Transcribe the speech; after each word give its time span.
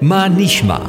Manishma. 0.00 0.80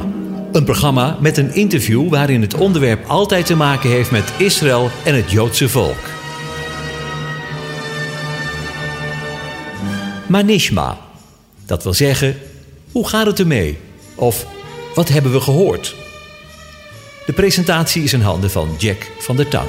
Een 0.52 0.64
programma 0.64 1.16
met 1.20 1.36
een 1.36 1.54
interview 1.54 2.08
waarin 2.08 2.40
het 2.40 2.54
onderwerp 2.54 3.08
altijd 3.08 3.46
te 3.46 3.56
maken 3.56 3.90
heeft 3.90 4.10
met 4.10 4.32
Israël 4.38 4.90
en 5.04 5.14
het 5.14 5.30
Joodse 5.30 5.68
volk. 5.68 5.98
Manishma. 10.28 10.98
Dat 11.66 11.82
wil 11.82 11.94
zeggen, 11.94 12.36
hoe 12.92 13.08
gaat 13.08 13.26
het 13.26 13.38
ermee? 13.38 13.78
Of 14.14 14.46
wat 14.94 15.08
hebben 15.08 15.32
we 15.32 15.40
gehoord? 15.40 15.94
De 17.26 17.32
presentatie 17.32 18.02
is 18.02 18.12
in 18.12 18.20
handen 18.20 18.50
van 18.50 18.68
Jack 18.78 19.10
van 19.18 19.36
der 19.36 19.48
Tang. 19.48 19.68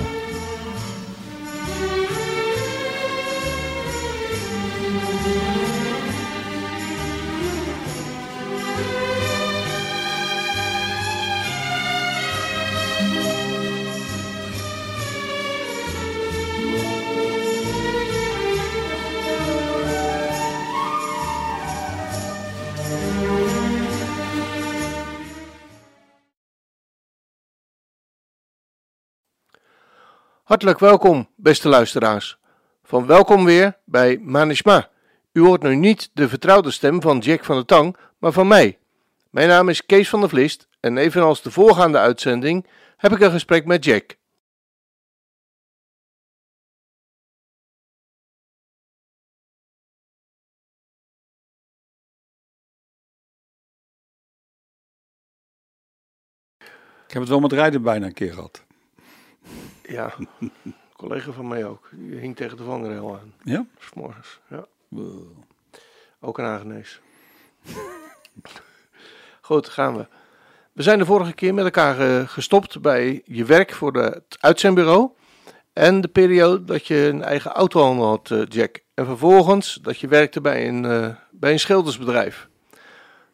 Hartelijk 30.62 30.92
welkom, 30.92 31.30
beste 31.36 31.70
luisteraars. 31.70 32.38
Van 32.84 33.06
welkom 33.06 33.46
weer 33.46 33.78
bij 33.86 34.18
Manishma. 34.18 34.90
U 35.32 35.42
hoort 35.42 35.62
nu 35.62 35.76
niet 35.76 36.10
de 36.14 36.30
vertrouwde 36.30 36.72
stem 36.72 37.02
van 37.02 37.20
Jack 37.20 37.46
van 37.46 37.56
der 37.56 37.66
Tang, 37.66 37.98
maar 38.18 38.32
van 38.32 38.48
mij. 38.48 38.80
Mijn 39.30 39.48
naam 39.48 39.70
is 39.70 39.86
Kees 39.86 40.10
van 40.10 40.20
der 40.20 40.30
Vlist 40.30 40.68
en 40.80 40.98
evenals 40.98 41.42
de 41.42 41.52
voorgaande 41.52 41.98
uitzending 41.98 42.68
heb 42.98 43.12
ik 43.12 43.20
een 43.20 43.32
gesprek 43.32 43.66
met 43.66 43.86
Jack. 43.86 44.18
Ik 57.08 57.18
heb 57.18 57.22
het 57.22 57.30
wel 57.30 57.40
met 57.40 57.52
rijden 57.52 57.82
bijna 57.82 58.06
een 58.06 58.14
keer 58.14 58.34
gehad. 58.34 58.70
Ja, 59.92 60.14
een 60.40 60.52
collega 60.96 61.32
van 61.32 61.48
mij 61.48 61.66
ook. 61.66 61.90
Die 61.92 62.20
hing 62.20 62.36
tegen 62.36 62.58
de 62.58 62.64
vangrail 62.64 63.20
aan. 63.20 63.34
Ja? 63.44 63.66
S'morgens, 63.80 64.40
ja. 64.50 64.66
Ook 66.20 66.38
een 66.38 66.46
aangenees. 66.46 67.02
Goed, 69.42 69.70
gaan 69.70 69.98
we. 69.98 70.08
We 70.72 70.84
zijn 70.84 71.00
de 71.00 71.06
vorige 71.06 71.34
keer 71.34 71.54
met 71.54 71.66
elkaar 71.66 72.00
eh, 72.00 72.28
gestopt 72.28 72.82
bij 72.82 73.22
je 73.26 73.46
werk 73.46 73.72
voor 73.74 73.94
het 73.94 74.38
uitzendbureau. 74.40 75.12
En 75.74 76.02
de 76.02 76.08
periode 76.08 76.64
dat 76.64 76.88
je 76.88 76.96
een 76.96 77.24
eigen 77.24 77.52
autohandel 77.52 78.08
had, 78.08 78.32
eh, 78.32 78.42
Jack. 78.48 78.80
En 78.94 79.06
vervolgens 79.06 79.80
dat 79.82 80.00
je 80.00 80.08
werkte 80.08 80.42
bij 80.42 80.68
een, 80.68 80.86
eh, 80.86 81.16
bij 81.32 81.52
een 81.52 81.60
schildersbedrijf. 81.60 82.50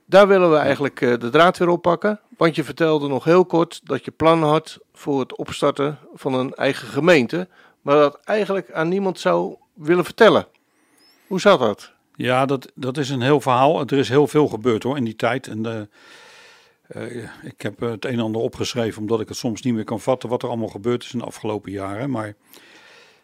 Daar 0.10 0.28
willen 0.28 0.52
we 0.52 0.58
eigenlijk 0.58 1.02
eh, 1.02 1.18
de 1.20 1.30
draad 1.30 1.58
weer 1.58 1.70
oppakken. 1.70 2.20
Want 2.38 2.56
je 2.56 2.64
vertelde 2.64 3.08
nog 3.08 3.24
heel 3.24 3.46
kort 3.46 3.82
dat 3.84 4.06
je 4.06 4.12
plannen 4.12 4.50
had 4.50 4.80
voor 4.94 5.20
het 5.20 5.36
opstarten 5.36 6.00
van 6.14 6.34
een 6.34 6.54
eigen 6.54 6.88
gemeente. 6.88 7.48
Maar 7.82 7.96
dat 7.96 8.20
eigenlijk 8.24 8.72
aan 8.72 8.88
niemand 8.88 9.20
zou 9.20 9.56
willen 9.74 10.06
vertellen. 10.06 10.48
Hoe 11.28 11.40
zat 11.40 11.60
dat? 11.60 11.92
Ja, 12.16 12.46
dat, 12.46 12.72
dat 12.76 12.98
is 12.98 13.10
een 13.10 13.22
heel 13.22 13.42
verhaal. 13.42 13.82
Er 13.82 13.98
is 13.98 14.10
heel 14.10 14.28
veel 14.28 14.48
gebeurd 14.48 14.84
hoor 14.84 14.98
in 14.98 15.04
die 15.04 15.16
tijd. 15.16 15.48
En 15.48 15.66
eh, 15.66 15.82
eh, 16.88 17.30
ik 17.44 17.62
heb 17.62 17.80
het 17.80 18.06
een 18.06 18.12
en 18.12 18.20
ander 18.20 18.42
opgeschreven 18.42 19.02
omdat 19.02 19.20
ik 19.20 19.28
het 19.28 19.38
soms 19.38 19.62
niet 19.62 19.74
meer 19.74 19.84
kan 19.84 20.00
vatten 20.00 20.30
wat 20.30 20.44
er 20.44 20.50
allemaal 20.50 20.68
gebeurd 20.68 21.04
is 21.04 21.14
in 21.14 21.20
de 21.20 21.26
afgelopen 21.26 21.72
jaren. 21.72 22.10
Maar 22.10 22.34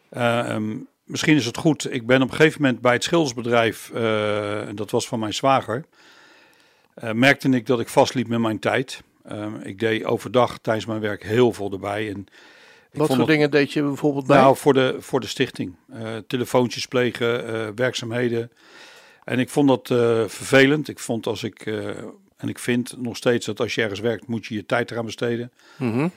eh, 0.09 0.50
ehm, 0.50 0.77
misschien 1.04 1.36
is 1.36 1.45
het 1.45 1.58
goed. 1.58 1.94
Ik 1.94 2.05
ben 2.05 2.21
op 2.21 2.30
een 2.30 2.36
gegeven 2.36 2.61
moment 2.61 2.82
bij 2.82 2.94
het 2.94 3.04
schildersbedrijf, 3.04 3.89
en 3.89 4.76
dat 4.76 4.92
was 4.92 5.08
van 5.08 5.20
mijn 5.20 5.33
zwager, 5.33 5.86
merkte 7.14 7.49
ik 7.49 7.65
dat 7.65 7.80
ik 7.80 7.87
vastliep 7.87 8.27
met 8.27 8.39
mijn 8.39 8.59
tijd. 8.59 9.04
Ehm, 9.26 9.55
ik 9.55 9.80
deed 9.80 10.04
overdag 10.04 10.58
tijdens 10.58 10.86
mijn 10.86 10.99
werk 10.99 11.23
heel 11.23 11.54
veel 11.54 11.71
erbij. 11.71 12.09
En 12.09 12.26
ik 12.92 12.99
Wat 12.99 13.15
voor 13.15 13.26
dingen 13.26 13.52
deed 13.52 13.73
je 13.73 13.81
bijvoorbeeld 13.81 14.27
bij? 14.27 14.37
Nou, 14.37 14.58
voor 14.58 14.73
de, 14.73 14.95
voor 14.99 15.20
de 15.20 15.27
stichting. 15.27 15.76
Eh, 15.89 16.15
telefoontjes 16.27 16.86
plegen, 16.86 17.48
eh, 17.48 17.67
werkzaamheden. 17.76 18.52
En 19.23 19.39
ik 19.39 19.49
vond 19.49 19.67
dat 19.67 19.89
eh, 19.89 20.27
vervelend. 20.27 20.87
Ik 20.87 20.99
vond 20.99 21.27
als 21.27 21.43
ik, 21.43 21.65
eh, 21.65 21.87
en 22.37 22.49
ik 22.49 22.59
vind 22.59 22.95
nog 22.98 23.17
steeds 23.17 23.45
dat 23.45 23.59
als 23.59 23.76
je 23.76 23.82
ergens 23.82 23.99
werkt, 23.99 24.27
moet 24.27 24.45
je 24.45 24.55
je 24.55 24.65
tijd 24.65 24.92
eraan 24.92 25.05
besteden. 25.05 25.52
Mhm. 25.77 26.08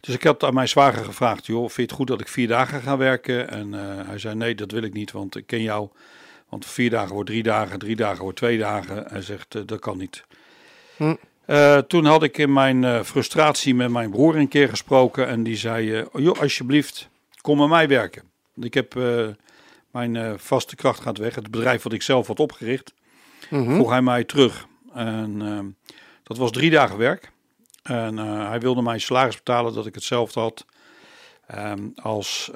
Dus 0.00 0.14
ik 0.14 0.22
had 0.22 0.44
aan 0.44 0.54
mijn 0.54 0.68
zwager 0.68 1.04
gevraagd, 1.04 1.46
joh, 1.46 1.60
vind 1.60 1.74
je 1.74 1.82
het 1.82 1.92
goed 1.92 2.06
dat 2.06 2.20
ik 2.20 2.28
vier 2.28 2.48
dagen 2.48 2.80
ga 2.82 2.96
werken? 2.96 3.50
En 3.50 3.74
eh, 3.74 4.06
hij 4.06 4.18
zei, 4.18 4.34
nee, 4.34 4.54
dat 4.54 4.70
wil 4.70 4.82
ik 4.82 4.92
niet, 4.92 5.12
want 5.12 5.36
ik 5.36 5.46
ken 5.46 5.62
jou. 5.62 5.88
Want 6.48 6.66
vier 6.66 6.90
dagen 6.90 7.14
wordt 7.14 7.30
drie 7.30 7.42
dagen, 7.42 7.78
drie 7.78 7.96
dagen 7.96 8.22
wordt 8.22 8.38
twee 8.38 8.58
dagen. 8.58 9.04
Hij 9.08 9.22
zegt, 9.22 9.54
eh, 9.54 9.62
dat 9.66 9.80
kan 9.80 9.98
niet. 9.98 10.24
Hm. 10.96 11.14
Eh, 11.46 11.78
toen 11.78 12.04
had 12.04 12.22
ik 12.22 12.38
in 12.38 12.52
mijn 12.52 12.84
eh, 12.84 13.02
frustratie 13.02 13.74
met 13.74 13.90
mijn 13.90 14.10
broer 14.10 14.36
een 14.36 14.48
keer 14.48 14.68
gesproken. 14.68 15.26
En 15.28 15.42
die 15.42 15.56
zei, 15.56 15.92
eh, 15.94 16.04
joh, 16.12 16.40
alsjeblieft, 16.40 17.08
kom 17.40 17.58
met 17.58 17.68
mij 17.68 17.88
werken. 17.88 18.22
Ik 18.60 18.74
heb 18.74 18.94
mijn 19.90 20.38
vaste 20.38 20.76
kracht 20.76 21.00
gaat 21.00 21.18
weg. 21.18 21.34
Het 21.34 21.50
bedrijf 21.50 21.82
wat 21.82 21.92
ik 21.92 22.02
zelf 22.02 22.26
had 22.26 22.40
opgericht, 22.40 22.94
Mhm. 23.50 23.74
vroeg 23.74 23.90
hij 23.90 24.02
mij 24.02 24.24
terug. 24.24 24.66
En 24.94 25.76
dat 26.22 26.36
was 26.36 26.50
drie 26.50 26.70
dagen 26.70 26.98
werk. 26.98 27.30
En 27.82 28.16
hij 28.48 28.60
wilde 28.60 28.82
mij 28.82 28.98
salaris 28.98 29.36
betalen 29.36 29.74
dat 29.74 29.86
ik 29.86 29.94
hetzelfde 29.94 30.40
had 30.40 30.64
ehm, 31.46 31.88
als, 31.94 32.50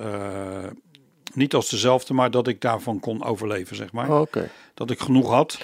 niet 1.33 1.55
als 1.55 1.69
dezelfde, 1.71 2.15
maar 2.15 2.31
dat 2.31 2.49
ik 2.49 2.61
daarvan 2.61 3.01
kon 3.01 3.25
overleven, 3.25 3.77
zeg 3.77 3.93
maar. 3.93 4.09
Oh, 4.11 4.21
Oké. 4.21 4.49
Dat 4.75 4.91
ik 4.91 5.01
genoeg 5.01 5.31
had, 5.31 5.59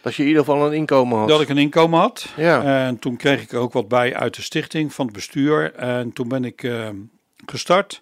Dat 0.00 0.14
je 0.14 0.22
in 0.22 0.28
ieder 0.28 0.44
geval 0.44 0.66
een 0.66 0.72
inkomen 0.72 1.18
had. 1.18 1.28
dat 1.28 1.40
ik 1.40 1.48
een 1.48 1.58
inkomen 1.58 1.98
had. 2.00 2.26
Ja. 2.36 2.62
En 2.86 2.98
toen 2.98 3.16
kreeg 3.16 3.42
ik 3.42 3.52
er 3.52 3.58
ook 3.58 3.72
wat 3.72 3.88
bij 3.88 4.16
uit 4.16 4.34
de 4.36 4.42
stichting 4.42 4.94
van 4.94 5.04
het 5.06 5.14
bestuur. 5.14 5.74
En 5.74 6.12
toen 6.12 6.28
ben 6.28 6.44
ik 6.44 6.62
ehm, 6.62 6.94
gestart. 7.46 8.00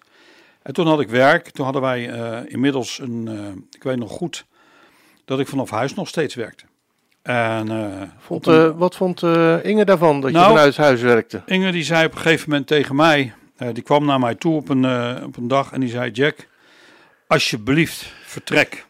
En 0.61 0.73
toen 0.73 0.87
had 0.87 0.99
ik 0.99 1.09
werk. 1.09 1.49
Toen 1.49 1.63
hadden 1.63 1.81
wij 1.81 2.09
eh, 2.09 2.37
inmiddels 2.53 2.99
een, 2.99 3.27
eh, 3.27 3.61
ik 3.71 3.83
weet 3.83 3.97
nog 3.97 4.11
goed, 4.11 4.45
dat 5.25 5.39
ik 5.39 5.47
vanaf 5.47 5.69
huis 5.69 5.93
nog 5.93 6.07
steeds 6.07 6.35
werkte. 6.35 6.63
En 7.21 7.69
eh, 7.71 8.01
Vond, 8.19 8.47
een- 8.47 8.69
eh, 8.71 8.77
wat 8.77 8.95
vond 8.95 9.23
eh, 9.23 9.63
Inge 9.65 9.85
daarvan 9.85 10.21
dat 10.21 10.29
je 10.31 10.35
Nou- 10.37 10.49
vanuit 10.49 10.77
huis 10.77 11.01
werkte? 11.01 11.41
Inge 11.45 11.71
die 11.71 11.83
zei 11.83 12.05
op 12.05 12.11
een 12.11 12.17
gegeven 12.17 12.49
moment 12.49 12.67
tegen 12.67 12.95
mij, 12.95 13.33
eh, 13.57 13.67
die 13.73 13.83
kwam 13.83 14.05
naar 14.05 14.19
mij 14.19 14.35
toe 14.35 14.55
op 14.55 14.69
een, 14.69 14.85
eh, 14.85 15.23
op 15.25 15.37
een 15.37 15.47
dag 15.47 15.71
en 15.71 15.79
die 15.79 15.89
zei: 15.89 16.11
Jack, 16.11 16.47
alsjeblieft, 17.29 18.13
vertrek. 18.23 18.85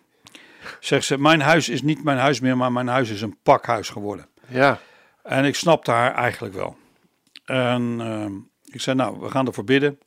Zegt 0.79 1.05
ze: 1.05 1.17
Mijn 1.17 1.41
huis 1.41 1.69
is 1.69 1.81
niet 1.81 2.03
mijn 2.03 2.17
huis 2.17 2.39
meer, 2.39 2.57
maar 2.57 2.71
mijn 2.71 2.87
huis 2.87 3.09
is 3.09 3.21
een 3.21 3.37
pakhuis 3.43 3.89
geworden. 3.89 4.27
Ja. 4.47 4.79
En 5.23 5.45
ik 5.45 5.55
snapte 5.55 5.91
haar 5.91 6.15
eigenlijk 6.15 6.53
wel. 6.53 6.77
En 7.45 7.97
ehm, 7.99 8.31
ik 8.73 8.81
zei: 8.81 8.95
Nou, 8.95 9.19
we 9.19 9.29
gaan 9.29 9.47
ervoor 9.47 9.63
bidden. 9.63 9.99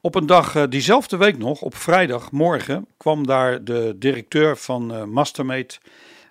Op 0.00 0.14
een 0.14 0.26
dag, 0.26 0.54
eh, 0.54 0.64
diezelfde 0.68 1.16
week 1.16 1.38
nog, 1.38 1.62
op 1.62 1.76
vrijdagmorgen, 1.76 2.86
kwam 2.96 3.26
daar 3.26 3.64
de 3.64 3.94
directeur 3.96 4.56
van 4.56 4.94
eh 4.94 5.04
Mastermate 5.04 5.78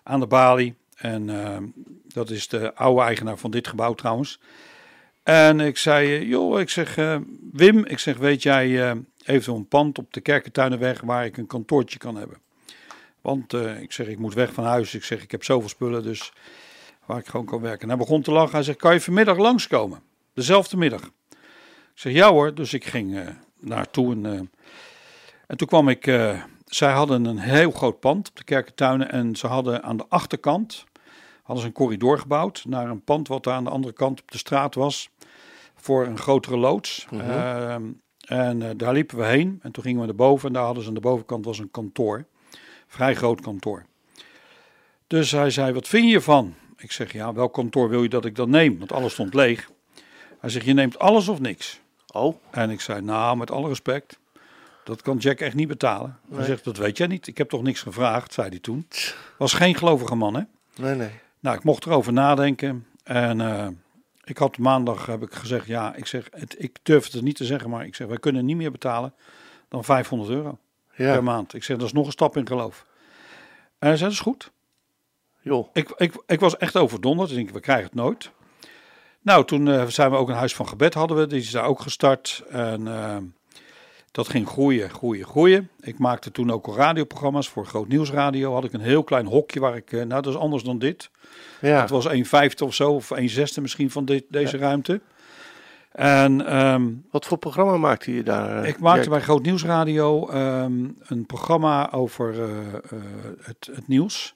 aan 0.03 0.19
de 0.19 0.27
balie. 0.27 0.75
En 0.95 1.29
ehm, 1.29 1.63
dat 2.07 2.29
is 2.29 2.47
de 2.47 2.75
oude 2.75 3.01
eigenaar 3.01 3.37
van 3.37 3.51
dit 3.51 3.67
gebouw 3.67 3.93
trouwens. 3.93 4.39
En 5.23 5.59
ik 5.59 5.77
zei, 5.77 6.27
joh, 6.27 6.59
ik 6.59 6.69
zeg, 6.69 6.97
eh, 6.97 7.17
Wim, 7.51 7.85
ik 7.85 7.99
zeg, 7.99 8.17
weet 8.17 8.43
jij 8.43 8.95
eventueel 9.27 9.57
een 9.57 9.67
pand 9.67 9.97
op 9.97 10.13
de 10.13 10.21
Kerkentuinenweg 10.21 11.01
waar 11.01 11.25
ik 11.25 11.37
een 11.37 11.47
kantoortje 11.47 11.97
kan 11.97 12.15
hebben? 12.15 12.37
Want 13.21 13.53
eh, 13.53 13.81
ik 13.81 13.91
zeg, 13.91 14.07
ik 14.07 14.19
moet 14.19 14.33
weg 14.33 14.53
van 14.53 14.63
huis. 14.63 14.93
Ik 14.93 15.03
zeg, 15.03 15.23
ik 15.23 15.31
heb 15.31 15.43
zoveel 15.43 15.69
spullen, 15.69 16.03
dus 16.03 16.33
waar 17.05 17.17
ik 17.17 17.27
gewoon 17.27 17.45
kan 17.45 17.61
werken. 17.61 17.81
En 17.81 17.87
hij 17.87 17.97
begon 17.97 18.21
te 18.21 18.31
lachen. 18.31 18.51
Hij 18.51 18.63
zegt, 18.63 18.77
kan 18.77 18.93
je 18.93 19.01
vanmiddag 19.01 19.37
langskomen? 19.37 20.01
Dezelfde 20.33 20.77
middag. 20.77 21.01
Ik 21.03 21.37
zeg, 21.93 22.13
ja 22.13 22.31
hoor. 22.31 22.53
Dus 22.53 22.73
ik 22.73 22.85
ging 22.85 23.17
eh 23.17 23.27
naartoe. 23.59 24.13
En, 24.13 24.25
eh, 24.25 24.39
en 25.47 25.57
toen 25.57 25.67
kwam 25.67 25.89
ik, 25.89 26.03
zij 26.65 26.91
hadden 26.91 27.25
een 27.25 27.39
heel 27.39 27.71
groot 27.71 27.99
pand 27.99 28.29
op 28.29 28.35
de 28.35 28.43
Kerkentuinen. 28.43 29.11
En 29.11 29.35
ze 29.35 29.47
hadden 29.47 29.83
aan 29.83 29.97
de 29.97 30.05
achterkant, 30.09 30.85
hadden 31.43 31.61
ze 31.61 31.67
een 31.67 31.75
corridor 31.75 32.19
gebouwd 32.19 32.63
naar 32.67 32.89
een 32.89 33.03
pand 33.03 33.27
wat 33.27 33.43
daar 33.43 33.53
aan 33.53 33.63
de 33.63 33.69
andere 33.69 33.93
kant 33.93 34.21
op 34.21 34.31
de 34.31 34.37
straat 34.37 34.75
was. 34.75 35.09
Voor 35.75 36.05
een 36.05 36.17
grotere 36.17 36.57
loods. 36.57 37.07
Ehm, 37.11 37.83
en 38.27 38.61
eh, 38.61 38.69
daar 38.77 38.93
liepen 38.93 39.17
we 39.17 39.25
heen. 39.25 39.59
En 39.61 39.71
toen 39.71 39.83
gingen 39.83 39.99
we 39.99 40.05
naar 40.05 40.15
boven. 40.15 40.47
En 40.47 40.53
daar 40.53 40.63
hadden 40.63 40.83
ze 40.83 40.89
aan 40.89 40.95
de 40.95 41.01
bovenkant 41.01 41.45
was 41.45 41.59
een 41.59 41.71
kantoor. 41.71 42.25
Vrij 42.87 43.15
groot 43.15 43.41
kantoor. 43.41 43.85
Dus 45.07 45.31
hij 45.31 45.49
zei, 45.49 45.73
wat 45.73 45.87
vind 45.87 46.09
je 46.09 46.15
ervan? 46.15 46.55
Ik 46.77 46.91
zeg, 46.91 47.13
ja, 47.13 47.33
welk 47.33 47.53
kantoor 47.53 47.89
wil 47.89 48.03
je 48.03 48.09
dat 48.09 48.25
ik 48.25 48.35
dan 48.35 48.49
neem? 48.49 48.77
Want 48.77 48.91
alles 48.91 49.13
stond 49.13 49.33
leeg. 49.33 49.69
Hij 50.39 50.49
zegt, 50.49 50.65
je 50.65 50.73
neemt 50.73 50.99
alles 50.99 51.27
of 51.27 51.39
niks. 51.39 51.79
Oh, 52.13 52.35
En 52.51 52.69
ik 52.69 52.81
zei, 52.81 53.01
nou, 53.01 53.37
met 53.37 53.51
alle 53.51 53.67
respect, 53.67 54.19
dat 54.83 55.01
kan 55.01 55.17
Jack 55.17 55.39
echt 55.39 55.55
niet 55.55 55.67
betalen. 55.67 56.19
Hij 56.33 56.45
zegt, 56.45 56.63
dat 56.63 56.77
weet 56.77 56.97
jij 56.97 57.07
niet. 57.07 57.27
Ik 57.27 57.37
heb 57.37 57.49
toch 57.49 57.63
niks 57.63 57.81
gevraagd, 57.81 58.33
zei 58.33 58.49
hij 58.49 58.59
toen. 58.59 58.87
Was 59.37 59.53
geen 59.53 59.75
gelovige 59.75 60.15
man, 60.15 60.35
hè? 60.35 60.41
nee, 60.75 60.95
nee. 60.95 61.11
Nou, 61.39 61.57
ik 61.57 61.63
mocht 61.63 61.85
erover 61.85 62.13
nadenken. 62.13 62.85
En 63.03 63.41
eh, 63.41 63.67
ik 64.29 64.37
had 64.37 64.57
maandag 64.57 65.05
heb 65.05 65.21
ik 65.23 65.33
gezegd, 65.33 65.65
ja, 65.65 65.95
ik 65.95 66.05
zeg, 66.05 66.27
het, 66.31 66.55
ik 66.57 66.77
durf 66.83 67.11
het 67.11 67.21
niet 67.21 67.35
te 67.35 67.45
zeggen, 67.45 67.69
maar 67.69 67.85
ik 67.85 67.95
zeg, 67.95 68.07
wij 68.07 68.17
kunnen 68.17 68.45
niet 68.45 68.55
meer 68.57 68.71
betalen 68.71 69.13
dan 69.67 69.83
500 69.83 70.29
euro 70.29 70.57
Ja, 70.95 71.13
per 71.13 71.23
maand. 71.23 71.53
Ik 71.53 71.63
zeg, 71.63 71.77
dat 71.77 71.85
is 71.85 71.93
nog 71.93 72.05
een 72.05 72.11
stap 72.11 72.37
in 72.37 72.47
geloof. 72.47 72.85
En 73.79 73.87
hij 73.87 73.97
zei, 73.97 74.09
dat 74.09 74.11
is 74.11 74.23
goed. 74.23 74.51
joh. 75.41 75.67
Ik, 75.73 75.89
ik, 75.89 76.23
ik 76.25 76.39
was 76.39 76.57
echt 76.57 76.75
overdonderd. 76.75 77.29
Ik 77.29 77.35
denk, 77.35 77.49
we 77.49 77.59
krijgen 77.59 77.85
het 77.85 77.95
nooit. 77.95 78.31
Nou, 79.21 79.45
toen 79.45 79.67
eh, 79.67 79.85
zijn 79.85 80.11
we 80.11 80.17
ook 80.17 80.29
een 80.29 80.35
huis 80.35 80.55
van 80.55 80.67
gebed 80.67 80.93
hadden 80.93 81.17
we. 81.17 81.27
Die 81.27 81.39
is 81.39 81.51
daar 81.51 81.65
ook 81.65 81.81
gestart. 81.81 82.43
En 82.49 82.87
eh, 82.87 83.17
dat 84.17 84.29
ging 84.29 84.47
groeien, 84.47 84.89
groeien, 84.89 85.25
groeien. 85.25 85.69
Ik 85.79 85.97
maakte 85.99 86.31
toen 86.31 86.51
ook 86.51 86.75
radioprogramma's 86.75 87.49
voor 87.49 87.65
Groot 87.65 87.87
Nieuwsradio. 87.87 88.53
Had 88.53 88.63
ik 88.63 88.73
een 88.73 88.81
heel 88.81 89.03
klein 89.03 89.25
hokje 89.25 89.59
waar 89.59 89.75
ik, 89.75 89.91
eh, 89.91 89.97
nou 89.99 90.21
dat 90.21 90.33
is 90.33 90.39
anders 90.39 90.63
dan 90.63 90.79
dit. 90.79 91.09
Ja, 91.61 91.81
Het 91.81 91.89
was 91.89 92.05
1 92.05 92.25
vijfde 92.25 92.65
of 92.65 92.73
zo, 92.73 92.91
of 92.91 93.11
1 93.11 93.29
zesde 93.29 93.61
misschien 93.61 93.91
van 93.91 94.05
dit, 94.05 94.23
deze 94.29 94.57
ruimte. 94.57 95.01
En 95.91 96.45
ehm, 96.47 96.87
wat 97.11 97.25
voor 97.25 97.37
programma 97.37 97.77
maakte 97.77 98.13
je 98.13 98.23
daar? 98.23 98.63
eh, 98.63 98.69
ik 98.69 98.79
maakte 98.79 99.09
bij 99.09 99.21
Groot 99.21 99.43
Nieuwsradio 99.43 100.29
ehm, 100.29 100.85
een 100.99 101.25
programma 101.25 101.91
over 101.91 102.43
eh, 102.43 102.49
het, 103.41 103.69
het 103.73 103.87
nieuws. 103.87 104.35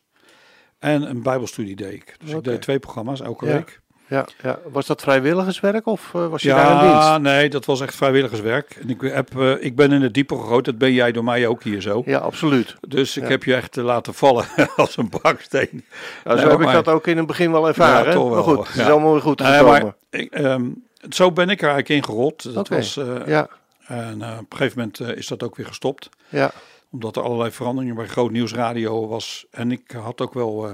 En 0.80 1.10
een 1.10 1.22
bijbelstudie 1.24 1.76
deed 1.76 1.94
ik. 1.94 2.16
Dus 2.20 2.32
ik 2.32 2.44
deed 2.44 2.62
twee 2.62 2.80
programma's 2.80 3.22
elke 3.22 3.46
Ja. 3.46 3.54
week. 3.54 3.81
Ja, 4.12 4.26
ja. 4.44 4.60
Was 4.72 4.86
dat 4.86 5.02
vrijwilligerswerk 5.02 5.86
of 5.88 6.12
eh, 6.14 6.28
was 6.28 6.42
je 6.42 6.50
daar 6.50 6.72
in 6.72 6.80
dienst? 6.90 7.04
Ja, 7.08 7.18
nee, 7.18 7.50
dat 7.50 7.66
was 7.66 7.82
echt 7.82 7.96
vrijwilligerswerk. 7.96 8.78
En 8.82 8.90
ik, 8.90 9.02
heb, 9.02 9.38
eh, 9.40 9.64
ik 9.64 9.76
ben 9.76 9.92
in 9.92 10.02
het 10.02 10.14
diepe 10.14 10.36
gegooid. 10.36 10.66
Dat 10.66 10.78
ben 10.78 10.94
jij 10.94 11.12
door 11.12 11.24
mij 11.24 11.48
ook 11.48 11.64
hier 11.64 11.82
zo. 11.82 12.02
Ja, 12.06 12.18
absoluut. 12.18 12.76
Dus 12.88 13.18
ik 13.18 13.24
Ja. 13.24 13.30
heb 13.30 13.44
je 13.44 13.56
echt 13.56 13.78
eh, 13.78 13.84
laten 13.84 14.14
vallen 14.14 14.46
als 14.76 14.98
een 14.98 15.10
baksteen. 15.22 15.84
Zo 16.24 16.34
Nee, 16.34 16.46
heb 16.46 16.58
maar- 16.60 16.68
ik 16.78 16.86
dat 16.86 16.94
ook 16.94 17.08
in 17.08 17.18
het 17.18 17.28
begin 17.28 17.52
wel 17.52 17.68
ervaren. 17.68 18.08
Ja, 18.08 18.14
toch 18.14 18.30
maar 18.34 18.44
goed, 18.44 18.68
het 18.68 18.76
is 18.76 18.86
allemaal 18.90 19.12
weer 19.12 19.22
goed 19.22 19.40
Nee, 19.40 19.52
gekomen. 19.58 19.82
maar 19.82 19.94
ik, 20.22 20.32
ehm, 20.34 20.66
zo 21.10 21.32
ben 21.32 21.50
ik 21.50 21.62
er 21.62 21.70
eigenlijk 21.70 21.90
in 21.90 22.04
gerold. 22.04 22.54
Dat 22.54 22.68
was, 22.68 22.94
Ja, 23.26 23.48
En 23.88 24.14
op 24.16 24.52
een 24.52 24.58
gegeven 24.58 24.78
moment 24.78 25.18
is 25.18 25.28
dat 25.28 25.44
ook 25.44 25.56
weer 25.56 25.66
gestopt. 25.66 26.10
ja, 26.30 26.52
Omdat 26.92 27.16
er 27.16 27.22
allerlei 27.24 27.52
veranderingen 27.52 27.96
bij 27.96 28.08
Groot 28.08 28.32
Nieuwsradio 28.32 29.08
was. 29.08 29.46
En 29.52 29.72
ik 29.72 29.92
had 30.04 30.22
ook 30.22 30.34
wel... 30.34 30.70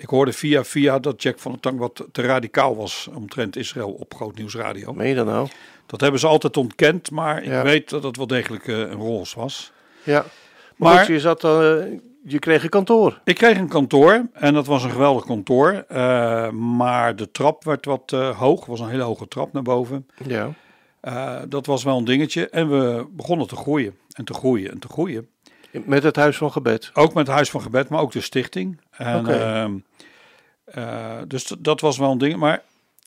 ik 0.00 0.08
hoorde 0.08 0.32
via 0.32 0.64
via 0.64 0.98
dat 0.98 1.22
Jack 1.22 1.38
van 1.38 1.50
der 1.52 1.60
Tang 1.60 1.78
wat 1.78 2.06
te 2.12 2.22
radicaal 2.22 2.76
was 2.76 3.08
omtrent 3.14 3.56
Israël 3.56 3.90
op 3.90 4.14
Groot 4.14 4.36
Nieuwsradio. 4.36 4.92
meen 4.92 5.08
je 5.08 5.14
dat 5.14 5.26
nou? 5.26 5.48
Dat 5.86 6.00
hebben 6.00 6.20
ze 6.20 6.26
altijd 6.26 6.56
ontkend, 6.56 7.10
maar 7.10 7.42
ik 7.42 7.48
Ja. 7.50 7.62
weet 7.62 7.90
dat 7.90 8.02
het 8.02 8.16
wel 8.16 8.26
degelijk 8.26 8.68
eh, 8.68 8.78
een 8.78 8.92
rol 8.92 9.24
was. 9.36 9.72
Ja. 10.02 10.24
Maar, 10.76 11.12
je, 11.12 11.20
zat, 11.20 11.44
eh, 11.44 11.50
je 12.24 12.38
kreeg 12.38 12.62
een 12.62 12.68
kantoor. 12.68 13.20
Ik 13.24 13.34
kreeg 13.34 13.58
een 13.58 13.68
kantoor 13.68 14.26
en 14.32 14.54
dat 14.54 14.66
was 14.66 14.84
een 14.84 14.90
geweldig 14.90 15.24
kantoor. 15.24 15.84
eh, 15.88 16.50
maar 16.50 17.16
de 17.16 17.30
trap 17.30 17.64
werd 17.64 17.84
wat 17.84 18.10
hoog, 18.36 18.66
was 18.66 18.80
een 18.80 18.88
hele 18.88 19.02
hoge 19.02 19.28
trap 19.28 19.52
naar 19.52 19.62
boven. 19.62 20.06
Ja. 20.26 20.50
Dat 21.48 21.66
was 21.66 21.84
wel 21.84 21.98
een 21.98 22.04
dingetje. 22.04 22.48
En 22.48 22.68
we 22.70 23.06
begonnen 23.10 23.46
te 23.46 23.56
groeien 23.56 23.96
en 24.12 24.24
te 24.24 24.34
groeien 24.34 24.70
en 24.70 24.78
te 24.78 24.88
groeien. 24.88 25.28
Met 25.84 26.02
het 26.02 26.16
Huis 26.16 26.36
van 26.36 26.52
Gebed. 26.52 26.90
Ook 26.94 27.14
met 27.14 27.26
Huis 27.26 27.50
van 27.50 27.60
Gebed, 27.62 27.88
maar 27.88 28.00
ook 28.00 28.12
de 28.12 28.20
stichting. 28.20 28.80
En, 28.90 29.18
Oké. 29.18 29.70
Eh, 30.72 31.18
dus 31.28 31.54
dat 31.58 31.80
was 31.80 31.98
wel 31.98 32.10
een 32.10 32.18
ding. 32.18 32.36
Maar 32.36 32.62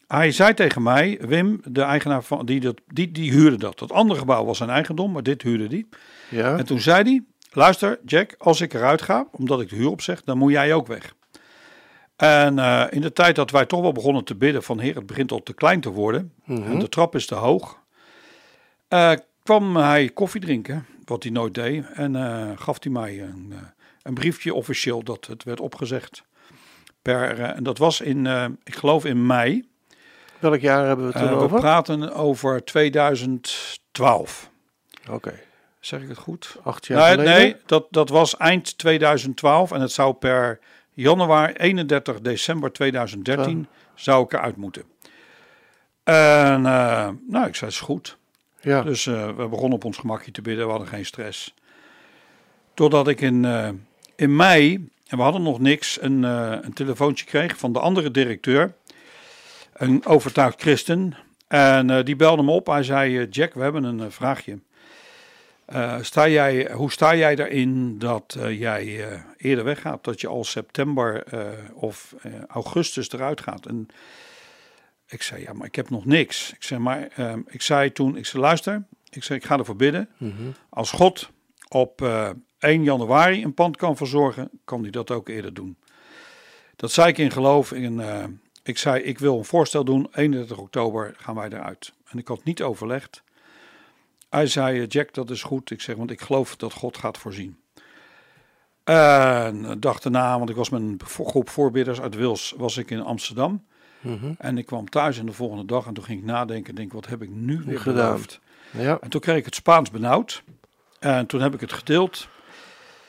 hij 0.08 0.32
zei 0.32 0.54
tegen 0.54 0.84
mij, 0.84 1.20
Wim, 1.22 1.62
de 1.66 1.82
eigenaar 1.82 2.24
van 2.24 2.46
die, 2.46 2.60
dat, 2.60 2.82
die, 2.88 3.12
die 3.12 3.32
huurde 3.32 3.58
dat. 3.58 3.80
Dat 3.80 3.92
andere 3.92 4.20
gebouw 4.20 4.46
was 4.46 4.58
zijn 4.58 4.70
eigendom, 4.70 5.12
maar 5.12 5.24
dit 5.24 5.42
huurde 5.42 5.68
die. 5.68 5.88
Ja. 6.30 6.58
En 6.58 6.66
toen 6.66 6.80
zei 6.80 7.04
hij, 7.04 7.24
luister 7.52 8.00
Jack, 8.06 8.36
als 8.38 8.62
ik 8.62 8.74
eruit 8.74 9.02
ga, 9.02 9.28
omdat 9.32 9.62
ik 9.62 9.70
de 9.70 9.76
huur 9.76 9.90
opzeg, 9.90 10.22
dan 10.24 10.38
moet 10.38 10.52
jij 10.52 10.74
ook 10.74 10.88
weg. 10.88 11.14
En 12.16 12.60
eh, 12.60 12.84
in 12.90 13.02
de 13.02 13.14
tijd 13.14 13.36
dat 13.36 13.52
wij 13.52 13.66
toch 13.66 13.82
wel 13.82 13.92
begonnen 13.92 14.24
te 14.24 14.36
bidden 14.36 14.64
van 14.64 14.80
heer, 14.80 14.96
het 14.96 15.06
begint 15.06 15.32
al 15.32 15.44
te 15.44 15.54
klein 15.54 15.82
te 15.82 15.90
worden. 15.92 16.34
Mhm. 16.46 16.72
En 16.72 16.80
de 16.80 16.90
trap 16.90 17.16
is 17.16 17.26
te 17.26 17.36
hoog. 17.36 17.80
eh, 18.88 19.12
kwam 19.44 19.76
hij 19.76 20.10
koffie 20.10 20.42
drinken, 20.42 20.86
wat 21.06 21.24
hij 21.24 21.32
nooit 21.32 21.54
deed. 21.54 21.86
En 21.94 22.16
gaf 22.58 22.78
hij 22.84 22.92
mij 22.92 23.22
een, 23.22 23.54
een 24.02 24.14
briefje 24.14 24.54
officieel 24.54 25.04
dat 25.04 25.26
het 25.28 25.44
werd 25.44 25.60
opgezegd. 25.60 26.24
Per, 27.04 27.40
eh, 27.40 27.56
en 27.56 27.64
dat 27.64 27.78
was 27.78 28.02
in, 28.02 28.28
eh, 28.28 28.46
ik 28.64 28.76
geloof 28.76 29.06
in 29.06 29.26
mei. 29.26 29.68
Welk 30.40 30.60
jaar 30.60 30.86
hebben 30.86 31.06
we 31.12 31.20
het 31.20 31.30
Eh, 31.30 31.40
we 31.40 31.48
praten 31.60 32.14
over 32.14 32.64
2012. 32.64 34.50
Oké, 35.10 35.34
Zeg 35.80 36.02
ik 36.02 36.08
het 36.10 36.18
goed? 36.18 36.56
acht 36.64 36.86
jaar 36.86 37.00
Nee, 37.00 37.10
geleden. 37.10 37.34
nee 37.34 37.56
dat, 37.66 37.88
dat 37.90 38.10
was 38.10 38.38
eind 38.38 38.78
2012 38.78 39.72
en 39.72 39.82
het 39.82 39.92
zou 39.92 40.14
per 40.14 40.60
januari 40.92 41.54
31 41.54 42.22
december 42.22 42.72
2013 42.72 43.68
zou 43.96 44.24
ik 44.24 44.34
eruit 44.34 44.56
moeten. 44.58 44.84
En 46.04 46.62
nou, 46.62 47.48
ik 47.48 47.56
zei, 47.56 47.72
is 47.72 47.80
goed. 47.80 48.18
Ja. 48.62 48.82
Dus 48.82 49.06
we 49.06 49.48
begonnen 49.50 49.74
op 49.74 49.86
ons 49.86 49.98
gemakje 49.98 50.32
te 50.32 50.42
bidden, 50.42 50.66
we 50.66 50.70
hadden 50.72 50.88
geen 50.90 51.06
stress. 51.06 51.54
Totdat 52.74 53.08
ik 53.08 53.22
in, 53.22 53.46
in 54.16 54.36
mei, 54.36 54.90
en 55.14 55.20
we 55.20 55.26
hadden 55.26 55.42
nog 55.42 55.60
niks, 55.60 56.02
een, 56.02 56.24
eh, 56.24 56.58
een 56.62 56.74
telefoontje 56.74 57.26
kreeg 57.26 57.58
van 57.58 57.74
de 57.74 57.80
andere 57.80 58.12
directeur. 58.12 58.74
Een 59.74 60.06
overtuigd 60.06 60.62
christen. 60.62 61.16
En 61.48 61.90
eh, 61.90 62.04
die 62.04 62.16
belde 62.16 62.44
me 62.44 62.52
op. 62.52 62.68
Hij 62.68 62.84
zei, 62.84 63.20
eh, 63.20 63.28
Jack, 63.30 63.54
we 63.54 63.62
hebben 63.62 63.84
een 63.84 64.12
vraagje. 64.12 64.60
Sta 66.02 66.28
jij, 66.28 66.72
hoe 66.72 66.92
sta 66.92 67.16
jij 67.16 67.36
daarin 67.36 68.00
dat 68.00 68.38
jij 68.50 69.08
eerder 69.38 69.64
weggaat? 69.64 70.04
Dat 70.04 70.22
je 70.22 70.28
al 70.28 70.44
september 70.44 71.24
of 71.74 72.16
augustus 72.48 73.12
eruit 73.12 73.42
gaat? 73.42 73.66
En 73.66 73.88
ik 75.08 75.22
zei, 75.22 75.42
ja, 75.42 75.54
maar 75.54 75.68
ik 75.68 75.76
heb 75.76 75.90
nog 75.90 76.06
niks. 76.06 76.54
Ik 76.54 76.64
zei, 76.64 76.80
maar 76.80 77.08
ehm, 77.16 77.42
ik 77.48 77.62
zei 77.62 77.92
toen, 77.92 78.18
ik 78.18 78.26
zei, 78.26 78.44
luister, 78.44 78.84
ik 79.10 79.24
zei, 79.24 79.40
ik 79.40 79.46
ga 79.46 79.58
ervoor 79.58 79.76
bidden. 79.76 80.10
Mhm. 80.18 80.32
Als 80.70 80.92
God 80.92 81.30
op 81.70 82.02
1 82.64 82.84
januari 82.84 83.44
een 83.44 83.54
pand 83.54 83.78
kan 83.78 83.98
verzorgen, 83.98 84.50
kan 84.66 84.82
hij 84.82 84.92
dat 84.92 85.12
ook 85.12 85.30
eerder 85.30 85.54
doen. 85.54 85.78
Dat 86.76 86.92
zei 86.92 87.08
ik 87.08 87.18
in 87.18 87.32
geloof. 87.32 87.72
En, 87.72 88.00
eh, 88.00 88.24
ik 88.64 88.78
zei, 88.78 89.04
ik 89.04 89.20
wil 89.20 89.38
een 89.38 89.46
voorstel 89.46 89.84
doen. 89.84 90.08
31 90.14 90.58
oktober 90.58 91.16
gaan 91.18 91.36
wij 91.36 91.50
eruit. 91.50 91.94
En 92.10 92.18
ik 92.18 92.28
had 92.28 92.44
niet 92.44 92.62
overlegd. 92.62 93.24
Hij 94.30 94.48
zei, 94.48 94.80
eh, 94.80 94.88
Jack, 94.88 95.14
dat 95.14 95.30
is 95.30 95.44
goed. 95.44 95.72
Ik 95.72 95.82
zeg, 95.82 95.96
want 95.96 96.12
ik 96.12 96.22
geloof 96.22 96.56
dat 96.56 96.74
God 96.74 96.98
gaat 96.98 97.18
voorzien. 97.18 97.58
En 98.84 99.62
de 99.62 99.80
dag 99.80 100.00
daarna, 100.00 100.38
want 100.38 100.50
ik 100.50 100.56
was 100.56 100.70
met 100.70 100.82
een 100.82 101.00
groep 101.06 101.50
voorbidders 101.50 102.02
uit 102.02 102.16
Wils, 102.16 102.54
was 102.58 102.78
ik 102.78 102.92
in 102.92 103.02
Amsterdam. 103.02 103.66
Mhm. 104.02 104.34
En 104.38 104.58
ik 104.58 104.66
kwam 104.66 104.90
thuis 104.90 105.18
en 105.18 105.26
de 105.26 105.32
volgende 105.32 105.66
dag 105.66 105.86
en 105.86 105.94
toen 105.94 106.04
ging 106.04 106.20
ik 106.20 106.26
nadenken. 106.26 106.76
Denk, 106.76 106.94
wat 106.94 107.08
heb 107.08 107.22
ik 107.22 107.30
nu 107.30 107.62
weer 107.66 107.80
Gedaan. 107.80 108.22
Ja. 108.72 108.98
En 109.02 109.10
toen 109.10 109.22
kreeg 109.22 109.38
ik 109.38 109.46
het 109.46 109.56
Spaans 109.56 109.92
benauwd. 109.92 110.44
En 111.00 111.26
toen 111.26 111.42
heb 111.42 111.54
ik 111.54 111.60
het 111.60 111.74
gedeeld. 111.74 112.28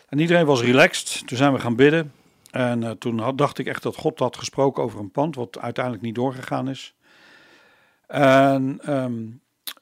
En 0.09 0.19
iedereen 0.19 0.47
was 0.47 0.63
relaxed. 0.63 1.27
Toen 1.27 1.37
zijn 1.37 1.53
we 1.53 1.59
gaan 1.59 1.77
bidden. 1.77 2.13
En 2.51 2.83
eh, 2.83 2.91
toen 2.91 3.19
had, 3.19 3.39
dacht 3.39 3.59
ik 3.59 3.67
echt 3.67 3.83
dat 3.83 3.97
God 3.97 4.19
had 4.19 4.37
gesproken 4.37 4.83
over 4.83 5.01
een 5.01 5.11
pand, 5.11 5.35
wat 5.35 5.59
uiteindelijk 5.59 6.05
niet 6.05 6.15
doorgegaan 6.15 6.69
is. 6.69 6.95
En 8.07 8.79
ehm, 8.83 9.15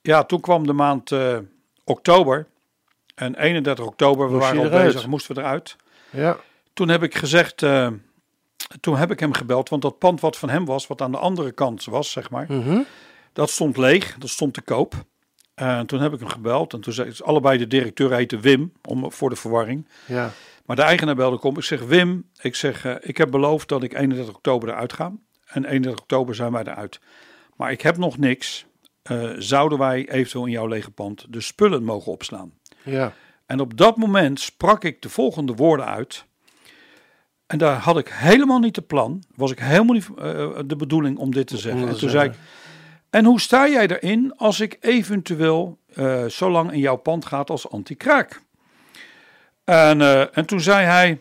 ja, 0.03 0.25
toen 0.25 0.41
kwam 0.41 0.67
de 0.67 0.73
maand 0.73 1.13
eh, 1.13 1.39
oktober. 1.85 2.47
En 3.15 3.35
31 3.35 3.85
oktober, 3.85 4.33
we 4.33 4.39
waren 4.39 4.63
al 4.63 4.71
bezig, 4.71 5.07
moesten 5.07 5.35
we 5.35 5.41
eruit. 5.41 5.77
Ja. 6.11 6.37
Toen 6.73 6.89
heb 6.89 7.03
ik 7.03 7.15
gezegd, 7.15 7.63
eh, 7.63 7.89
toen 8.81 8.97
heb 8.97 9.11
ik 9.11 9.21
hem 9.21 9.33
gebeld, 9.33 9.69
want 9.69 9.83
dat 9.83 9.99
pand 9.99 10.21
wat 10.21 10.39
van 10.39 10.49
hem 10.49 10.65
was, 10.65 10.87
wat 10.87 11.01
aan 11.01 11.13
de 11.13 11.19
andere 11.19 11.53
kant 11.53 11.85
was, 11.85 12.11
zeg 12.11 12.31
maar. 12.31 12.47
Mhm. 12.49 12.81
Dat 13.33 13.51
stond 13.51 13.77
leeg, 13.77 14.17
dat 14.19 14.31
stond 14.31 14.55
te 14.55 14.63
koop. 14.63 14.95
En 15.63 15.87
toen 15.87 16.01
heb 16.01 16.13
ik 16.13 16.19
hem 16.19 16.29
gebeld 16.29 16.73
en 16.73 16.81
toen 16.81 16.93
zei 16.93 17.13
allebei 17.21 17.59
de 17.59 17.67
directeur 17.67 18.13
heette 18.13 18.41
Wim, 18.41 18.73
om, 18.89 19.13
voor 19.13 19.31
de 19.31 19.37
verwarring. 19.37 19.87
Ja. 20.07 20.31
Maar 20.67 20.77
de 20.77 20.83
eigenaar 20.83 21.15
belde 21.15 21.39
kom. 21.39 21.57
Ik 21.57 21.63
zeg 21.63 21.81
Wim, 21.81 22.25
ik 22.41 22.55
zeg 22.55 22.85
eh, 22.85 22.95
ik 23.01 23.17
heb 23.17 23.31
beloofd 23.31 23.69
dat 23.69 23.83
ik 23.83 23.95
31 23.95 24.35
oktober 24.35 24.69
eruit 24.69 24.93
ga. 24.93 25.13
En 25.47 25.65
31 25.65 26.01
oktober 26.01 26.35
zijn 26.35 26.53
wij 26.53 26.63
eruit. 26.63 27.01
Maar 27.57 27.71
ik 27.71 27.81
heb 27.81 27.97
nog 27.97 28.19
niks. 28.19 28.67
Eh, 29.03 29.31
zouden 29.39 29.79
wij 29.79 30.11
eventueel 30.11 30.45
in 30.45 30.51
jouw 30.51 30.67
lege 30.67 30.91
pand 30.91 31.27
de 31.29 31.41
spullen 31.41 31.85
mogen 31.85 32.13
opslaan? 32.13 32.53
Ja. 32.83 33.13
En 33.47 33.61
op 33.61 33.77
dat 33.77 33.97
moment 33.97 34.41
sprak 34.41 34.85
ik 34.85 35.03
de 35.03 35.09
volgende 35.09 35.55
woorden 35.55 35.87
uit. 35.87 36.25
En 37.47 37.59
daar 37.59 37.77
had 37.77 37.99
ik 37.99 38.09
helemaal 38.09 38.59
niet 38.59 38.75
de 38.75 38.83
plan. 38.83 39.23
Was 39.35 39.51
ik 39.51 39.59
helemaal 39.59 39.95
niet 39.95 40.09
eh, 40.19 40.59
de 40.67 40.77
bedoeling 40.77 41.19
om 41.19 41.33
dit 41.33 41.47
te 41.47 41.59
zeggen. 41.59 41.89
En 41.89 41.99
toen 41.99 42.11
zei 42.11 42.29
ik. 42.29 42.35
En 43.13 43.25
hoe 43.25 43.41
sta 43.41 43.69
jij 43.69 43.87
erin 43.89 44.33
als 44.37 44.61
ik 44.61 44.77
eventueel 44.81 45.79
eh, 45.95 46.25
zo 46.25 46.51
lang 46.51 46.73
in 46.73 46.79
jouw 46.79 46.97
pand 46.97 47.25
gaat 47.27 47.51
als 47.51 47.71
anti-kraak? 47.71 48.41
En, 49.65 50.01
eh, 50.01 50.37
en 50.39 50.47
toen 50.47 50.61
zei 50.61 50.87
hij, 50.87 51.21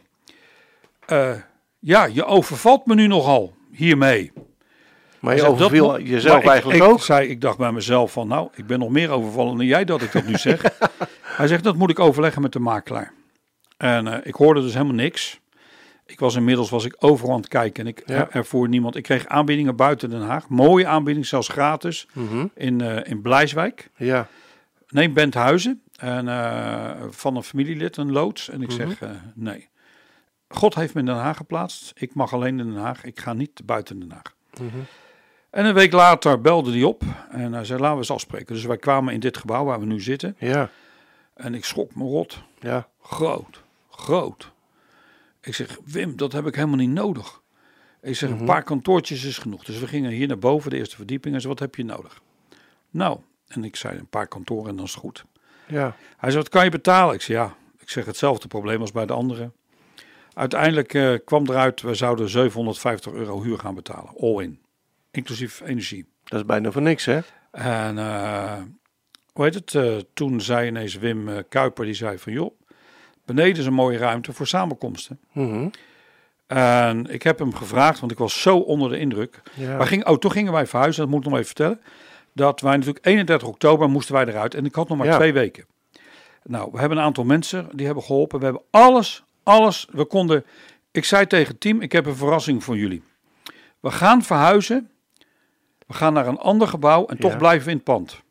eh, 1.06 1.32
ja, 1.80 2.06
je 2.06 2.26
overvalt 2.26 2.86
me 2.86 2.96
nu 2.96 3.08
nogal 3.08 3.54
hiermee. 3.72 4.32
Maar 5.20 5.36
je 5.36 5.42
dat 5.42 5.50
overviel 5.50 5.88
mo- 5.88 5.98
jezelf 6.00 6.44
ik- 6.44 6.50
eigenlijk 6.50 6.80
ik, 6.84 6.88
ook. 6.90 7.02
Zei, 7.02 7.28
ik 7.30 7.42
dacht 7.42 7.58
bij 7.58 7.72
mezelf 7.72 8.12
van, 8.12 8.28
nou, 8.28 8.50
ik 8.56 8.68
ben 8.68 8.80
nog 8.80 8.90
meer 8.90 9.10
overvallen 9.10 9.58
dan 9.58 9.66
jij 9.66 9.84
dat 9.86 10.02
ik 10.02 10.12
dat 10.12 10.26
nu 10.26 10.36
zeg. 10.38 10.62
Hij 11.38 11.48
zegt, 11.48 11.64
dat 11.64 11.76
moet 11.76 11.90
ik 11.90 12.00
overleggen 12.00 12.42
met 12.42 12.54
de 12.54 12.60
makelaar. 12.60 13.14
En 13.78 14.22
ik 14.26 14.36
hoorde 14.36 14.62
dus 14.62 14.74
helemaal 14.74 14.94
niks. 14.96 15.40
Ik 16.12 16.20
was 16.20 16.36
inmiddels 16.36 16.70
was 16.70 16.86
ik 16.86 16.96
overal 17.00 17.32
aan 17.34 17.40
het 17.40 17.48
kijken 17.48 17.84
en 17.84 17.90
ik 17.90 18.04
Ja. 18.06 18.30
ervoor 18.32 18.68
niemand. 18.70 18.96
Ik 18.96 19.04
kreeg 19.04 19.28
aanbiedingen 19.28 19.76
buiten 19.76 20.10
Den 20.10 20.22
Haag, 20.22 20.50
mooie 20.50 20.88
aanbiedingen, 20.88 21.28
zelfs 21.28 21.48
gratis 21.48 22.08
Mhm. 22.14 22.46
in, 22.56 22.82
eh, 22.82 23.12
in 23.12 23.22
Blijswijk. 23.22 23.90
Ja. 23.98 24.28
Nee, 24.88 25.10
Benthuizen. 25.10 25.82
En 25.96 26.28
eh, 26.28 26.92
van 27.10 27.36
een 27.36 27.44
familielid, 27.44 27.98
een 27.98 28.12
loods. 28.12 28.50
En 28.50 28.62
ik 28.62 28.68
Mhm. 28.68 28.78
zeg 28.78 29.02
eh, 29.02 29.10
nee. 29.36 29.70
God 30.48 30.76
heeft 30.76 30.94
me 30.94 31.00
in 31.00 31.06
Den 31.06 31.16
Haag 31.16 31.38
geplaatst. 31.38 31.92
Ik 31.96 32.14
mag 32.14 32.34
alleen 32.34 32.60
in 32.60 32.66
Den 32.74 32.82
Haag. 32.82 33.04
Ik 33.04 33.20
ga 33.20 33.34
niet 33.34 33.62
buiten 33.66 34.00
Den 34.00 34.12
Haag. 34.12 34.36
Mhm. 34.60 34.78
En 35.50 35.66
een 35.66 35.74
week 35.74 35.92
later 35.92 36.42
belde 36.42 36.72
hij 36.72 36.84
op 36.84 37.04
en 37.30 37.54
hij 37.54 37.66
zei 37.66 37.80
laten 37.80 37.94
we 37.96 38.02
eens 38.02 38.12
afspreken. 38.12 38.54
Dus 38.56 38.66
wij 38.66 38.78
kwamen 38.78 39.14
in 39.14 39.20
dit 39.20 39.38
gebouw 39.38 39.64
waar 39.66 39.80
we 39.80 39.86
nu 39.86 40.02
zitten. 40.02 40.36
Ja. 40.40 40.70
En 41.34 41.54
ik 41.54 41.66
schrok 41.66 41.96
me 41.96 42.04
rot. 42.04 42.42
Ja. 42.60 42.88
Groot, 43.02 43.64
groot. 43.90 44.51
Ik 45.42 45.56
zeg, 45.56 45.78
Wim, 45.86 46.16
dat 46.18 46.32
heb 46.32 46.48
ik 46.48 46.56
helemaal 46.56 46.78
niet 46.78 46.90
nodig. 46.90 47.42
Ik 48.02 48.16
zeg, 48.16 48.30
Mhm. 48.30 48.40
een 48.40 48.46
paar 48.46 48.64
kantoortjes 48.64 49.24
is 49.24 49.38
genoeg. 49.38 49.64
Dus 49.64 49.80
we 49.80 49.88
gingen 49.88 50.12
hier 50.12 50.28
naar 50.28 50.38
boven, 50.40 50.70
de 50.70 50.78
eerste 50.78 50.96
verdieping. 50.96 51.34
En 51.36 51.42
zei, 51.42 51.54
wat 51.54 51.62
heb 51.62 51.76
je 51.76 51.84
nodig? 51.86 52.22
Nou, 52.90 53.20
en 53.48 53.64
ik 53.64 53.76
zei, 53.76 53.98
een 53.98 54.08
paar 54.08 54.28
kantoren 54.28 54.70
en 54.70 54.76
dan 54.76 54.86
is 54.86 54.92
het 54.92 55.00
goed. 55.00 55.26
Ja. 55.68 55.96
Hij 56.18 56.30
zei, 56.32 56.42
wat 56.44 56.50
kan 56.52 56.64
je 56.64 56.70
betalen? 56.70 57.16
Ik 57.16 57.22
zei, 57.22 57.38
ja, 57.38 57.56
ik 57.80 57.90
zeg 57.90 58.06
hetzelfde 58.06 58.48
probleem 58.48 58.82
als 58.82 58.92
bij 58.92 59.06
de 59.06 59.14
anderen. 59.14 59.54
Uiteindelijk 60.34 60.94
eh, 60.94 61.14
kwam 61.26 61.44
eruit, 61.50 61.82
we 61.82 61.96
zouden 61.96 62.30
750 62.30 63.12
euro 63.14 63.42
huur 63.42 63.60
gaan 63.60 63.76
betalen. 63.76 64.12
All 64.20 64.44
in. 64.44 64.60
Inclusief 65.12 65.62
energie. 65.62 66.06
Dat 66.24 66.40
is 66.40 66.46
bijna 66.46 66.72
voor 66.72 66.82
niks, 66.82 67.06
hè? 67.06 67.20
En 67.52 67.98
eh, 67.98 68.62
hoe 69.34 69.44
heet 69.46 69.54
het? 69.54 69.76
eh, 69.76 69.98
toen 70.14 70.42
zei 70.42 70.68
ineens 70.68 70.96
Wim 70.98 71.30
Kuiper, 71.50 71.86
die 71.86 71.94
zei 71.94 72.18
van 72.18 72.34
joh, 72.34 72.60
beneden 73.36 73.58
is 73.60 73.66
een 73.66 73.74
mooie 73.74 73.98
ruimte 73.98 74.34
voor 74.34 74.48
samenkomsten. 74.48 75.20
Mhm. 75.32 75.68
En 76.48 77.06
ik 77.14 77.24
heb 77.24 77.40
hem 77.40 77.54
gevraagd, 77.56 78.00
want 78.00 78.12
ik 78.12 78.18
was 78.18 78.42
zo 78.42 78.58
onder 78.58 78.90
de 78.90 78.98
indruk. 79.00 79.42
Ja. 79.54 79.78
Maar 79.78 79.88
ging, 79.88 80.06
oh, 80.08 80.18
toen 80.18 80.32
gingen 80.32 80.54
wij 80.54 80.68
verhuizen, 80.68 81.02
dat 81.02 81.12
moet 81.12 81.20
ik 81.20 81.26
nog 81.26 81.34
even 81.34 81.46
vertellen. 81.48 81.82
Dat 82.34 82.62
wij 82.62 82.76
natuurlijk 82.76 83.06
31 83.06 83.48
oktober 83.48 83.90
moesten 83.90 84.16
wij 84.16 84.26
eruit 84.26 84.56
en 84.56 84.66
ik 84.66 84.76
had 84.76 84.88
nog 84.90 84.98
maar 84.98 85.08
Ja. 85.08 85.16
twee 85.16 85.34
weken. 85.34 85.66
Nou, 86.44 86.70
we 86.72 86.80
hebben 86.80 86.98
een 86.98 87.04
aantal 87.04 87.24
mensen 87.24 87.70
die 87.74 87.86
hebben 87.86 88.04
geholpen. 88.04 88.40
We 88.40 88.44
hebben 88.46 88.64
alles, 88.70 89.24
alles. 89.44 89.88
We 89.92 90.06
konden. 90.06 90.46
Ik 90.92 91.06
zei 91.06 91.28
tegen 91.28 91.52
het 91.52 91.62
team: 91.62 91.82
ik 91.82 91.92
heb 91.92 92.06
een 92.06 92.16
verrassing 92.16 92.64
voor 92.64 92.78
jullie. 92.78 93.04
We 93.80 93.92
gaan 93.92 94.22
verhuizen. 94.24 94.90
We 95.88 95.94
gaan 95.94 96.14
naar 96.14 96.28
een 96.28 96.38
ander 96.38 96.68
gebouw 96.68 97.06
en 97.06 97.18
toch 97.18 97.38
blijven 97.38 97.66
we 97.66 97.70
in 97.72 97.76
het 97.76 97.86
pand. 97.86 98.22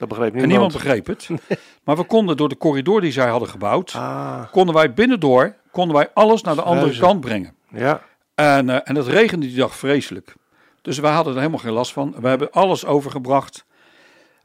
Dat 0.00 0.08
begreep 0.08 0.34
En 0.34 0.48
niemand. 0.48 0.72
begreep 0.72 1.06
het. 1.06 1.28
Maar 1.84 1.96
we 1.96 2.04
konden 2.04 2.36
door 2.36 2.48
de 2.48 2.56
corridor 2.56 3.00
die 3.00 3.12
zij 3.12 3.28
hadden 3.28 3.48
gebouwd, 3.48 3.92
Ah, 3.96 4.50
konden 4.50 4.74
wij 4.74 4.92
binnendoor, 4.92 5.54
konden 5.70 5.96
wij 5.96 6.08
alles 6.14 6.42
naar 6.42 6.54
de 6.54 6.62
andere 6.62 6.98
kant 6.98 7.20
brengen. 7.20 7.54
ja. 7.68 8.02
En, 8.34 8.70
eh, 8.70 8.80
en 8.84 8.96
het 8.96 9.06
regende 9.06 9.46
die 9.46 9.56
dag 9.56 9.76
vreselijk. 9.76 10.34
Dus 10.82 10.98
wij 10.98 11.12
hadden 11.12 11.32
er 11.32 11.38
helemaal 11.38 11.60
geen 11.60 11.72
last 11.72 11.92
van. 11.92 12.14
We 12.20 12.28
hebben 12.28 12.50
alles 12.50 12.84
overgebracht. 12.86 13.64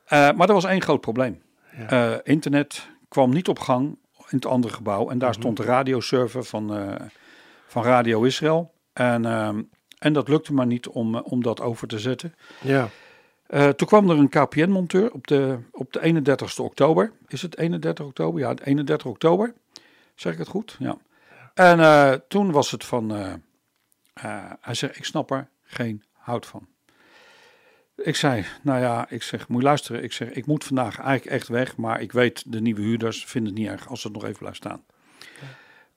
Eh, 0.05 0.31
maar 0.31 0.47
er 0.47 0.53
was 0.53 0.63
één 0.65 0.81
groot 0.81 1.01
probleem. 1.01 1.41
Ja. 1.77 1.87
Eh, 2.13 2.19
internet 2.23 2.89
kwam 3.07 3.29
niet 3.29 3.47
op 3.47 3.59
gang 3.59 3.85
in 4.29 4.35
het 4.37 4.45
andere 4.45 4.73
gebouw. 4.73 5.09
En 5.09 5.17
daar 5.17 5.29
Mhm. 5.29 5.39
stond 5.39 5.57
de 5.57 5.63
radioserver 5.63 6.43
van, 6.43 6.97
van 7.67 7.83
Radio 7.83 8.23
Israël. 8.23 8.71
En, 8.93 9.25
ehm, 9.25 9.61
en 9.99 10.13
dat 10.13 10.27
lukte 10.27 10.53
maar 10.53 10.65
niet 10.65 10.87
om, 10.87 11.15
om 11.15 11.43
dat 11.43 11.61
over 11.61 11.87
te 11.87 11.99
zetten. 11.99 12.33
Ja. 12.61 12.87
Eh, 13.47 13.69
toen 13.69 13.87
kwam 13.87 14.09
er 14.09 14.17
een 14.17 14.29
KPN-monteur 14.29 15.11
op 15.11 15.27
de, 15.27 15.57
op 15.71 15.93
de 15.93 16.23
31ste 16.23 16.63
oktober. 16.63 17.11
Is 17.27 17.41
het 17.41 17.57
31 17.57 18.05
oktober? 18.05 18.39
Ja, 18.39 18.53
31 18.63 19.07
oktober. 19.07 19.53
Zeg 20.15 20.33
ik 20.33 20.39
het 20.39 20.47
goed? 20.47 20.75
Ja. 20.79 20.97
En 21.53 21.79
eh, 21.79 22.13
toen 22.27 22.51
was 22.51 22.71
het 22.71 22.85
van... 22.85 23.15
eh, 23.15 23.33
hij 24.61 24.73
zegt, 24.73 24.97
ik 24.97 25.05
snap 25.05 25.31
er 25.31 25.49
geen 25.63 26.03
hout 26.11 26.45
van. 26.45 26.67
Ik 27.95 28.15
zei, 28.15 28.45
nou 28.61 28.79
ja, 28.79 29.09
ik 29.09 29.23
zeg, 29.23 29.47
moet 29.47 29.61
je 29.61 29.67
luisteren. 29.67 30.03
Ik 30.03 30.11
zeg, 30.11 30.29
ik 30.29 30.45
moet 30.45 30.63
vandaag 30.63 30.99
eigenlijk 30.99 31.37
echt 31.37 31.47
weg. 31.47 31.77
Maar 31.77 32.01
ik 32.01 32.11
weet, 32.11 32.43
de 32.51 32.61
nieuwe 32.61 32.81
huurders 32.81 33.25
vinden 33.25 33.51
het 33.51 33.61
niet 33.61 33.69
erg 33.69 33.87
als 33.87 34.03
het 34.03 34.13
nog 34.13 34.23
even 34.23 34.37
blijft 34.37 34.57
staan. 34.57 34.83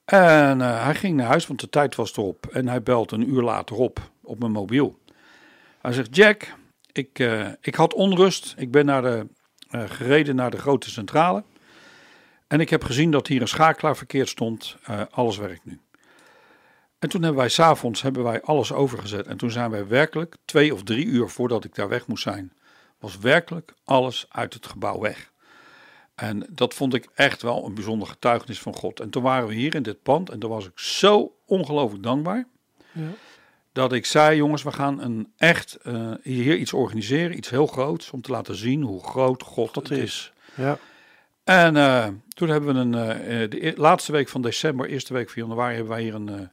En 0.05 0.59
hij 0.59 0.95
ging 0.95 1.15
naar 1.15 1.27
huis, 1.27 1.47
want 1.47 1.59
de 1.59 1.69
tijd 1.69 1.95
was 1.95 2.17
erop. 2.17 2.45
En 2.45 2.67
hij 2.67 2.83
belt 2.83 3.11
een 3.11 3.29
uur 3.29 3.41
later 3.41 3.75
op, 3.75 3.99
op 4.21 4.39
mijn 4.39 4.51
mobiel. 4.51 4.99
Hij 5.81 5.93
zegt, 5.93 6.15
Jack, 6.15 6.53
ik, 6.99 7.19
eh, 7.19 7.47
ik 7.61 7.75
had 7.75 7.93
onrust. 7.93 8.53
Ik 8.57 8.71
ben 8.71 8.85
naar 8.85 9.03
eh, 9.05 9.89
gereden 9.89 10.35
naar 10.35 10.51
de 10.51 10.57
grote 10.57 10.89
centrale. 10.89 11.43
En 12.47 12.59
ik 12.59 12.69
heb 12.69 12.83
gezien 12.83 13.11
dat 13.11 13.27
hier 13.27 13.41
een 13.41 13.47
schakelaar 13.47 13.97
verkeerd 13.97 14.29
stond. 14.29 14.75
Eh, 14.83 15.01
alles 15.09 15.37
werkt 15.37 15.65
nu. 15.65 15.79
En 16.99 17.09
toen 17.09 17.21
hebben 17.21 17.39
wij 17.39 17.49
s'avonds 17.49 18.03
alles 18.41 18.71
overgezet. 18.71 19.27
En 19.27 19.37
toen 19.37 19.51
zijn 19.51 19.71
wij 19.71 19.87
werkelijk, 19.87 20.35
twee 20.45 20.73
of 20.73 20.83
drie 20.83 21.05
uur 21.05 21.29
voordat 21.29 21.63
ik 21.63 21.75
daar 21.75 21.89
weg 21.89 22.07
moest 22.07 22.23
zijn, 22.23 22.53
was 22.99 23.17
werkelijk 23.17 23.73
alles 23.83 24.25
uit 24.29 24.53
het 24.53 24.65
gebouw 24.65 24.99
weg. 24.99 25.31
En 26.15 26.47
dat 26.49 26.73
vond 26.73 26.93
ik 26.93 27.07
echt 27.13 27.41
wel 27.41 27.65
een 27.65 27.73
bijzonder 27.73 28.07
getuigenis 28.07 28.59
van 28.59 28.73
God. 28.73 28.99
En 28.99 29.09
toen 29.09 29.23
waren 29.23 29.47
we 29.47 29.53
hier 29.53 29.75
in 29.75 29.83
dit 29.83 30.01
pand 30.03 30.29
en 30.29 30.39
toen 30.39 30.49
was 30.49 30.65
ik 30.65 30.79
zo 30.79 31.35
ongelooflijk 31.45 32.03
dankbaar. 32.03 32.47
Ja. 32.91 33.09
Dat 33.71 33.93
ik 33.93 34.05
zei, 34.05 34.35
jongens, 34.35 34.63
we 34.63 34.71
gaan 34.71 35.01
een 35.01 35.33
echt 35.37 35.75
eh, 35.75 36.11
hier 36.21 36.55
iets 36.55 36.73
organiseren, 36.73 37.37
iets 37.37 37.49
heel 37.49 37.67
groots, 37.67 38.11
om 38.11 38.21
te 38.21 38.31
laten 38.31 38.55
zien 38.55 38.81
hoe 38.81 39.03
groot 39.03 39.43
God 39.43 39.73
Dat 39.73 39.89
het 39.89 39.97
is. 39.97 40.33
Ja. 40.55 40.77
En 41.43 41.75
eh, 41.77 42.07
toen 42.29 42.49
hebben 42.49 42.73
we 42.73 42.79
een, 42.79 42.93
eh, 42.93 43.49
de 43.49 43.73
laatste 43.75 44.11
week 44.11 44.29
van 44.29 44.41
december, 44.41 44.89
eerste 44.89 45.13
week 45.13 45.29
van 45.29 45.41
januari, 45.41 45.75
hebben 45.75 45.93
wij 45.93 46.01
hier 46.03 46.15
een 46.15 46.49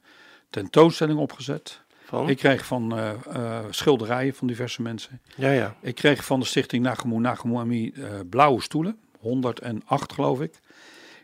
tentoonstelling 0.49 1.19
opgezet. 1.19 1.81
Van? 2.03 2.29
Ik 2.29 2.37
kreeg 2.37 2.65
van 2.65 2.99
schilderijen 3.69 4.33
van 4.33 4.47
diverse 4.47 4.81
mensen. 4.81 5.21
Ja, 5.35 5.51
ja. 5.51 5.75
Ik 5.81 5.95
kreeg 5.95 6.25
van 6.25 6.39
de 6.39 6.45
stichting 6.45 6.83
Nagemoe 6.83 7.19
Nagemoe 7.19 7.59
Ami 7.59 7.93
blauwe 8.29 8.61
stoelen, 8.61 8.99
108 9.19 10.13
geloof 10.13 10.41
ik. 10.41 10.59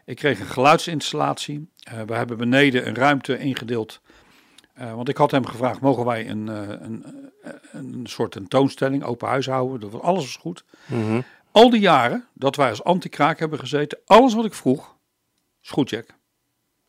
Ik 0.06 0.16
kreeg 0.16 0.40
een 0.40 0.46
geluidsinstallatie. 0.46 1.70
We 2.06 2.14
hebben 2.14 2.38
beneden 2.38 2.88
een 2.88 2.96
ruimte 2.96 3.38
ingedeeld. 3.38 4.02
Eh, 4.74 4.94
want 4.94 5.10
ik 5.10 5.18
had 5.18 5.32
hem 5.32 5.46
gevraagd, 5.46 5.80
mogen 5.80 6.06
wij 6.06 6.30
een, 6.30 6.50
eh, 6.50 6.70
een, 6.70 7.32
eh, 7.42 7.52
een 7.72 8.02
soort 8.04 8.32
tentoonstelling, 8.32 9.04
open 9.04 9.28
huis 9.28 9.46
houden? 9.46 9.80
Dat 9.80 9.92
was, 9.92 10.02
alles 10.02 10.24
was 10.24 10.36
goed. 10.36 10.64
Mhm. 10.86 11.22
Al 11.52 11.70
die 11.70 11.80
jaren 11.80 12.28
dat 12.34 12.56
wij 12.56 12.70
als 12.70 12.84
anti-kraak 12.84 13.40
hebben 13.40 13.60
gezeten, 13.60 14.00
alles 14.06 14.34
wat 14.34 14.46
ik 14.46 14.54
vroeg, 14.54 14.96
is 15.62 15.70
goed 15.70 15.90
Jack. 15.90 16.06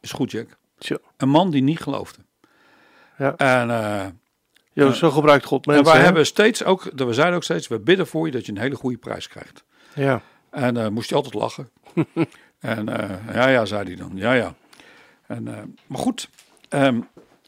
Is 0.00 0.12
goed 0.12 0.30
Jack. 0.30 0.58
Tja. 0.78 0.98
Een 1.16 1.28
man 1.28 1.50
die 1.50 1.62
niet 1.62 1.80
geloofde. 1.80 2.18
Ja. 3.18 3.36
En, 3.36 4.94
zo 4.94 5.10
gebruikt 5.10 5.44
God 5.44 5.66
mensen. 5.66 5.84
en 5.84 5.90
wij 5.90 6.00
hè? 6.00 6.04
hebben 6.04 6.26
steeds 6.26 6.64
ook, 6.64 6.82
we 6.82 7.12
zeiden 7.12 7.36
ook 7.36 7.42
steeds, 7.42 7.68
we 7.68 7.78
bidden 7.78 8.06
voor 8.06 8.26
je 8.26 8.32
dat 8.32 8.46
je 8.46 8.52
een 8.52 8.58
hele 8.58 8.74
goede 8.74 8.96
prijs 8.96 9.28
krijgt. 9.28 9.64
Ja. 9.94 10.22
En 10.50 10.76
eh, 10.76 10.88
moest 10.88 11.08
hij 11.08 11.18
altijd 11.18 11.34
lachen. 11.34 11.70
en 12.60 12.86
ja, 13.32 13.48
ja, 13.48 13.64
zei 13.64 13.84
hij 13.84 13.96
dan. 13.96 14.10
Ja, 14.14 14.32
ja. 14.32 14.54
En, 15.26 15.44
maar 15.86 15.98
goed, 15.98 16.28
ehm, 16.68 17.00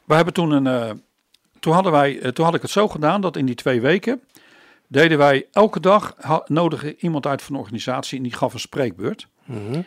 we 0.07 0.15
hebben 0.15 0.33
toen 0.33 0.51
een. 0.51 0.67
eh, 0.67 0.91
toen, 1.59 1.73
hadden 1.73 1.91
wij, 1.91 2.19
eh, 2.19 2.29
toen 2.31 2.45
had 2.45 2.53
ik 2.55 2.61
het 2.61 2.71
zo 2.71 2.87
gedaan 2.87 3.21
dat 3.21 3.35
in 3.37 3.45
die 3.45 3.55
twee 3.55 3.81
weken 3.81 4.21
deden 4.87 5.17
wij 5.17 5.47
elke 5.51 5.79
dag 5.79 6.13
ha, 6.19 6.41
nodigde 6.45 6.95
iemand 6.97 7.25
uit 7.25 7.41
van 7.41 7.53
de 7.53 7.59
organisatie 7.61 8.17
en 8.17 8.23
die 8.23 8.33
gaf 8.33 8.53
een 8.53 8.59
spreekbeurt. 8.59 9.27
Mhm. 9.45 9.81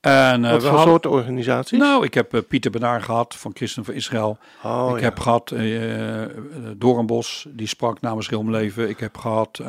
En 0.00 0.44
eh, 0.44 0.50
Wat 0.50 0.62
we 0.62 0.68
voor 0.68 0.76
hadden, 0.76 0.94
soort 1.02 1.06
organisaties? 1.06 1.78
nou, 1.78 2.04
ik 2.04 2.14
heb 2.14 2.44
Pieter 2.48 2.70
Benaar 2.70 3.02
gehad 3.02 3.36
van 3.36 3.50
Christen 3.54 3.84
van 3.84 3.94
Israël. 3.94 4.38
oh, 4.64 4.90
ik 4.92 4.98
ja. 4.98 5.04
heb 5.04 5.18
gehad 5.20 5.50
eh 5.50 6.22
eh, 6.24 6.30
Doornbos, 6.76 7.46
die 7.50 7.66
sprak 7.66 8.00
namens 8.00 8.28
heel 8.28 8.42
mijn 8.42 8.62
leven. 8.62 8.88
Ik 8.88 9.00
heb 9.00 9.18
gehad. 9.18 9.60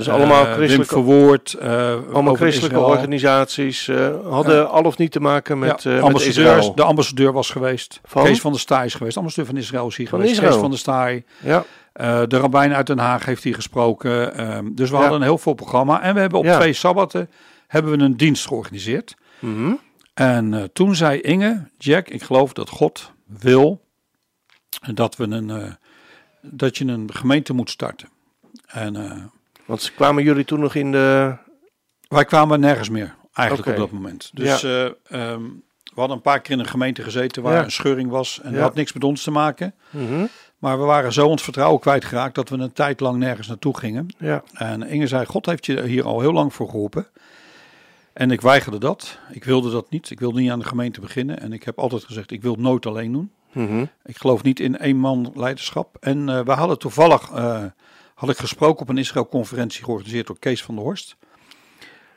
Eh, 0.00 0.06
dus 0.06 0.14
allemaal 0.14 0.46
eh, 0.46 0.52
christelijke, 0.52 0.94
Wim 0.94 1.04
Verwoerd. 1.04 1.52
eh, 1.54 1.70
allemaal 2.12 2.34
christelijke 2.34 2.76
Israël. 2.76 2.90
organisaties 2.96 3.86
uh, 3.88 4.08
hadden 4.30 4.70
al 4.70 4.82
of 4.82 4.98
niet 4.98 5.12
te 5.12 5.20
maken 5.20 5.58
met, 5.58 5.82
ja, 5.82 5.90
eh, 5.90 5.96
met 5.96 6.04
ambassadeurs, 6.04 6.56
Israël. 6.56 6.74
de 6.74 6.82
ambassadeur 6.82 7.32
was 7.32 7.50
geweest. 7.50 8.00
Van? 8.04 8.24
Kees 8.24 8.40
van 8.40 8.50
der 8.52 8.60
Staaij 8.60 8.84
is 8.86 8.92
geweest. 8.94 9.12
De 9.14 9.18
ambassadeur 9.18 9.50
van 9.50 9.60
Israël 9.60 9.86
is 9.86 9.96
hier 9.96 10.08
Van 10.08 10.18
geweest. 10.18 10.34
Israël? 10.36 10.52
Kees 10.52 10.60
van 10.62 10.70
der 10.70 10.78
Staaij. 10.80 11.24
Ja, 11.38 11.64
Eh, 11.92 12.22
de 12.28 12.36
rabbijn 12.38 12.74
uit 12.74 12.86
Den 12.86 12.98
Haag 12.98 13.24
heeft 13.24 13.42
hier 13.44 13.54
gesproken. 13.54 14.34
Ehm, 14.34 14.68
dus 14.72 14.88
we 14.90 14.94
Ja. 14.94 15.00
hadden 15.00 15.20
een 15.20 15.26
heel 15.26 15.38
vol 15.38 15.54
programma. 15.54 16.02
En 16.02 16.14
we 16.14 16.20
hebben 16.20 16.38
op 16.38 16.44
Ja. 16.44 16.56
twee 16.58 16.72
sabbaten 16.72 17.30
hebben 17.66 17.98
we 17.98 18.04
een 18.04 18.16
dienst 18.16 18.46
georganiseerd. 18.46 19.14
Mhm. 19.38 19.72
En 20.14 20.54
eh, 20.54 20.62
toen 20.72 20.94
zei 20.94 21.20
Inge, 21.20 21.68
Jack, 21.78 22.08
ik 22.08 22.22
geloof 22.22 22.52
dat 22.52 22.68
God 22.68 23.12
wil 23.26 23.80
dat, 24.94 25.16
we 25.16 25.24
een, 25.24 25.50
eh, 25.50 25.72
dat 26.42 26.78
je 26.78 26.84
een 26.84 27.10
gemeente 27.12 27.52
moet 27.52 27.70
starten. 27.70 28.08
En 28.66 28.96
eh, 28.96 29.12
want 29.70 29.92
kwamen 29.94 30.22
jullie 30.22 30.44
toen 30.44 30.60
nog 30.60 30.74
in 30.74 30.92
de... 30.92 31.36
wij 32.08 32.24
kwamen 32.24 32.60
nergens 32.60 32.88
meer, 32.88 33.14
eigenlijk 33.32 33.68
op 33.68 33.76
dat 33.76 33.90
moment. 33.90 34.30
Dus 34.34 34.62
eh, 34.62 34.84
ehm, 34.84 35.42
we 35.84 35.96
hadden 36.00 36.16
een 36.16 36.22
paar 36.22 36.40
keer 36.40 36.52
in 36.52 36.58
een 36.58 36.66
gemeente 36.66 37.02
gezeten 37.02 37.42
waar 37.42 37.54
Ja. 37.54 37.64
een 37.64 37.70
scheuring 37.70 38.10
was. 38.10 38.40
En 38.42 38.52
dat 38.52 38.62
had 38.62 38.74
niks 38.74 38.92
met 38.92 39.04
ons 39.04 39.22
te 39.22 39.30
maken. 39.30 39.74
Mhm. 39.90 40.26
Maar 40.58 40.78
we 40.78 40.84
waren 40.84 41.12
zo 41.12 41.26
ons 41.26 41.42
vertrouwen 41.42 41.80
kwijtgeraakt 41.80 42.34
dat 42.34 42.48
we 42.48 42.56
een 42.56 42.72
tijd 42.72 43.00
lang 43.00 43.18
nergens 43.18 43.48
naartoe 43.48 43.78
gingen. 43.78 44.06
Ja, 44.18 44.42
En 44.52 44.82
Inge 44.82 45.06
zei, 45.06 45.26
God 45.26 45.46
heeft 45.46 45.66
je 45.66 45.82
hier 45.82 46.04
al 46.04 46.20
heel 46.20 46.32
lang 46.32 46.54
voor 46.54 46.68
geroepen. 46.68 47.06
En 48.12 48.30
ik 48.30 48.40
weigerde 48.40 48.78
dat. 48.78 49.18
Ik 49.30 49.44
wilde 49.44 49.70
dat 49.70 49.90
niet. 49.90 50.10
Ik 50.10 50.20
wilde 50.20 50.40
niet 50.40 50.50
aan 50.50 50.58
de 50.58 50.64
gemeente 50.64 51.00
beginnen. 51.00 51.40
En 51.40 51.52
ik 51.52 51.62
heb 51.62 51.78
altijd 51.78 52.04
gezegd, 52.04 52.30
ik 52.30 52.42
wil 52.42 52.52
het 52.52 52.60
nooit 52.60 52.86
alleen 52.86 53.12
doen. 53.12 53.30
Mhm. 53.52 53.84
Ik 54.04 54.16
geloof 54.16 54.42
niet 54.42 54.60
in 54.60 54.78
één 54.78 54.96
man 54.96 55.32
leiderschap. 55.34 55.96
En 56.00 56.28
eh, 56.28 56.40
we 56.40 56.52
hadden 56.52 56.78
toevallig, 56.78 57.30
eh, 57.30 57.64
had 58.20 58.30
ik 58.30 58.38
gesproken 58.38 58.82
op 58.82 58.88
een 58.88 58.98
Israël-conferentie 58.98 59.84
georganiseerd 59.84 60.26
door 60.26 60.38
Kees 60.38 60.62
van 60.62 60.74
der 60.74 60.84
Horst. 60.84 61.16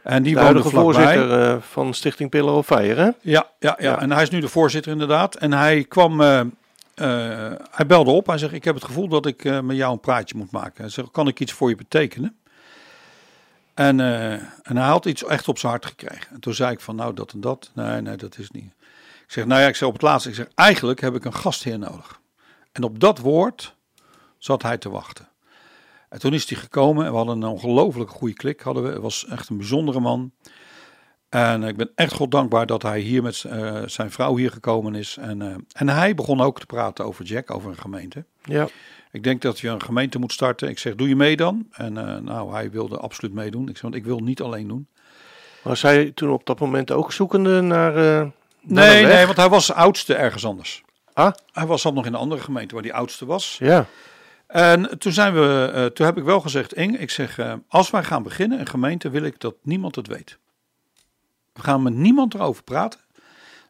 En 0.01 0.23
die 0.23 0.35
De 0.35 0.41
woonde 0.41 0.63
voorzitter 0.63 1.41
eh, 1.41 1.61
van 1.61 1.93
Stichting 1.93 2.29
Pillow 2.29 2.57
of 2.57 2.69
hè? 2.69 3.03
Ja, 3.03 3.13
ja, 3.21 3.45
ja, 3.59 3.75
Ja. 3.77 3.99
en 3.99 4.11
hij 4.11 4.21
is 4.21 4.29
nu 4.29 4.39
de 4.39 4.47
voorzitter 4.47 4.91
inderdaad. 4.91 5.35
En 5.35 5.53
hij 5.53 5.83
kwam, 5.83 6.21
eh, 6.21 6.39
eh, 6.39 6.47
hij 7.71 7.85
belde 7.87 8.11
op. 8.11 8.27
Hij 8.27 8.37
zegt, 8.37 8.53
ik 8.53 8.63
heb 8.63 8.75
het 8.75 8.83
gevoel 8.83 9.07
dat 9.07 9.25
ik 9.25 9.61
met 9.61 9.75
jou 9.75 9.91
een 9.91 9.99
praatje 9.99 10.37
moet 10.37 10.51
maken. 10.51 10.81
Hij 10.81 10.89
zegt, 10.89 11.11
kan 11.11 11.27
ik 11.27 11.39
iets 11.39 11.51
voor 11.51 11.69
je 11.69 11.75
betekenen? 11.75 12.37
En, 13.73 13.99
en 14.63 14.77
hij 14.77 14.87
had 14.87 15.05
iets 15.05 15.25
echt 15.25 15.47
op 15.47 15.57
zijn 15.57 15.71
hart 15.71 15.85
gekregen. 15.85 16.33
En 16.33 16.39
toen 16.39 16.53
zei 16.53 16.71
ik 16.71 16.79
van, 16.79 16.95
nou 16.95 17.13
dat 17.13 17.31
en 17.31 17.41
dat. 17.41 17.71
Nee, 17.73 18.01
nee, 18.01 18.15
dat 18.15 18.37
is 18.37 18.51
niet. 18.51 18.73
Ik 19.25 19.31
zeg, 19.31 19.45
nou 19.45 19.61
ja, 19.61 19.67
ik 19.67 19.75
zeg 19.75 19.87
op 19.87 19.93
het 19.93 20.03
laatste. 20.03 20.29
Ik 20.29 20.35
zeg, 20.35 20.47
eigenlijk 20.55 21.01
heb 21.01 21.15
ik 21.15 21.25
een 21.25 21.33
gastheer 21.33 21.79
nodig. 21.79 22.19
En 22.71 22.83
op 22.83 22.99
dat 22.99 23.19
woord 23.19 23.75
zat 24.37 24.61
hij 24.61 24.77
te 24.77 24.89
wachten. 24.89 25.27
En 26.13 26.19
toen 26.19 26.33
is 26.33 26.49
hij 26.49 26.57
gekomen 26.59 27.05
en 27.05 27.11
we 27.11 27.17
hadden 27.17 27.41
een 27.41 27.49
ongelooflijk 27.49 28.09
goede 28.09 28.33
klik. 28.33 28.61
Hadden 28.61 28.83
we. 28.83 28.89
Het 28.89 29.01
was 29.01 29.25
echt 29.27 29.49
een 29.49 29.57
bijzondere 29.57 29.99
man. 29.99 30.31
En 31.29 31.63
ik 31.63 31.77
ben 31.77 31.91
echt 31.95 32.13
God 32.13 32.31
dankbaar 32.31 32.65
dat 32.65 32.81
hij 32.81 32.99
hier 32.99 33.23
met 33.23 33.43
eh, 33.43 33.81
zijn 33.85 34.11
vrouw 34.11 34.35
hier 34.37 34.51
gekomen 34.51 34.95
is. 34.95 35.17
En, 35.19 35.41
eh, 35.41 35.55
en 35.71 35.89
hij 35.89 36.15
begon 36.15 36.41
ook 36.41 36.59
te 36.59 36.65
praten 36.65 37.05
over 37.05 37.25
Jack, 37.25 37.51
over 37.51 37.69
een 37.69 37.77
gemeente. 37.77 38.25
Ja. 38.43 38.67
Ik 39.11 39.23
denk 39.23 39.41
dat 39.41 39.59
je 39.59 39.69
een 39.69 39.81
gemeente 39.81 40.19
moet 40.19 40.31
starten. 40.31 40.69
Ik 40.69 40.79
zeg, 40.79 40.95
doe 40.95 41.07
je 41.07 41.15
mee 41.15 41.35
dan? 41.35 41.67
En 41.71 41.97
eh, 41.97 42.17
nou, 42.21 42.53
hij 42.53 42.71
wilde 42.71 42.97
absoluut 42.97 43.33
meedoen. 43.33 43.63
Ik 43.69 43.73
zeg, 43.73 43.81
want 43.81 43.95
ik 43.95 44.05
wil 44.05 44.19
niet 44.19 44.41
alleen 44.41 44.67
doen. 44.67 44.87
Was 45.61 45.81
hij 45.81 46.11
toen 46.11 46.29
op 46.31 46.45
dat 46.45 46.59
moment 46.59 46.91
ook 46.91 47.11
zoekende 47.11 47.61
naar. 47.61 47.95
eh, 47.97 48.03
naar 48.03 48.31
Nee, 48.61 49.05
nee, 49.05 49.25
want 49.25 49.37
hij 49.37 49.49
was 49.49 49.71
oudste 49.73 50.15
ergens 50.15 50.45
anders. 50.45 50.83
Ah, 51.13 51.33
Hij 51.51 51.65
was 51.65 51.81
zat 51.81 51.93
nog 51.93 52.05
in 52.05 52.13
een 52.13 52.19
andere 52.19 52.41
gemeente 52.41 52.73
waar 52.73 52.83
die 52.83 52.93
oudste 52.93 53.25
was. 53.25 53.55
ja. 53.59 53.85
En 54.53 54.99
toen 54.99 55.11
zijn 55.11 55.33
we, 55.33 55.71
eh, 55.73 55.85
toen 55.85 56.05
heb 56.05 56.17
ik 56.17 56.23
wel 56.23 56.41
gezegd, 56.41 56.73
Ing, 56.73 56.99
ik 56.99 57.09
zeg, 57.09 57.37
eh, 57.37 57.53
als 57.67 57.89
wij 57.89 58.03
gaan 58.03 58.23
beginnen, 58.23 58.59
een 58.59 58.67
gemeente, 58.67 59.09
wil 59.09 59.23
ik 59.23 59.39
dat 59.39 59.55
niemand 59.61 59.95
het 59.95 60.07
weet. 60.07 60.37
We 61.53 61.61
gaan 61.61 61.83
met 61.83 61.93
niemand 61.93 62.33
erover 62.33 62.63
praten, 62.63 62.99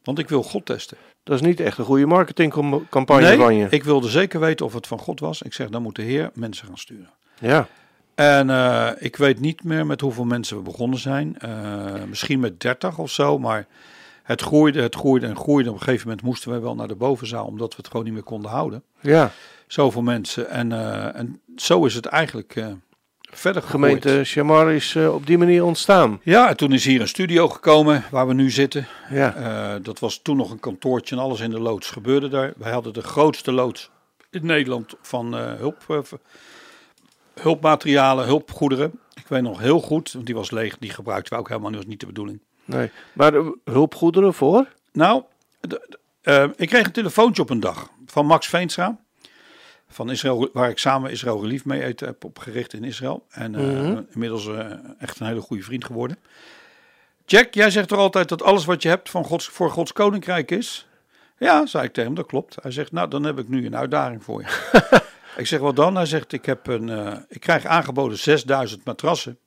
want 0.03 0.19
ik 0.19 0.29
wil 0.29 0.43
God 0.43 0.65
testen. 0.65 0.97
Dat 1.23 1.35
is 1.35 1.41
niet 1.41 1.59
echt 1.59 1.77
een 1.77 1.85
goede 1.85 2.05
marketingcampagne 2.05 3.35
van 3.35 3.55
je. 3.55 3.67
ik 3.69 3.83
wilde 3.83 4.09
zeker 4.09 4.39
weten 4.39 4.65
of 4.65 4.73
het 4.73 4.87
van 4.87 4.99
God 4.99 5.19
was. 5.19 5.41
Ik 5.41 5.53
zeg, 5.53 5.69
dan 5.69 5.81
moet 5.81 5.95
de 5.95 6.01
Heer 6.01 6.31
mensen 6.33 6.67
gaan 6.67 6.77
sturen. 6.77 7.09
Ja. 7.39 7.67
En 8.15 8.49
eh, 8.49 8.89
ik 8.97 9.15
weet 9.15 9.39
niet 9.39 9.63
meer 9.63 9.85
met 9.85 10.01
hoeveel 10.01 10.25
mensen 10.25 10.57
we 10.57 10.63
begonnen 10.63 10.99
zijn. 10.99 11.37
Misschien 12.09 12.39
met 12.39 12.59
30 12.59 12.97
of 12.97 13.11
zo, 13.11 13.39
maar 13.39 13.67
het 14.23 14.41
groeide, 14.41 14.81
het 14.81 14.95
groeide 14.95 15.25
en 15.25 15.35
groeide. 15.35 15.69
Op 15.69 15.75
een 15.75 15.81
gegeven 15.81 16.07
moment 16.07 16.25
moesten 16.25 16.51
we 16.51 16.59
wel 16.59 16.75
naar 16.75 16.87
de 16.87 16.95
bovenzaal, 16.95 17.45
omdat 17.45 17.69
we 17.69 17.77
het 17.77 17.87
gewoon 17.87 18.05
niet 18.05 18.13
meer 18.13 18.23
konden 18.23 18.51
houden. 18.51 18.83
Ja. 19.01 19.31
Zoveel 19.67 20.01
mensen. 20.01 20.49
En, 20.49 20.71
eh, 20.71 21.15
en 21.15 21.41
zo 21.55 21.85
is 21.85 21.95
het 21.95 22.05
eigenlijk 22.05 22.55
eh, 22.55 22.67
verder 23.21 23.61
gegroeid. 23.61 24.01
Gemeente 24.01 24.23
Chamar 24.23 24.71
is 24.71 24.95
eh, 24.95 25.13
op 25.13 25.25
die 25.25 25.37
manier 25.37 25.63
ontstaan. 25.63 26.19
Ja, 26.23 26.49
en 26.49 26.57
toen 26.57 26.71
is 26.71 26.85
hier 26.85 27.01
een 27.01 27.07
studio 27.07 27.49
gekomen 27.49 28.03
waar 28.11 28.27
we 28.27 28.33
nu 28.33 28.49
zitten. 28.49 28.87
Ja. 29.09 29.79
Dat 29.79 29.99
was 29.99 30.19
toen 30.21 30.37
nog 30.37 30.51
een 30.51 30.59
kantoortje 30.59 31.15
en 31.15 31.21
alles 31.21 31.39
in 31.39 31.51
de 31.51 31.59
loods 31.59 31.89
gebeurde 31.89 32.27
daar. 32.27 32.53
Wij 32.57 32.71
hadden 32.71 32.93
de 32.93 33.01
grootste 33.01 33.51
loods 33.51 33.89
in 34.29 34.45
Nederland 34.45 34.95
van 35.01 35.33
hulp, 35.33 36.07
hulpmaterialen, 37.33 38.25
hulpgoederen. 38.25 38.99
Ik 39.15 39.27
weet 39.27 39.41
nog 39.41 39.59
heel 39.59 39.79
goed, 39.79 40.11
want 40.11 40.25
die 40.25 40.35
was 40.35 40.51
leeg. 40.51 40.77
Die 40.77 40.89
gebruikten 40.89 41.33
we 41.33 41.39
ook 41.39 41.47
helemaal 41.47 41.69
niet, 41.69 41.79
was 41.79 41.89
niet 41.89 41.99
de 41.99 42.05
bedoeling. 42.05 42.39
Nee. 42.65 42.91
Maar 43.13 43.31
de 43.31 43.57
hulpgoederen 43.63 44.33
voor? 44.33 44.67
Nou, 44.91 45.23
de- 45.59 45.67
de- 45.67 45.99
eh, 46.21 46.49
ik 46.55 46.67
kreeg 46.67 46.85
een 46.85 46.91
telefoontje 46.91 47.41
op 47.41 47.49
een 47.49 47.59
dag 47.59 47.89
van 48.05 48.25
Max 48.25 48.47
Veenstra. 48.47 48.97
Van 49.89 50.11
Israël, 50.11 50.49
waar 50.53 50.69
ik 50.69 50.77
samen 50.77 51.11
Israël 51.11 51.41
Relief 51.41 51.65
mee 51.65 51.83
eten 51.83 52.07
heb 52.07 52.23
opgericht 52.23 52.73
in 52.73 52.83
Israël. 52.83 53.25
En 53.29 53.55
eh, 53.55 53.61
Mhm. 53.61 54.01
inmiddels 54.13 54.47
eh, 54.47 54.71
echt 54.99 55.19
een 55.19 55.27
hele 55.27 55.41
goede 55.41 55.63
vriend 55.63 55.85
geworden. 55.85 56.17
Jack, 57.25 57.53
jij 57.53 57.69
zegt 57.71 57.87
toch 57.87 57.99
altijd 57.99 58.29
dat 58.29 58.41
alles 58.43 58.65
wat 58.65 58.81
je 58.81 58.89
hebt 58.89 59.09
van 59.09 59.23
Gods, 59.25 59.47
voor 59.47 59.69
Gods 59.71 59.93
koninkrijk 59.93 60.51
is? 60.51 60.87
Ja, 61.37 61.65
zei 61.65 61.83
ik 61.83 61.93
tegen 61.93 62.05
hem, 62.09 62.15
dat 62.15 62.25
klopt. 62.25 62.55
Hij 62.61 62.71
zegt, 62.71 62.91
nou 62.91 63.07
dan 63.09 63.23
heb 63.23 63.39
ik 63.39 63.47
nu 63.47 63.65
een 63.65 63.75
uitdaging 63.77 64.23
voor 64.23 64.41
je. 64.41 64.47
ik 65.41 65.47
zeg, 65.47 65.59
wat 65.59 65.75
dan? 65.75 65.95
Hij 65.95 66.05
zegt, 66.05 66.31
ik, 66.31 66.45
heb 66.45 66.67
een, 66.67 66.89
eh, 66.89 67.17
ik 67.27 67.39
krijg 67.39 67.65
aangeboden 67.65 68.17
6000 68.17 68.85
matrassen. 68.85 69.37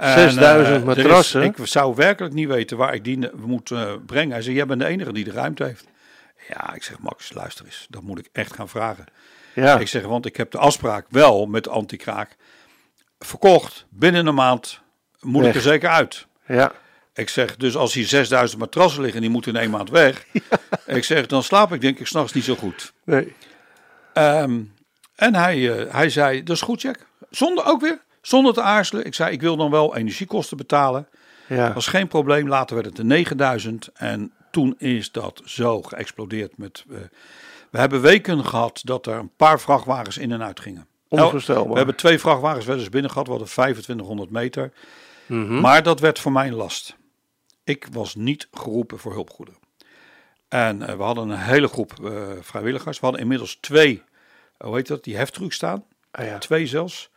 En, 0.00 0.30
6000 0.30 0.66
eh, 0.66 0.76
is- 0.76 0.82
matrassen? 0.82 1.42
ik 1.42 1.56
zou 1.62 1.94
werkelijk 1.94 2.34
niet 2.34 2.48
weten 2.48 2.76
waar 2.76 2.94
ik 2.94 3.04
die 3.04 3.30
moet 3.36 3.70
eh, 3.70 3.92
brengen. 4.06 4.32
Hij 4.32 4.42
zei, 4.42 4.56
jij 4.56 4.66
bent 4.66 4.80
de 4.80 4.86
enige 4.86 5.12
die 5.12 5.24
de 5.24 5.30
ruimte 5.30 5.64
heeft. 5.64 5.84
Ja, 6.48 6.74
ik 6.74 6.82
zeg, 6.82 6.98
Max, 6.98 7.32
luister 7.32 7.64
eens. 7.64 7.86
Dat 7.88 8.02
moet 8.02 8.18
ik 8.18 8.28
echt 8.32 8.54
gaan 8.54 8.68
vragen. 8.68 9.04
Ja. 9.54 9.78
Ik 9.78 9.88
zeg, 9.88 10.02
want 10.02 10.26
ik 10.26 10.36
heb 10.36 10.50
de 10.50 10.58
afspraak 10.58 11.06
wel 11.08 11.46
met 11.46 11.68
Antikraak 11.68 12.36
verkocht. 13.18 13.86
Binnen 13.88 14.26
een 14.26 14.34
maand 14.34 14.80
moet 15.20 15.44
ik 15.44 15.54
er 15.54 15.60
zeker 15.60 15.88
uit. 15.88 16.26
Ja. 16.46 16.72
Ik 17.14 17.28
zeg, 17.28 17.56
dus 17.56 17.76
als 17.76 17.94
hier 17.94 18.06
6000 18.06 18.60
matrassen 18.60 19.00
liggen 19.00 19.16
en 19.16 19.22
die 19.22 19.34
moeten 19.34 19.54
in 19.54 19.60
één 19.60 19.70
maand 19.70 19.90
weg. 19.90 20.26
Ik 20.86 21.04
zeg, 21.04 21.26
dan 21.26 21.42
slaap 21.42 21.72
ik 21.72 21.80
denk 21.80 21.98
ik 21.98 22.06
s'nachts 22.06 22.32
niet 22.32 22.44
zo 22.44 22.54
goed. 22.54 22.92
Nee. 23.04 23.34
Ehm, 24.12 24.60
en 25.14 25.34
hij, 25.34 25.78
eh, 25.78 25.94
hij 25.94 26.10
zei, 26.10 26.42
dat 26.42 26.56
is 26.56 26.62
goed 26.62 26.80
Jack. 26.82 27.06
Zonder 27.30 27.64
ook 27.64 27.80
weer, 27.80 28.00
zonder 28.20 28.52
te 28.52 28.62
aarzelen. 28.62 29.06
Ik 29.06 29.14
zei, 29.14 29.32
ik 29.32 29.40
wil 29.40 29.56
dan 29.56 29.70
wel 29.70 29.96
energiekosten 29.96 30.56
betalen. 30.56 31.08
Ja. 31.46 31.72
was 31.72 31.86
geen 31.86 32.08
probleem. 32.08 32.48
Later 32.48 32.74
werd 32.74 32.86
het 32.86 32.96
de 32.96 33.04
9000. 33.04 33.90
En 33.94 34.32
toen 34.50 34.74
is 34.78 35.12
dat 35.12 35.42
zo 35.44 35.82
geëxplodeerd. 35.82 36.58
Met, 36.58 36.84
eh, 36.90 36.96
we 37.70 37.78
hebben 37.78 38.00
weken 38.00 38.44
gehad 38.44 38.80
dat 38.84 39.06
er 39.06 39.18
een 39.18 39.32
paar 39.36 39.60
vrachtwagens 39.60 40.18
in 40.18 40.32
en 40.32 40.42
uit 40.42 40.60
gingen. 40.60 40.86
Onvoorstelbaar. 41.08 41.70
We 41.70 41.76
hebben 41.76 41.96
twee 41.96 42.18
vrachtwagens 42.18 42.66
wel 42.66 42.78
eens 42.78 42.88
binnen 42.88 43.10
gehad. 43.10 43.26
We 43.26 43.32
hadden 43.32 43.50
2500 43.50 44.30
meter. 44.30 44.72
Mhm. 45.26 45.60
Maar 45.60 45.82
dat 45.82 46.00
werd 46.00 46.18
voor 46.18 46.32
mij 46.32 46.46
een 46.46 46.54
last. 46.54 46.96
Ik 47.64 47.86
was 47.92 48.14
niet 48.14 48.48
geroepen 48.52 48.98
voor 48.98 49.12
hulpgoederen. 49.12 49.60
En 50.48 50.82
eh, 50.82 50.96
we 50.96 51.02
hadden 51.02 51.28
een 51.28 51.38
hele 51.38 51.68
groep 51.68 51.92
eh, 52.04 52.28
vrijwilligers. 52.40 52.98
We 52.98 53.04
hadden 53.04 53.22
inmiddels 53.22 53.58
twee, 53.60 54.02
hoe 54.58 54.76
heet 54.76 54.86
dat, 54.86 55.04
die 55.04 55.16
heftrucks 55.16 55.56
staan. 55.56 55.84
Ah, 56.10 56.26
ja. 56.26 56.38
Twee 56.38 56.66
zelfs. 56.66 57.10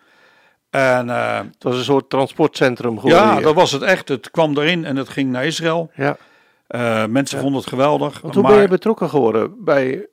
En 0.73 1.09
eh, 1.09 1.37
Het 1.37 1.63
was 1.63 1.77
een 1.77 1.83
soort 1.83 2.09
transportcentrum 2.09 2.99
geworden. 2.99 3.19
ja, 3.27 3.33
hier. 3.33 3.41
dat 3.41 3.55
was 3.55 3.71
het 3.71 3.81
echt. 3.81 4.07
Het 4.07 4.31
kwam 4.31 4.57
erin 4.57 4.85
en 4.85 4.95
het 4.95 5.09
ging 5.09 5.31
naar 5.31 5.45
Israël. 5.45 5.91
ja. 5.95 6.17
Eh, 6.67 7.05
mensen 7.05 7.39
vonden 7.39 7.59
het 7.59 7.69
geweldig. 7.69 8.21
Want 8.21 8.33
hoe 8.33 8.43
maar 8.43 8.51
ben 8.51 8.61
je 8.61 8.67
betrokken 8.67 9.09
geworden 9.09 9.63
bij, 9.63 10.07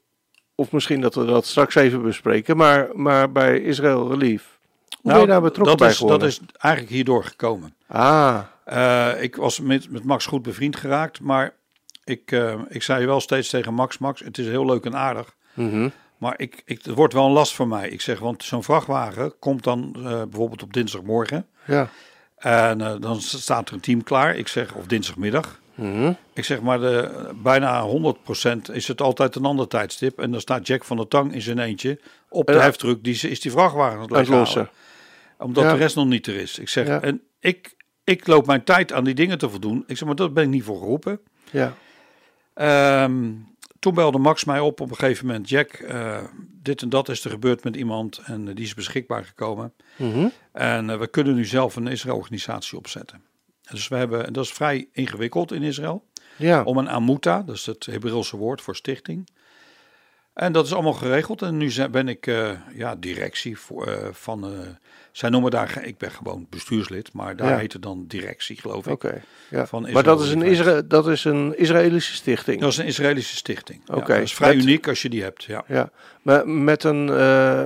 of 0.55 0.73
misschien 0.73 1.01
dat 1.01 1.15
we 1.15 1.25
dat 1.25 1.47
straks 1.47 1.75
even 1.75 2.03
bespreken, 2.03 2.57
maar, 2.57 2.89
maar 2.95 3.33
bij 3.33 3.61
Israël 3.61 4.09
Relief? 4.11 4.59
Hoe 5.01 5.13
ben 5.13 5.21
je 5.21 5.27
daar 5.27 5.41
betrokken 5.41 5.65
Nou, 5.65 5.77
dat 5.77 5.79
bij 5.79 5.89
is, 5.89 5.97
geworden? 5.97 6.21
Dat 6.21 6.29
is 6.29 6.41
eigenlijk 6.59 6.95
hierdoor 6.95 7.25
gekomen. 7.25 7.75
Ah, 7.87 8.39
Eh, 8.65 9.23
ik 9.23 9.37
was 9.37 9.61
met, 9.61 9.91
met 9.91 10.05
Max 10.05 10.27
goed 10.27 10.43
bevriend 10.43 10.77
geraakt, 10.77 11.21
maar 11.21 11.55
ik, 12.05 12.43
ik 12.69 12.83
zei 12.83 13.07
wel 13.07 13.21
steeds 13.21 13.49
tegen 13.49 13.75
Max, 13.75 13.99
Max, 13.99 14.21
het 14.21 14.39
is 14.39 14.47
heel 14.47 14.67
leuk 14.67 14.85
en 14.85 14.97
aardig, 14.97 15.35
mhm. 15.55 15.89
Maar 16.21 16.35
ik, 16.37 16.63
ik, 16.65 16.85
het 16.85 16.95
wordt 16.95 17.13
wel 17.15 17.27
een 17.27 17.33
last 17.33 17.55
voor 17.55 17.69
mij. 17.69 17.89
Ik 17.89 18.01
zeg, 18.01 18.19
want 18.19 18.45
zo'n 18.45 18.63
vrachtwagen 18.65 19.33
komt 19.39 19.65
dan 19.65 19.93
eh, 19.97 20.03
bijvoorbeeld 20.03 20.63
op 20.63 20.73
dinsdagmorgen 20.73 21.47
ja. 21.67 21.89
en 22.37 22.81
eh, 22.81 22.95
dan 23.01 23.21
staat 23.21 23.69
er 23.69 23.75
een 23.75 23.81
team 23.81 24.03
klaar. 24.03 24.37
Ik 24.37 24.49
zeg, 24.49 24.75
of 24.75 24.87
dinsdagmiddag. 24.87 25.61
Mhm. 25.75 26.13
Ik 26.33 26.45
zeg 26.45 26.61
maar, 26.61 26.81
de, 26.81 27.29
bijna 27.43 27.87
100% 27.89 28.73
is 28.73 28.89
het 28.89 29.01
altijd 29.01 29.35
een 29.35 29.45
ander 29.45 29.69
tijdstip. 29.69 30.19
En 30.19 30.31
dan 30.31 30.41
staat 30.41 30.67
Jack 30.67 30.85
van 30.85 30.97
der 30.97 31.09
Tang 31.09 31.35
in 31.35 31.43
zijn 31.43 31.59
eentje 31.59 32.01
op 32.29 32.47
de 32.47 32.53
Ja. 32.53 32.61
heftruck. 32.61 33.05
Die 33.05 33.13
is- 33.13 33.25
is 33.25 33.41
die 33.41 33.51
vrachtwagen 33.51 33.99
aan 33.99 34.13
het 34.15 34.29
lossen. 34.29 34.69
Omdat 35.39 35.65
Ja. 35.65 35.73
de 35.73 35.79
rest 35.79 35.97
nog 35.97 36.07
niet 36.07 36.27
er 36.27 36.35
is. 36.37 36.59
Ik 36.59 36.69
zeg, 36.69 36.87
Ja. 36.87 37.01
en 37.01 37.23
ik, 37.39 37.75
ik 38.05 38.27
loop 38.27 38.47
mijn 38.47 38.65
tijd 38.65 38.93
aan 38.93 39.05
die 39.05 39.15
dingen 39.15 39.39
te 39.39 39.51
voldoen. 39.51 39.85
Ik 39.87 39.97
zeg, 39.97 40.07
maar 40.07 40.17
dat 40.17 40.35
ben 40.35 40.45
ik 40.45 40.51
niet 40.51 40.65
voor 40.65 40.79
geroepen. 40.79 41.21
Ja. 41.51 41.75
Ehm, 42.55 43.31
toen 43.81 43.95
belde 43.95 44.19
Max 44.19 44.45
mij 44.45 44.61
op 44.61 44.81
op 44.81 44.91
een 44.91 44.97
gegeven 44.97 45.27
moment. 45.27 45.49
Jack, 45.49 45.73
eh, 45.73 46.25
dit 46.63 46.83
en 46.83 46.89
dat 46.89 47.09
is 47.09 47.25
er 47.25 47.31
gebeurd 47.31 47.65
met 47.65 47.77
iemand 47.77 48.21
en 48.25 48.49
eh, 48.49 48.55
die 48.55 48.65
is 48.65 48.75
beschikbaar 48.75 49.25
gekomen. 49.25 49.73
Mhm. 49.97 50.29
En 50.53 50.91
eh, 50.91 50.99
we 50.99 51.07
kunnen 51.07 51.35
nu 51.35 51.45
zelf 51.45 51.77
een 51.77 51.87
Israël-organisatie 51.87 52.79
opzetten. 52.79 53.23
Dus 53.71 53.89
we 53.89 53.97
hebben, 53.97 54.27
en 54.27 54.33
dat 54.33 54.45
is 54.45 54.53
vrij 54.53 54.89
ingewikkeld 54.93 55.53
in 55.53 55.63
Israël 55.63 56.05
Ja. 56.37 56.63
om 56.63 56.79
een 56.79 56.89
amuta, 56.89 57.43
dat 57.43 57.55
is 57.55 57.67
het 57.67 57.87
Hebreeuwse 57.87 58.37
woord 58.37 58.61
voor 58.61 58.77
stichting. 58.77 59.29
En 60.41 60.53
dat 60.53 60.67
is 60.67 60.73
allemaal 60.75 60.93
geregeld. 60.93 61.43
En 61.43 61.57
nu 61.57 61.71
ben 61.91 62.09
ik 62.09 62.27
eh, 62.27 62.51
ja, 62.75 62.97
directie 62.99 63.59
voor, 63.59 63.87
eh, 63.87 64.09
van. 64.13 64.45
eh, 64.45 64.51
zij 65.13 65.29
noemen 65.31 65.51
daar. 65.51 65.81
Ik 65.85 65.99
ben 65.99 66.11
gewoon 66.11 66.47
bestuurslid, 66.51 67.13
maar 67.13 67.37
daar 67.37 67.49
Ja. 67.51 67.57
heet 67.57 67.73
het 67.73 67.83
dan 67.83 68.05
directie, 68.09 68.61
geloof 68.61 68.87
ik. 68.87 68.93
Oké. 68.93 69.23
Ja. 69.51 69.67
Van 69.67 69.89
Maar 69.93 70.03
dat 70.03 70.21
is, 70.23 70.31
een 70.31 70.43
Isra 70.43 70.83
dat 70.83 71.09
is 71.09 71.25
een 71.25 71.59
Israëlische 71.59 72.15
stichting. 72.15 72.61
Dat 72.61 72.71
is 72.71 72.77
een 72.77 72.85
Israëlische 72.87 73.37
stichting. 73.37 73.81
Ja, 73.85 73.95
Oké. 73.95 74.13
dat 74.15 74.23
is 74.23 74.35
vrij 74.35 74.55
Met- 74.55 74.65
uniek 74.65 74.89
als 74.89 75.03
je 75.03 75.09
die 75.09 75.23
hebt. 75.23 75.45
Ja. 75.45 75.65
Ja. 75.69 75.91
Maar 76.23 76.49
met 76.49 76.85
een, 76.85 77.05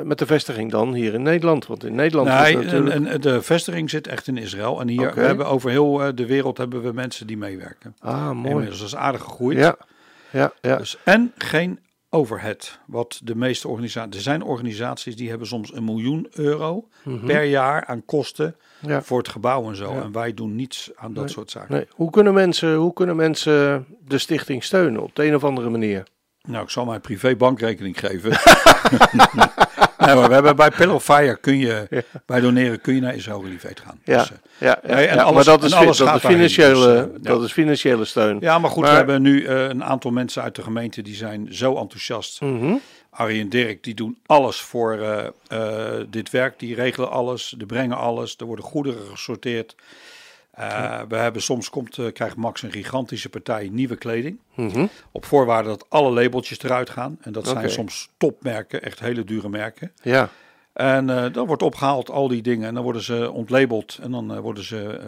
met 0.06 0.18
de 0.18 0.26
vestiging 0.26 0.70
dan 0.70 0.94
hier 0.94 1.14
in 1.14 1.22
Nederland. 1.22 1.66
Want 1.66 1.84
in 1.84 1.94
Nederland 1.94 2.28
Nee, 2.28 2.56
natuurlijk... 2.56 2.94
en, 2.94 3.06
en 3.06 3.20
de 3.20 3.42
vestiging 3.42 3.90
zit 3.90 4.06
echt 4.06 4.26
in 4.26 4.36
Israël. 4.36 4.80
En 4.80 4.88
hier 4.88 5.14
we 5.14 5.20
hebben 5.20 5.46
over 5.46 5.70
heel 5.70 6.14
de 6.14 6.26
wereld 6.26 6.58
hebben 6.58 6.82
we 6.82 6.92
mensen 6.92 7.26
die 7.26 7.36
meewerken. 7.36 7.96
ah, 8.00 8.30
mooi. 8.30 8.48
Inmiddels 8.48 8.78
dat 8.78 8.86
is 8.88 8.96
aardig 8.96 9.22
gegroeid. 9.22 9.58
Ja. 9.58 9.76
Ja, 10.30 10.52
ja. 10.60 10.76
Dus, 10.76 10.96
en 11.04 11.32
geen 11.38 11.78
overhead. 12.14 12.78
Wat 12.86 13.20
de 13.24 13.34
meeste 13.36 13.68
organisaties. 13.68 14.16
Er 14.16 14.22
zijn 14.22 14.42
organisaties 14.42 15.16
die 15.16 15.28
hebben 15.28 15.46
soms 15.46 15.74
een 15.74 15.84
miljoen 15.84 16.26
euro 16.30 16.88
per 17.26 17.44
jaar 17.44 17.84
aan 17.86 18.04
kosten 18.04 18.56
Mhm. 18.80 18.92
ja. 18.92 19.02
voor 19.02 19.18
het 19.18 19.28
gebouw 19.28 19.68
en 19.68 19.76
zo. 19.76 19.94
Ja. 19.94 20.02
En 20.02 20.12
wij 20.12 20.34
doen 20.34 20.54
niets 20.54 20.90
aan 20.96 21.14
dat 21.14 21.30
soort 21.30 21.50
zaken. 21.50 21.74
Nee. 21.74 21.86
Hoe, 21.90 22.10
kunnen 22.10 22.34
mensen, 22.34 22.74
hoe 22.74 22.92
kunnen 22.92 23.16
mensen 23.16 23.86
de 24.06 24.18
stichting 24.18 24.64
steunen 24.64 25.02
op 25.02 25.14
de 25.16 25.24
een 25.26 25.34
of 25.34 25.44
andere 25.44 25.68
manier? 25.70 26.02
Nou, 26.42 26.64
ik 26.64 26.70
zal 26.70 26.84
mijn 26.84 27.00
privé 27.00 27.36
bankrekening 27.36 27.98
geven. 28.00 28.30
nee, 30.06 30.14
maar 30.14 30.28
we 30.28 30.34
hebben 30.34 30.56
bij 30.56 30.70
Pillow 30.70 31.00
Fire 31.00 31.36
kun 31.36 31.58
je 31.58 32.04
bij 32.26 32.40
doneren 32.40 32.80
kun 32.80 32.94
je 32.94 33.00
naar 33.00 33.14
Israël 33.14 33.42
Relief 33.42 33.64
Aid 33.64 33.80
gaan. 33.80 34.00
Ja, 34.04 34.18
Dus, 34.18 34.30
eh, 34.30 34.36
ja, 34.58 34.78
ja, 34.86 34.96
en 35.06 35.18
alles- 35.18 35.34
maar 35.34 35.44
dat 35.44 35.64
is, 35.64 35.72
alles 35.72 35.96
dat 35.98 36.14
is 36.14 36.20
financiële, 36.20 36.74
dus, 37.12 37.20
eh, 37.24 37.32
dat 37.32 37.42
is 37.42 37.52
financiële 37.52 38.04
steun. 38.04 38.36
ja, 38.40 38.58
maar 38.58 38.70
goed, 38.70 38.82
Maar- 38.82 38.90
we 38.90 38.96
hebben 38.96 39.22
nu 39.22 39.44
eh, 39.44 39.62
een 39.68 39.84
aantal 39.84 40.10
mensen 40.10 40.42
uit 40.42 40.54
de 40.54 40.62
gemeente 40.62 41.02
die 41.02 41.14
zijn 41.14 41.48
zo 41.50 41.76
enthousiast. 41.76 42.40
Mhm. 42.40 42.74
Arie 43.10 43.40
en 43.40 43.48
Dirk 43.48 43.84
die 43.84 43.94
doen 43.94 44.18
alles 44.26 44.60
voor 44.60 44.98
dit 46.10 46.30
werk. 46.30 46.58
Die 46.58 46.74
regelen 46.74 47.10
alles, 47.10 47.54
die 47.56 47.66
brengen 47.66 47.96
alles. 47.96 48.36
Er 48.38 48.46
worden 48.46 48.64
goederen 48.64 49.06
gesorteerd. 49.10 49.74
Eh, 50.54 51.00
We 51.08 51.16
hebben 51.16 51.42
soms 51.42 51.70
komt, 51.70 51.98
eh, 51.98 52.12
krijgt 52.12 52.36
Max 52.36 52.62
een 52.62 52.72
gigantische 52.72 53.28
partij 53.28 53.68
nieuwe 53.72 53.96
kleding. 53.96 54.38
Mhm. 54.54 54.86
Op 55.12 55.24
voorwaarde 55.24 55.68
dat 55.68 55.86
alle 55.88 56.10
labeltjes 56.10 56.62
eruit 56.62 56.90
gaan. 56.90 57.18
En 57.20 57.32
dat 57.32 57.46
zijn 57.48 57.70
soms 57.70 58.10
topmerken, 58.16 58.82
echt 58.82 59.00
hele 59.00 59.24
dure 59.24 59.48
merken. 59.48 59.92
Ja, 60.02 60.28
En 60.72 61.10
eh, 61.10 61.32
dan 61.32 61.46
wordt 61.46 61.62
opgehaald 61.62 62.10
al 62.10 62.28
die 62.28 62.42
dingen. 62.42 62.68
En 62.68 62.74
dan 62.74 62.82
worden 62.82 63.02
ze 63.02 63.30
ontlabeld. 63.30 63.98
En 64.02 64.10
dan 64.10 64.40
worden 64.40 64.64
ze 64.64 65.00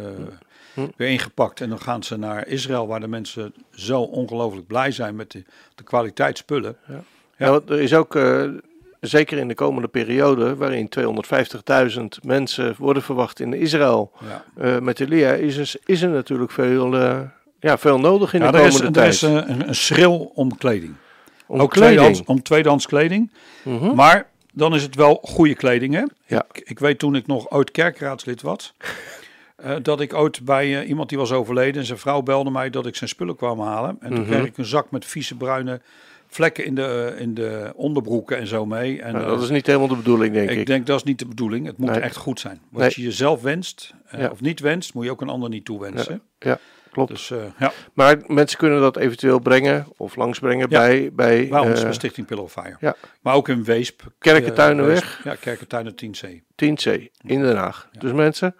Hm. 0.74 0.86
weer 0.96 1.08
ingepakt. 1.08 1.60
En 1.60 1.68
dan 1.68 1.80
gaan 1.80 2.02
ze 2.02 2.16
naar 2.16 2.46
Israël, 2.48 2.86
waar 2.86 3.00
de 3.00 3.06
mensen 3.08 3.54
zo 3.70 4.00
ongelooflijk 4.02 4.66
blij 4.66 4.90
zijn 4.90 5.16
met 5.16 5.30
de, 5.30 5.44
de 5.74 5.82
kwaliteit 5.82 6.38
spullen. 6.38 6.76
Ja. 6.88 7.02
Nou, 7.38 7.62
er 7.68 7.80
is 7.80 7.94
ook, 7.94 8.14
zeker 9.08 9.38
in 9.38 9.48
de 9.48 9.54
komende 9.54 9.88
periode, 9.88 10.56
waarin 10.56 10.88
250.000 10.88 12.04
mensen 12.22 12.74
worden 12.78 13.02
verwacht 13.02 13.40
in 13.40 13.52
Israël 13.54 14.12
Ja. 14.28 14.44
eh, 14.56 14.78
met 14.78 15.00
Elia, 15.00 15.32
is 15.32 15.56
er, 15.56 15.72
is 15.84 16.02
er 16.02 16.08
natuurlijk 16.08 16.50
veel, 16.50 16.96
eh, 16.96 17.20
ja, 17.60 17.78
veel 17.78 17.98
nodig 17.98 18.34
in 18.34 18.40
Ja, 18.42 18.50
de 18.50 18.58
er 18.58 18.64
is, 18.66 18.70
komende 18.76 19.00
er 19.00 19.04
tijd. 19.04 19.14
is 19.14 19.22
een, 19.22 19.68
een, 19.68 19.74
schil 19.74 20.30
om 20.34 20.56
kleding. 20.56 20.94
Om 21.46 21.60
Ook 21.60 21.70
kleding. 21.70 22.26
om 22.26 22.42
tweedehands 22.42 22.86
kleding. 22.86 23.30
Mhm. 23.64 23.94
Maar 23.94 24.28
dan 24.52 24.74
is 24.74 24.82
het 24.82 24.94
wel 24.94 25.18
goede 25.22 25.54
kleding. 25.54 25.94
Hè? 25.94 26.02
Ja. 26.26 26.46
Ik, 26.52 26.68
ik 26.68 26.78
weet 26.78 26.98
toen 26.98 27.14
ik 27.14 27.26
nog 27.26 27.50
ooit 27.50 27.70
kerkraadslid 27.70 28.42
was. 28.42 28.74
eh, 29.56 29.74
dat 29.82 30.00
ik 30.00 30.14
ooit 30.14 30.44
bij 30.44 30.80
eh, 30.80 30.88
iemand 30.88 31.08
die 31.08 31.18
was 31.18 31.32
overleden. 31.32 31.80
En 31.80 31.86
zijn 31.86 31.98
vrouw 31.98 32.22
belde 32.22 32.50
mij 32.50 32.70
dat 32.70 32.86
ik 32.86 32.96
zijn 32.96 33.10
spullen 33.10 33.36
kwam 33.36 33.60
halen. 33.60 33.96
En 34.00 34.10
toen 34.10 34.20
Mhm. 34.20 34.30
kreeg 34.30 34.44
ik 34.44 34.58
een 34.58 34.64
zak 34.64 34.90
met 34.90 35.04
vieze 35.04 35.36
bruine 35.36 35.80
vlekken 36.36 36.64
in 36.64 36.74
de, 36.74 37.12
eh, 37.16 37.20
in 37.20 37.34
de 37.34 37.72
onderbroeken 37.74 38.38
en 38.38 38.46
zo 38.46 38.66
mee. 38.66 39.02
En, 39.02 39.12
Nou, 39.12 39.24
eh, 39.24 39.30
dat 39.30 39.42
is 39.42 39.50
niet 39.50 39.66
helemaal 39.66 39.88
de 39.88 39.96
bedoeling, 39.96 40.34
denk 40.34 40.50
ik. 40.50 40.58
ik 40.58 40.66
denk 40.66 40.86
dat 40.86 40.96
is 40.96 41.02
niet 41.04 41.18
de 41.18 41.26
bedoeling. 41.26 41.66
Het 41.66 41.78
moet 41.78 41.90
Nee. 41.90 42.00
echt 42.00 42.16
goed 42.16 42.40
zijn. 42.40 42.60
Wat 42.70 42.80
Nee. 42.82 42.92
je 42.94 43.02
jezelf 43.02 43.42
wenst 43.42 43.94
eh, 44.06 44.20
Ja. 44.20 44.30
of 44.30 44.40
niet 44.40 44.60
wenst, 44.60 44.94
moet 44.94 45.04
je 45.04 45.10
ook 45.10 45.20
een 45.20 45.28
ander 45.28 45.48
niet 45.48 45.64
toewensen. 45.64 46.22
Ja, 46.38 46.58
klopt. 46.96 47.10
Dus 47.10 47.30
eh, 47.30 47.38
ja, 47.58 47.72
Maar 47.92 48.16
mensen 48.26 48.58
kunnen 48.58 48.80
dat 48.80 48.96
eventueel 48.96 49.38
brengen 49.38 49.86
of 49.96 50.16
langsbrengen 50.16 50.66
Ja. 50.70 50.78
bij, 50.78 51.10
bij 51.12 51.48
bij 51.48 51.60
ons 51.60 51.78
eh, 51.78 51.82
bij 51.84 51.92
Stichting 51.92 52.26
Pillow 52.26 52.48
Fire. 52.48 52.76
ja. 52.80 52.94
Maar 53.20 53.34
ook 53.34 53.48
in 53.48 53.64
Weesp. 53.64 54.02
Kerkentuinenweg. 54.18 55.18
Eh. 55.18 55.24
Ja, 55.24 55.34
Kerkentuinen 55.40 55.94
10C. 56.04 56.28
10C 56.64 57.02
in 57.20 57.40
Den 57.42 57.56
Haag. 57.56 57.88
Dus 57.98 58.12
mensen, 58.12 58.54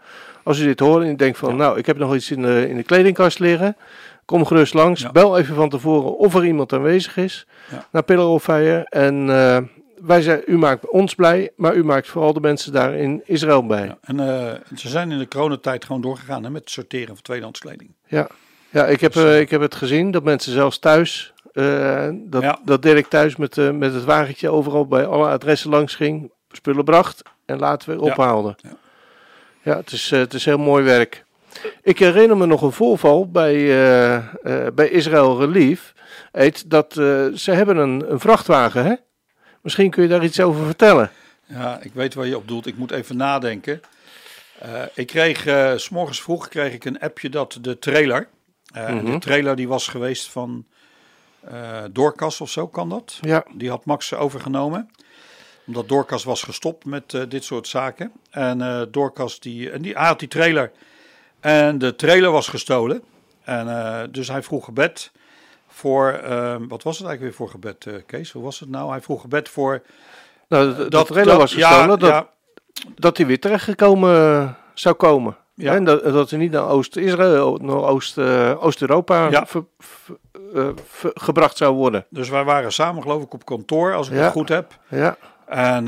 als 0.44 0.58
u 0.58 0.64
dit 0.64 0.80
hoort 0.80 1.02
en 1.04 1.10
u 1.10 1.16
denkt 1.16 1.38
van, 1.38 1.56
nou, 1.56 1.78
ik 1.78 1.86
heb 1.86 1.96
nog 1.98 2.14
iets 2.14 2.30
in 2.30 2.42
de, 2.42 2.68
in 2.68 2.76
de 2.76 2.82
kledingkast 2.82 3.38
liggen, 3.38 3.76
kom 4.24 4.44
gerust 4.44 4.74
langs. 4.74 5.00
Ja. 5.00 5.12
Bel 5.12 5.38
even 5.38 5.54
van 5.54 5.68
tevoren 5.68 6.16
of 6.18 6.34
er 6.34 6.44
iemand 6.44 6.72
aanwezig 6.72 7.16
is 7.16 7.46
Ja. 7.70 7.86
naar 7.92 8.02
Pillar 8.02 8.26
of 8.26 8.42
Fire. 8.42 8.86
En 8.88 9.30
eh, 9.30 9.58
wij 10.06 10.22
zijn, 10.22 10.42
u 10.46 10.58
maakt 10.58 10.88
ons 10.90 11.14
blij, 11.14 11.50
maar 11.56 11.74
u 11.74 11.84
maakt 11.84 12.08
vooral 12.08 12.32
de 12.32 12.40
mensen 12.40 12.72
daar 12.72 12.94
in 12.94 13.22
Israël 13.24 13.62
blij. 13.62 13.84
Ja, 13.84 13.98
en 14.00 14.20
eh, 14.20 14.54
ze 14.74 14.88
zijn 14.88 15.10
in 15.10 15.18
de 15.18 15.28
coronatijd 15.28 15.84
gewoon 15.84 16.00
doorgegaan 16.02 16.44
hè, 16.44 16.50
met 16.50 16.60
het 16.60 16.70
sorteren 16.70 17.06
van 17.14 17.22
tweedehands 17.22 17.60
kleding. 17.60 17.90
Ja, 18.06 18.26
ja 18.70 18.86
ik, 18.86 19.00
heb, 19.00 19.12
Dus, 19.12 19.24
eh, 19.24 19.40
ik 19.40 19.50
heb 19.50 19.60
het 19.60 19.74
gezien 19.74 20.10
dat 20.10 20.22
mensen 20.22 20.52
zelfs 20.52 20.78
thuis, 20.78 21.32
eh, 21.52 22.08
dat, 22.12 22.42
Ja. 22.42 22.58
dat 22.64 22.82
Dirk 22.82 23.06
thuis 23.08 23.36
met, 23.36 23.58
eh, 23.58 23.70
met 23.70 23.94
het 23.94 24.04
wagentje 24.04 24.50
overal 24.50 24.86
bij 24.86 25.06
alle 25.06 25.28
adressen 25.28 25.70
langs 25.70 25.94
ging, 25.94 26.30
spullen 26.50 26.84
bracht 26.84 27.22
en 27.46 27.58
later 27.58 27.90
weer 27.90 28.00
ophaalde. 28.00 28.54
Ja. 28.62 28.70
Ja, 29.62 29.76
het, 29.76 29.92
is, 29.92 30.12
eh, 30.12 30.18
het 30.18 30.34
is 30.34 30.44
heel 30.44 30.58
mooi 30.58 30.84
werk. 30.84 31.24
Ik 31.82 31.98
herinner 31.98 32.36
me 32.36 32.46
nog 32.46 32.62
een 32.62 32.72
voorval 32.72 33.30
bij, 33.30 33.54
eh, 33.54 34.16
eh, 34.16 34.24
bij 34.74 34.88
Israël 34.88 35.38
Relief. 35.40 35.94
Heet 36.32 36.70
dat, 36.70 36.96
eh, 36.96 37.26
ze 37.34 37.50
hebben 37.50 37.76
een, 37.76 38.04
een 38.12 38.20
vrachtwagen, 38.20 38.84
hè? 38.84 38.94
Misschien 39.60 39.90
kun 39.90 40.02
je 40.02 40.08
daar 40.08 40.24
iets 40.24 40.40
over 40.40 40.64
vertellen. 40.64 41.10
Ja, 41.44 41.78
ik 41.82 41.90
weet 41.94 42.14
waar 42.14 42.26
je 42.26 42.36
op 42.36 42.48
doelt. 42.48 42.66
Ik 42.66 42.76
moet 42.76 42.90
even 42.90 43.16
nadenken. 43.16 43.80
Eh, 44.58 44.82
ik 44.94 45.06
kreeg, 45.06 45.46
eh, 45.46 45.72
s 45.76 45.82
s'morgens 45.84 46.22
vroeg 46.22 46.48
kreeg 46.48 46.72
ik 46.72 46.84
een 46.84 47.00
appje 47.00 47.28
dat 47.28 47.58
de 47.60 47.78
trailer, 47.78 48.28
eh, 48.74 48.88
en 48.88 48.94
Mhm. 48.96 49.04
de 49.12 49.18
trailer 49.18 49.56
die 49.56 49.68
was 49.68 49.88
geweest 49.88 50.30
van 50.30 50.66
Doorkas 51.92 52.40
of 52.40 52.50
zo, 52.50 52.68
kan 52.68 52.88
dat? 52.88 53.18
Ja, 53.20 53.44
Die 53.54 53.68
had 53.70 53.84
Max 53.84 54.14
overgenomen. 54.14 54.90
Omdat 55.66 55.88
Doorkas 55.88 56.24
was 56.24 56.42
gestopt 56.42 56.84
met 56.84 57.16
dit 57.28 57.44
soort 57.44 57.68
zaken. 57.68 58.12
En 58.30 58.88
Doorkas, 58.90 59.40
die, 59.40 59.70
en 59.70 59.82
die, 59.82 59.94
hij 59.94 60.06
had 60.06 60.18
die 60.18 60.28
trailer. 60.28 60.72
En 61.40 61.78
de 61.78 61.96
trailer 61.96 62.30
was 62.30 62.48
gestolen. 62.48 63.02
En 63.44 64.08
dus 64.12 64.28
hij 64.28 64.42
vroeg 64.42 64.64
gebed 64.64 65.12
voor, 65.68 66.10
eh, 66.12 66.56
wat 66.68 66.82
was 66.82 66.98
het 66.98 67.06
eigenlijk 67.06 67.20
weer 67.20 67.32
voor 67.32 67.48
gebed, 67.48 67.86
Kees? 68.06 68.30
Hoe 68.32 68.42
was 68.42 68.60
het 68.60 68.68
nou? 68.68 68.90
Hij 68.90 69.00
vroeg 69.00 69.20
gebed 69.20 69.48
voor... 69.48 69.82
nou, 70.48 70.74
de, 70.76 70.88
de 70.88 71.04
trailer 71.04 71.36
was 71.36 71.52
ja, 71.52 71.68
gestolen, 71.68 71.98
dat, 71.98 72.08
ja, 72.08 72.28
dat 72.94 73.16
hij 73.16 73.26
weer 73.26 73.40
terechtgekomen 73.40 74.14
eh, 74.16 74.48
zou 74.74 74.94
komen. 74.94 75.36
Ja. 75.54 75.74
En 75.74 75.84
dat, 75.84 76.04
dat 76.04 76.30
hij 76.30 76.38
niet 76.38 76.50
naar 76.50 76.68
Oost-Israël, 76.68 77.58
naar 77.62 77.76
Oost, 77.76 78.18
eh, 78.18 78.64
Oost-Europa 78.64 79.28
Ja. 79.30 79.46
ver- 79.46 79.64
ver- 79.78 80.16
eh, 80.54 80.68
ver- 80.86 81.10
gebracht 81.14 81.56
zou 81.56 81.74
worden. 81.74 82.06
Dus 82.10 82.28
wij 82.28 82.44
waren 82.44 82.72
samen 82.72 83.02
geloof 83.02 83.22
ik 83.22 83.34
op 83.34 83.44
kantoor, 83.44 83.94
als 83.94 84.08
ik 84.08 84.14
Ja. 84.14 84.22
het 84.22 84.32
goed 84.32 84.48
heb. 84.48 84.78
Ja, 84.88 85.16
En 85.46 85.84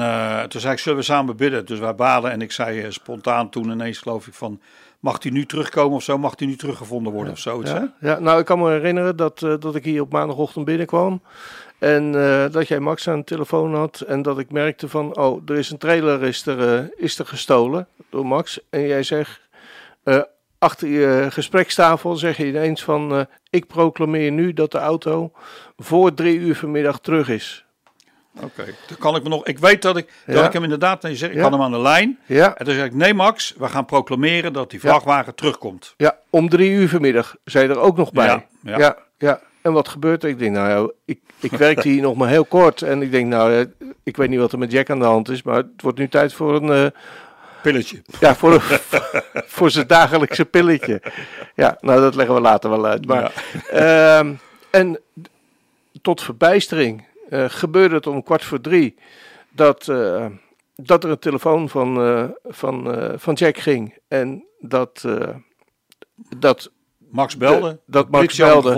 toen 0.49 0.61
zei 0.61 0.73
ik, 0.73 0.79
zullen 0.79 0.99
we 0.99 1.05
samen 1.05 1.37
bidden? 1.37 1.67
Dus 1.67 1.79
wij 1.79 1.95
baden 1.95 2.31
en 2.31 2.41
ik 2.43 2.53
zei 2.53 2.93
spontaan 2.93 3.49
toen 3.51 3.71
ineens 3.71 3.99
geloof 3.99 4.27
ik 4.27 4.35
van... 4.35 4.61
Mag 5.01 5.23
hij 5.23 5.33
nu 5.33 5.47
terugkomen 5.47 5.97
of 5.97 6.03
zo? 6.03 6.19
Mag 6.19 6.33
hij 6.37 6.47
nu 6.47 6.57
teruggevonden 6.57 7.13
worden 7.13 7.33
of 7.33 7.39
zoiets? 7.39 7.71
Hè? 7.71 7.79
ja, 7.79 7.93
ja, 8.01 8.19
nou 8.19 8.39
ik 8.41 8.45
kan 8.45 8.59
me 8.59 8.71
herinneren 8.71 9.17
dat, 9.17 9.39
dat 9.39 9.75
ik 9.75 9.85
hier 9.85 10.01
op 10.03 10.13
maandagochtend 10.13 10.65
binnenkwam. 10.65 11.23
En 11.79 12.15
eh, 12.15 12.53
dat 12.53 12.69
jij 12.69 12.81
Max 12.81 13.09
aan 13.09 13.19
de 13.19 13.25
telefoon 13.25 13.75
had. 13.75 14.01
En 14.01 14.23
dat 14.23 14.39
ik 14.39 14.51
merkte 14.51 14.89
van, 14.89 15.17
oh, 15.17 15.43
er 15.47 15.57
is 15.59 15.71
een 15.71 15.79
trailer 15.79 16.23
is 16.23 16.47
er, 16.47 16.75
eh, 16.79 16.85
is 16.97 17.19
er 17.19 17.27
gestolen 17.27 17.87
door 18.11 18.27
Max. 18.27 18.61
En 18.71 18.87
jij 18.87 19.03
zegt, 19.03 19.41
eh, 20.03 20.21
achter 20.59 20.89
je 20.89 21.27
gesprekstafel 21.31 22.17
zeg 22.17 22.37
je 22.37 22.47
ineens 22.47 22.85
van... 22.85 23.27
ik 23.51 23.67
proclameer 23.67 24.31
nu 24.33 24.53
dat 24.53 24.73
de 24.73 24.79
auto 24.79 25.33
voor 25.77 26.15
drie 26.15 26.39
uur 26.39 26.55
vanmiddag 26.57 27.01
terug 27.01 27.29
is. 27.29 27.65
Oké, 28.43 28.65
dan 28.89 28.99
kan 28.99 29.17
ik 29.17 29.23
me 29.23 29.29
nog... 29.29 29.47
Ik 29.47 29.59
weet 29.59 29.83
dat 29.83 29.97
ik, 29.97 30.13
dat 30.27 30.45
ik 30.45 30.53
hem 30.53 30.63
inderdaad... 30.63 31.03
Nee, 31.03 31.17
zeg, 31.17 31.29
ik 31.31 31.35
Ja. 31.37 31.43
had 31.43 31.53
hem 31.53 31.63
aan 31.63 31.71
de 31.71 31.79
lijn. 31.81 32.19
Ja, 32.27 32.57
En 32.57 32.65
toen 32.65 32.75
zei 32.75 32.87
ik, 32.87 32.95
nee 32.95 33.15
Max, 33.15 33.55
we 33.59 33.69
gaan 33.69 33.85
proclameren 33.85 34.53
dat 34.53 34.71
die 34.71 34.81
vrachtwagen 34.81 35.35
terugkomt. 35.35 35.95
ja 35.97 36.17
om 36.31 36.49
drie 36.49 36.71
uur 36.71 36.89
vanmiddag. 36.89 37.37
Zei 37.45 37.69
je 37.69 37.75
er 37.75 37.81
ook 37.81 37.97
nog 37.97 38.13
bij. 38.13 38.47
Ja, 38.63 38.97
ja. 39.19 39.41
En 39.69 39.75
wat 39.75 39.89
gebeurt 39.89 40.23
er? 40.23 40.29
Ik 40.29 40.39
denk, 40.39 40.55
nou 40.55 40.69
ja, 40.69 40.93
ik, 41.05 41.21
ik 41.41 41.51
werkte 41.51 41.89
hier 41.89 42.03
nog 42.09 42.17
maar 42.17 42.29
heel 42.29 42.45
kort. 42.45 42.83
En 42.83 43.03
ik 43.03 43.11
denk, 43.11 43.27
nou, 43.27 43.67
ik 44.03 44.17
weet 44.17 44.29
niet 44.29 44.39
wat 44.39 44.53
er 44.53 44.59
met 44.59 44.73
Jack 44.73 44.91
aan 44.91 44.99
de 44.99 45.05
hand 45.05 45.29
is. 45.29 45.43
Maar 45.43 45.57
het 45.57 45.83
wordt 45.83 45.99
nu 45.99 46.09
tijd 46.09 46.33
voor 46.33 46.55
een... 46.55 46.71
eh, 46.93 47.01
Pilletje. 47.63 48.03
Ja, 48.21 48.35
voor, 48.35 48.53
een- 48.55 48.61
voor 49.57 49.71
zijn 49.71 49.87
dagelijkse 49.87 50.45
pilletje. 50.45 51.03
Ja, 51.55 51.77
nou 51.81 52.01
dat 52.01 52.15
leggen 52.15 52.35
we 52.35 52.41
later 52.41 52.71
wel 52.71 52.87
uit. 52.87 53.07
Maar, 53.07 53.33
ehm, 53.71 54.35
en 54.71 55.01
tot 56.03 56.23
verbijstering 56.23 57.07
eh, 57.31 57.45
gebeurde 57.49 57.95
het 57.95 58.07
om 58.07 58.23
kwart 58.23 58.45
voor 58.45 58.61
drie 58.61 58.95
dat, 59.51 59.89
eh, 59.89 60.27
dat 60.77 61.05
er 61.05 61.11
een 61.11 61.19
telefoon 61.19 61.69
van, 61.69 61.95
van, 62.45 62.97
van 63.17 63.35
Jack 63.35 63.59
ging. 63.59 63.99
En 64.09 64.45
dat, 64.61 65.05
dat 66.37 66.71
Max 67.11 67.37
belde. 67.37 67.71
De- 67.73 67.79
dat 67.87 68.11
Max 68.11 68.37
belde. 68.63 68.75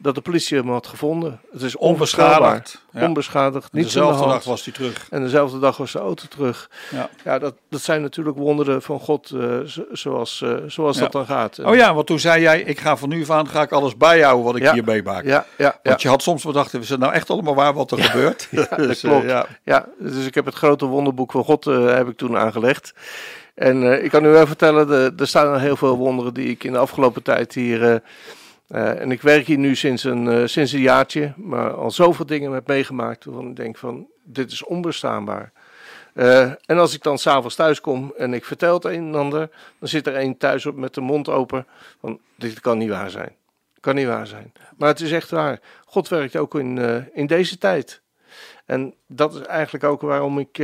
Dat 0.00 0.14
de 0.14 0.20
politie 0.20 0.56
hem 0.58 0.70
had 0.70 0.86
gevonden. 0.86 1.40
Het 1.52 1.62
is 1.62 1.76
onbeschadigd. 1.76 2.82
Onbeschadigd. 2.94 3.68
Ja. 3.72 3.78
De 3.78 3.84
dezelfde 3.84 4.26
dag 4.28 4.44
was 4.44 4.64
hij 4.64 4.72
terug. 4.74 5.06
En 5.10 5.22
dezelfde 5.22 5.58
dag 5.58 5.76
was 5.76 5.92
de 5.92 5.98
auto 5.98 6.24
terug. 6.28 6.70
Ja. 6.90 7.08
Ja, 7.24 7.38
dat, 7.38 7.54
dat 7.70 7.80
zijn 7.80 8.02
natuurlijk 8.02 8.36
wonderen 8.36 8.82
van 8.82 9.00
God, 9.00 9.30
eh, 9.30 9.58
zo- 9.60 9.84
zoals, 9.92 10.42
eh, 10.42 10.54
zoals 10.66 10.96
Ja. 10.96 11.02
dat 11.02 11.12
dan 11.12 11.26
gaat. 11.26 11.58
Oh 11.58 11.74
ja, 11.74 11.94
want 11.94 12.06
toen 12.06 12.18
zei 12.18 12.40
jij, 12.42 12.60
ik 12.60 12.80
ga 12.80 12.96
van 12.96 13.08
nu 13.08 13.22
af 13.22 13.30
aan 13.30 13.48
ga 13.48 13.62
ik 13.62 13.72
alles 13.72 13.96
bijhouden 13.96 14.44
wat 14.44 14.56
ik 14.56 14.62
Ja. 14.62 14.72
hier 14.72 14.84
meemaak. 14.84 15.24
Ja, 15.24 15.46
ja, 15.56 15.64
ja. 15.64 15.78
Want 15.82 16.02
je 16.02 16.08
had 16.08 16.22
soms 16.22 16.44
bedacht, 16.44 16.74
is 16.74 16.88
het 16.88 17.00
nou 17.00 17.12
echt 17.12 17.30
allemaal 17.30 17.54
waar 17.54 17.74
wat 17.74 17.90
er 17.90 18.02
gebeurt? 18.02 18.48
dat 18.50 18.68
Dus, 18.76 19.02
eh, 19.02 19.10
klopt. 19.10 19.24
ja. 19.28 19.46
Ja, 19.64 19.86
dus 19.98 20.26
ik 20.26 20.34
heb 20.34 20.44
het 20.44 20.54
grote 20.54 20.84
wonderboek 20.86 21.32
van 21.32 21.44
God 21.44 21.66
eh, 21.66 21.86
heb 21.94 22.08
ik 22.08 22.16
toen 22.16 22.36
aangelegd. 22.36 22.92
En 23.54 23.82
eh, 23.92 24.04
ik 24.04 24.10
kan 24.10 24.24
u 24.24 24.28
wel 24.28 24.46
vertellen, 24.46 24.86
de- 24.86 25.12
er 25.16 25.26
staan 25.28 25.58
heel 25.60 25.76
veel 25.76 25.96
wonderen 25.96 26.34
die 26.34 26.48
ik 26.48 26.64
in 26.64 26.72
de 26.72 26.78
afgelopen 26.78 27.22
tijd 27.22 27.54
hier... 27.54 28.02
eh, 28.68 29.00
en 29.00 29.10
ik 29.10 29.22
werk 29.22 29.46
hier 29.46 29.58
nu 29.58 29.76
sinds 29.76 30.04
een, 30.04 30.28
eh, 30.28 30.46
sinds 30.46 30.72
een 30.72 30.80
jaartje, 30.80 31.32
maar 31.36 31.70
al 31.70 31.90
zoveel 31.90 32.26
dingen 32.26 32.52
heb 32.52 32.66
meegemaakt 32.66 33.24
waarvan 33.24 33.48
ik 33.48 33.56
denk 33.56 33.76
van, 33.76 34.06
dit 34.24 34.52
is 34.52 34.64
onbestaanbaar. 34.64 35.52
Eh, 36.14 36.40
en 36.42 36.78
als 36.78 36.94
ik 36.94 37.02
dan 37.02 37.18
s'avonds 37.18 37.54
thuis 37.54 37.80
kom 37.80 38.12
en 38.16 38.34
ik 38.34 38.44
vertel 38.44 38.74
het 38.74 38.84
een 38.84 39.06
en 39.06 39.14
ander, 39.14 39.50
dan 39.78 39.88
zit 39.88 40.06
er 40.06 40.16
een 40.16 40.36
thuis 40.36 40.66
op 40.66 40.76
met 40.76 40.94
de 40.94 41.00
mond 41.00 41.28
open 41.28 41.66
van, 42.00 42.20
dit 42.36 42.60
kan 42.60 42.78
niet 42.78 42.88
waar 42.88 43.10
zijn. 43.10 43.36
Kan 43.80 43.94
niet 43.94 44.06
waar 44.06 44.26
zijn. 44.26 44.52
Maar 44.76 44.88
het 44.88 45.00
is 45.00 45.12
echt 45.12 45.30
waar. 45.30 45.60
God 45.84 46.08
werkt 46.08 46.36
ook 46.36 46.54
in, 46.54 46.78
in 47.12 47.26
deze 47.26 47.58
tijd. 47.58 48.02
En 48.66 48.94
dat 49.06 49.34
is 49.34 49.40
eigenlijk 49.40 49.84
ook 49.84 50.00
waarom 50.00 50.38
ik 50.38 50.58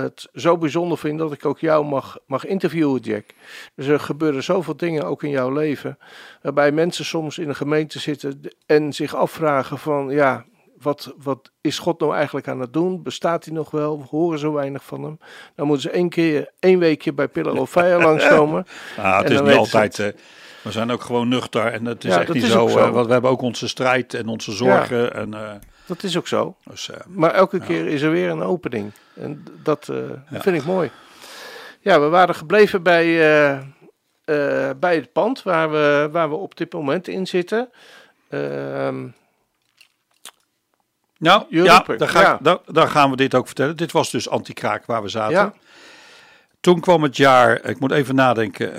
het 0.00 0.28
zo 0.34 0.58
bijzonder 0.58 0.98
vind 0.98 1.18
dat 1.18 1.32
ik 1.32 1.44
ook 1.46 1.58
jou 1.58 1.84
mag, 1.84 2.18
mag 2.26 2.46
interviewen, 2.46 3.00
Jack. 3.00 3.24
Dus 3.74 3.86
er 3.86 4.00
gebeuren 4.00 4.42
zoveel 4.42 4.76
dingen 4.76 5.04
ook 5.04 5.22
in 5.22 5.30
jouw 5.30 5.50
leven, 5.52 5.98
waarbij 6.42 6.72
mensen 6.72 7.04
soms 7.04 7.38
in 7.38 7.48
een 7.48 7.54
gemeente 7.54 7.98
zitten 7.98 8.40
en 8.66 8.92
zich 8.92 9.14
afvragen 9.14 9.78
van, 9.78 10.10
ja, 10.10 10.44
wat, 10.80 11.14
wat 11.22 11.50
is 11.60 11.78
God 11.78 12.00
nou 12.00 12.14
eigenlijk 12.14 12.48
aan 12.48 12.60
het 12.60 12.72
doen? 12.72 13.02
Bestaat 13.02 13.44
hij 13.44 13.54
nog 13.54 13.70
wel? 13.70 13.98
We 13.98 14.04
horen 14.10 14.38
zo 14.38 14.52
weinig 14.52 14.84
van 14.84 15.02
hem. 15.02 15.18
Dan 15.54 15.66
moeten 15.66 15.90
ze 15.90 15.96
één 15.96 16.08
keer, 16.08 16.50
één 16.58 16.78
weekje 16.78 17.12
bij 17.12 17.28
Pillar 17.28 17.60
of 17.60 17.70
Fire 17.70 18.02
langskomen. 18.08 18.66
Ah, 18.96 19.18
het 19.18 19.30
is 19.30 19.40
niet 19.40 19.56
altijd. 19.56 19.98
eh, 19.98 20.06
we 20.62 20.70
zijn 20.72 20.90
ook 20.90 21.02
gewoon 21.02 21.28
nuchter 21.28 21.66
en 21.66 21.84
het 21.84 22.04
is 22.04 22.14
Ja, 22.14 22.20
echt 22.20 22.32
niet 22.32 22.42
is 22.42 22.50
zo, 22.50 22.66
eh, 22.68 22.90
want 22.90 23.06
we 23.06 23.12
hebben 23.12 23.30
ook 23.30 23.42
onze 23.42 23.68
strijd 23.68 24.14
en 24.14 24.28
onze 24.28 24.52
zorgen. 24.52 25.14
En, 25.14 25.34
eh, 25.34 25.50
Dat 25.92 26.02
is 26.02 26.16
ook 26.16 26.28
zo. 26.28 26.56
dus, 26.64 26.90
eh, 26.90 26.96
Maar 27.06 27.30
elke 27.30 27.58
keer 27.58 27.86
is 27.86 28.02
er 28.02 28.10
weer 28.10 28.30
een 28.30 28.42
opening. 28.42 28.92
En 29.14 29.44
dat 29.62 29.88
eh, 29.88 29.96
vind 30.40 30.56
ik 30.56 30.64
mooi. 30.64 30.90
Ja, 31.80 32.00
we 32.00 32.08
waren 32.08 32.34
gebleven 32.34 32.82
bij, 32.82 33.06
eh, 34.24 34.70
bij 34.76 34.94
het 34.94 35.12
pand 35.12 35.42
waar 35.42 35.70
we, 35.70 36.08
waar 36.12 36.28
we 36.28 36.34
op 36.34 36.56
dit 36.56 36.72
moment 36.72 37.08
in 37.08 37.26
zitten. 37.26 37.70
Ehm, 38.28 39.06
nou, 41.18 41.44
ja, 41.48 41.84
daar, 41.96 42.08
ga 42.08 42.20
ja. 42.20 42.34
Ik, 42.34 42.44
daar, 42.44 42.58
daar 42.66 42.88
gaan 42.88 43.10
we 43.10 43.16
dit 43.16 43.34
ook 43.34 43.46
vertellen. 43.46 43.76
Dit 43.76 43.92
was 43.92 44.10
dus 44.10 44.28
anti-kraak 44.28 44.86
waar 44.86 45.02
we 45.02 45.08
zaten. 45.08 45.54
Toen 46.60 46.80
kwam 46.80 47.02
het 47.02 47.16
jaar, 47.16 47.64
ik 47.64 47.80
moet 47.80 47.92
even 47.92 48.14
nadenken, 48.14 48.74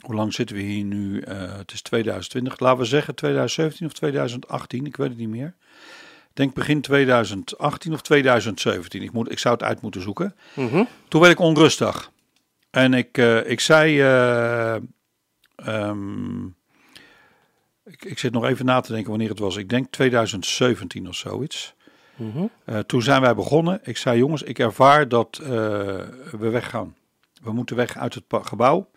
hoe 0.00 0.14
lang 0.14 0.34
zitten 0.34 0.56
we 0.56 0.62
hier 0.62 0.84
nu? 0.84 1.20
Eh, 1.20 1.56
het 1.56 1.72
is 1.72 1.82
2020, 1.82 2.58
laten 2.58 2.78
we 2.78 2.84
zeggen 2.84 3.14
2017 3.14 3.86
of 3.86 3.92
2018, 3.92 4.86
ik 4.86 4.96
weet 4.96 5.08
het 5.08 5.18
niet 5.18 5.28
meer. 5.28 5.54
Ik 6.28 6.36
denk 6.36 6.54
begin 6.54 6.80
2018 6.80 7.92
of 7.92 8.00
2017. 8.02 9.02
Ik, 9.02 9.12
moet, 9.12 9.30
ik 9.30 9.38
zou 9.38 9.54
het 9.54 9.62
uit 9.62 9.80
moeten 9.80 10.02
zoeken. 10.02 10.36
mhm. 10.54 10.84
Toen 11.08 11.20
werd 11.20 11.32
ik 11.32 11.38
onrustig. 11.38 12.10
En 12.70 12.94
ik, 12.94 13.18
eh, 13.18 13.50
ik 13.50 13.60
zei. 13.60 14.00
eh, 14.00 14.74
ehm, 15.56 16.46
ik, 17.84 18.04
ik 18.04 18.18
zit 18.18 18.32
nog 18.32 18.44
even 18.44 18.64
na 18.64 18.80
te 18.80 18.92
denken 18.92 19.10
wanneer 19.10 19.28
het 19.28 19.38
was. 19.38 19.56
Ik 19.56 19.68
denk 19.68 19.90
2017 19.90 21.08
of 21.08 21.14
zoiets. 21.14 21.74
Mhm. 22.16 22.46
Toen 22.86 23.02
zijn 23.02 23.20
wij 23.20 23.34
begonnen. 23.34 23.80
Ik 23.82 23.96
zei: 23.96 24.18
Jongens, 24.18 24.42
ik 24.42 24.58
ervaar 24.58 25.08
dat 25.08 25.36
we 25.42 26.48
weggaan. 26.50 26.94
We 27.42 27.52
moeten 27.52 27.76
weg 27.76 27.96
uit 27.96 28.14
het 28.14 28.24
gebouw. 28.30 28.90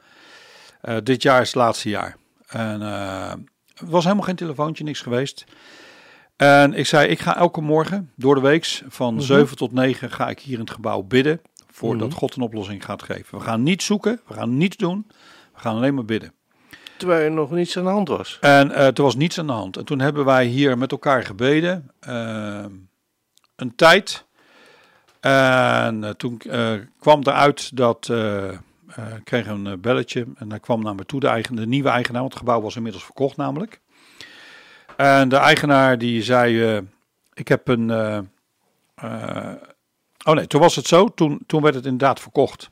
Eh, 0.84 0.98
dit 1.04 1.22
jaar 1.22 1.42
is 1.42 1.48
het 1.48 1.56
laatste 1.56 1.90
jaar. 1.90 2.18
En 2.48 2.82
eh, 2.82 3.32
er 3.32 3.86
was 3.90 4.04
helemaal 4.04 4.26
geen 4.26 4.36
telefoontje, 4.36 4.84
niks 4.84 5.02
geweest. 5.02 5.44
En 6.36 6.74
ik 6.74 6.86
zei: 6.86 7.08
Ik 7.08 7.20
ga 7.20 7.38
elke 7.38 7.62
morgen 7.62 8.12
door 8.16 8.36
de 8.36 8.42
week 8.42 8.82
van 8.88 9.22
7 9.22 9.58
tot 9.58 9.72
9 9.72 10.12
ga 10.12 10.30
ik 10.30 10.40
hier 10.40 10.54
in 10.54 10.60
het 10.60 10.72
gebouw 10.72 11.02
bidden. 11.02 11.42
Voordat 11.72 12.08
Mhm. 12.10 12.18
God 12.18 12.36
een 12.36 12.42
oplossing 12.44 12.86
gaat 12.86 13.04
geven. 13.04 13.38
We 13.38 13.44
gaan 13.44 13.64
niet 13.64 13.84
zoeken, 13.84 14.22
we 14.28 14.34
gaan 14.34 14.58
niets 14.58 14.78
doen. 14.78 15.06
We 15.54 15.60
gaan 15.60 15.76
alleen 15.76 15.94
maar 15.94 16.06
bidden. 16.06 16.34
Terwijl 16.98 17.24
er 17.26 17.32
nog 17.32 17.52
niets 17.52 17.78
aan 17.78 17.84
de 17.84 17.90
hand 17.90 18.08
was. 18.08 18.38
En 18.42 18.72
eh 18.72 18.86
er 18.88 19.02
was 19.04 19.16
niets 19.16 19.40
aan 19.40 19.48
de 19.48 19.54
hand. 19.54 19.78
En 19.78 19.86
toen 19.86 20.00
hebben 20.00 20.26
wij 20.26 20.46
hier 20.46 20.78
met 20.78 20.92
elkaar 20.92 21.24
gebeden. 21.24 21.92
eh, 22.00 22.66
een 23.56 23.76
tijd. 23.76 24.26
En 25.20 26.04
eh, 26.04 26.10
toen 26.10 26.40
eh, 26.50 26.74
kwam 27.00 27.20
eruit 27.24 27.78
dat. 27.78 28.10
Eh 28.96 29.06
kreeg 29.24 29.48
een 29.48 29.68
eh, 29.68 29.74
belletje. 29.78 30.26
En 30.36 30.50
hij 30.50 30.60
kwam 30.60 30.84
naar 30.84 30.96
me 30.96 31.06
toe, 31.06 31.20
de, 31.20 31.66
nieuwe 31.68 31.90
eigenaar. 31.90 32.22
Want 32.22 32.34
het 32.34 32.42
gebouw 32.42 32.62
was 32.62 32.76
inmiddels 32.76 33.04
verkocht, 33.04 33.38
namelijk. 33.38 33.80
En 34.98 35.30
de 35.30 35.36
eigenaar 35.36 35.98
die 35.98 36.24
zei. 36.24 36.64
eh, 36.64 36.82
ik 37.34 37.48
heb 37.48 37.68
een. 37.68 37.92
oh 40.26 40.34
nee, 40.36 40.48
toen 40.48 40.62
was 40.62 40.76
het 40.76 40.88
zo. 40.88 41.08
Toen, 41.08 41.40
toen 41.48 41.62
werd 41.62 41.76
het 41.76 41.86
inderdaad 41.86 42.20
verkocht. 42.20 42.70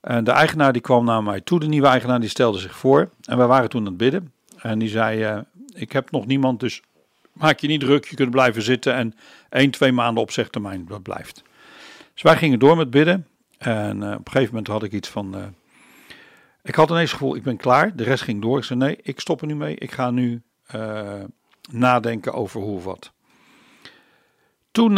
En 0.00 0.24
de 0.24 0.30
eigenaar 0.30 0.72
die 0.72 0.82
kwam 0.82 1.04
naar 1.04 1.22
mij 1.22 1.40
toe, 1.40 1.60
de 1.60 1.66
nieuwe 1.66 1.86
eigenaar, 1.86 2.20
die 2.20 2.28
stelde 2.28 2.58
zich 2.58 2.76
voor. 2.76 3.10
En 3.24 3.36
wij 3.36 3.46
waren 3.46 3.68
toen 3.68 3.80
aan 3.80 3.86
het 3.86 3.96
bidden. 3.96 4.32
En 4.58 4.78
die 4.78 4.88
zei, 4.88 5.44
ik 5.74 5.92
heb 5.92 6.10
nog 6.10 6.26
niemand, 6.26 6.60
dus 6.60 6.82
maak 7.32 7.58
je 7.58 7.66
niet 7.66 7.80
druk. 7.80 8.04
Je 8.04 8.16
kunt 8.16 8.30
blijven 8.30 8.62
zitten 8.62 8.94
en 8.94 9.14
één, 9.48 9.70
twee 9.70 9.92
maanden 9.92 10.22
opzegtermijn, 10.22 10.86
dat 10.86 11.02
blijft. 11.02 11.42
Dus 12.12 12.22
wij 12.22 12.36
gingen 12.36 12.58
door 12.58 12.76
met 12.76 12.90
bidden. 12.90 13.26
En 13.62 14.02
eh, 14.02 14.10
op 14.10 14.26
een 14.26 14.32
gegeven 14.32 14.48
moment 14.54 14.66
had 14.66 14.82
ik 14.82 14.92
iets 14.92 15.08
van... 15.08 15.34
eh, 15.34 15.44
ik 16.62 16.74
had 16.74 16.90
ineens 16.90 17.10
het 17.10 17.18
gevoel, 17.18 17.36
ik 17.36 17.42
ben 17.42 17.56
klaar. 17.56 17.96
De 17.96 18.02
rest 18.02 18.22
ging 18.22 18.42
door. 18.42 18.58
Ik 18.58 18.64
zei, 18.64 18.78
nee, 18.78 18.98
ik 19.02 19.20
stop 19.20 19.40
er 19.40 19.46
nu 19.46 19.56
mee. 19.56 19.76
Ik 19.76 19.92
ga 19.92 20.10
nu 20.10 20.42
eh, 20.66 21.20
nadenken 21.70 22.32
over 22.32 22.60
hoe 22.60 22.76
of 22.76 22.84
wat. 22.84 23.12
Toen 24.70 24.94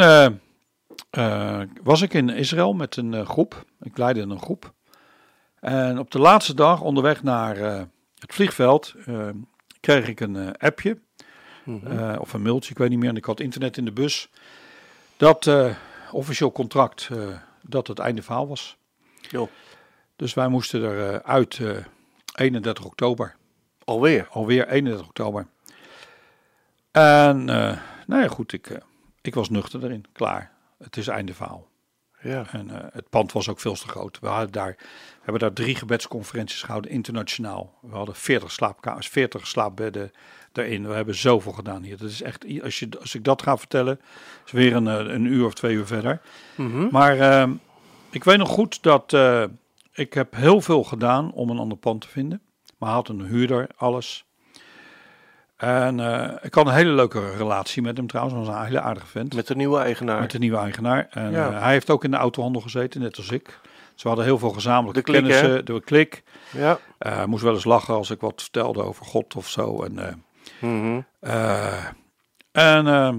was 1.83 2.03
ik 2.03 2.14
in 2.14 2.29
Israël 2.29 2.72
met 2.72 2.96
een 2.96 3.27
groep. 3.27 3.64
Ik 3.81 3.98
leidde 3.98 4.20
een 4.20 4.40
groep. 4.40 4.72
En 5.61 5.98
op 5.98 6.11
de 6.11 6.18
laatste 6.18 6.55
dag 6.55 6.81
onderweg 6.81 7.22
naar 7.22 7.57
het 8.18 8.35
vliegveld 8.35 8.94
kreeg 9.81 10.09
ik 10.09 10.20
een 10.20 10.57
appje. 10.57 10.98
Mhm. 11.64 12.16
of 12.18 12.33
een 12.33 12.42
mailtje, 12.42 12.70
ik 12.70 12.79
weet 12.79 12.90
niet 12.90 12.98
meer. 12.98 13.09
En 13.09 13.16
ik 13.16 13.24
had 13.24 13.40
internet 13.40 13.77
in 13.77 13.85
de 13.85 13.92
bus. 13.92 14.31
Dat 15.16 15.50
officieel 16.11 16.53
contract, 16.53 17.11
dat 17.66 17.87
het 17.87 17.98
einde 17.98 18.22
verhaal 18.22 18.48
was. 18.48 18.77
Jo. 19.20 19.48
Dus 20.16 20.35
wij 20.35 20.48
moesten 20.48 20.83
er 20.83 21.14
eh, 21.14 21.31
uit 21.31 21.59
eh, 21.59 21.77
31 22.35 22.85
oktober. 22.85 23.37
Alweer. 23.85 24.27
Alweer 24.31 24.68
31 24.68 25.07
oktober. 25.07 25.46
En 26.90 27.48
eh, 27.48 27.79
nou 28.07 28.22
ja, 28.22 28.29
goed, 28.29 28.53
ik, 28.53 28.70
eh, 28.70 28.81
ik 29.20 29.35
was 29.35 29.48
nuchter 29.48 29.85
erin. 29.85 30.05
Klaar. 30.12 30.53
Het 30.79 30.96
is 30.96 31.09
einde 31.09 31.35
verhaal. 31.35 31.68
Ja. 32.24 32.44
En 32.52 32.70
eh, 32.70 32.87
het 32.92 33.08
pand 33.10 33.32
was 33.32 33.48
ook 33.48 33.60
veel 33.60 33.74
te 33.74 33.88
groot. 33.88 34.18
We, 34.20 34.26
hadden 34.26 34.52
daar, 34.52 34.74
we 34.78 35.20
hebben 35.22 35.40
daar 35.40 35.52
drie 35.52 35.74
gebedsconferenties 35.74 36.62
gehouden, 36.62 36.90
internationaal. 36.90 37.74
We 37.80 37.96
hadden 37.96 38.14
40 38.14 38.50
slaapkamers, 38.50 39.08
40 39.08 39.46
slaapbedden 39.46 40.10
erin. 40.58 40.88
We 40.88 40.94
hebben 40.94 41.14
zoveel 41.14 41.52
gedaan 41.52 41.82
hier. 41.82 41.96
Dat 41.96 42.10
is 42.10 42.22
echt, 42.22 42.62
als, 42.62 42.78
je, 42.78 42.88
als 43.00 43.14
ik 43.14 43.24
dat 43.24 43.42
ga 43.42 43.56
vertellen, 43.56 44.00
is 44.46 44.52
weer 44.52 44.74
een, 44.74 44.88
eh, 44.88 45.14
een 45.14 45.24
uur 45.24 45.46
of 45.46 45.54
twee 45.54 45.74
uur 45.74 45.87
verder. 45.87 46.20
Mhm. 46.54 46.88
Maar 46.90 47.18
eh, 47.18 47.50
ik 48.10 48.24
weet 48.24 48.38
nog 48.38 48.48
goed 48.48 48.82
dat 48.82 49.12
eh, 49.12 49.44
ik 49.92 50.14
heb 50.14 50.34
heel 50.34 50.60
veel 50.60 50.84
gedaan 50.84 51.32
om 51.32 51.50
een 51.50 51.58
ander 51.58 51.78
pand 51.78 52.00
te 52.00 52.08
vinden. 52.08 52.42
Maar 52.78 52.90
had 52.90 53.08
een 53.08 53.24
huurder, 53.24 53.68
alles. 53.76 54.24
En 55.56 56.00
eh, 56.00 56.32
ik 56.42 56.54
had 56.54 56.66
een 56.66 56.72
hele 56.72 56.90
leuke 56.92 57.36
relatie 57.36 57.82
met 57.82 57.96
hem 57.96 58.06
trouwens. 58.06 58.36
Hij 58.36 58.44
was 58.46 58.56
een 58.56 58.64
hele 58.64 58.80
aardige 58.80 59.06
vent. 59.06 59.34
Met 59.34 59.46
de 59.46 59.54
nieuwe 59.56 59.78
eigenaar. 59.78 60.20
Met 60.20 60.30
de 60.30 60.38
nieuwe 60.38 60.56
eigenaar. 60.58 61.06
En 61.10 61.30
Ja. 61.30 61.50
eh, 61.50 61.62
hij 61.62 61.72
heeft 61.72 61.90
ook 61.90 62.04
in 62.04 62.10
de 62.10 62.16
autohandel 62.16 62.60
gezeten, 62.60 63.00
net 63.00 63.16
als 63.16 63.30
ik. 63.30 63.58
Dus 63.92 64.02
we 64.02 64.08
hadden 64.08 64.26
heel 64.26 64.38
veel 64.38 64.50
gezamenlijke 64.50 65.00
De 65.00 65.06
klik, 65.06 65.22
kennissen. 65.22 65.64
De 65.64 65.80
klik. 65.84 66.22
Ja. 66.50 66.78
Eh, 66.98 67.24
moest 67.24 67.42
wel 67.42 67.54
eens 67.54 67.64
lachen 67.64 67.94
als 67.94 68.10
ik 68.10 68.20
wat 68.20 68.42
vertelde 68.42 68.82
over 68.82 69.04
God 69.06 69.36
of 69.36 69.48
zo. 69.48 69.82
En, 69.82 69.98
eh, 71.20 71.84
en, 72.52 72.86
eh, 72.86 73.14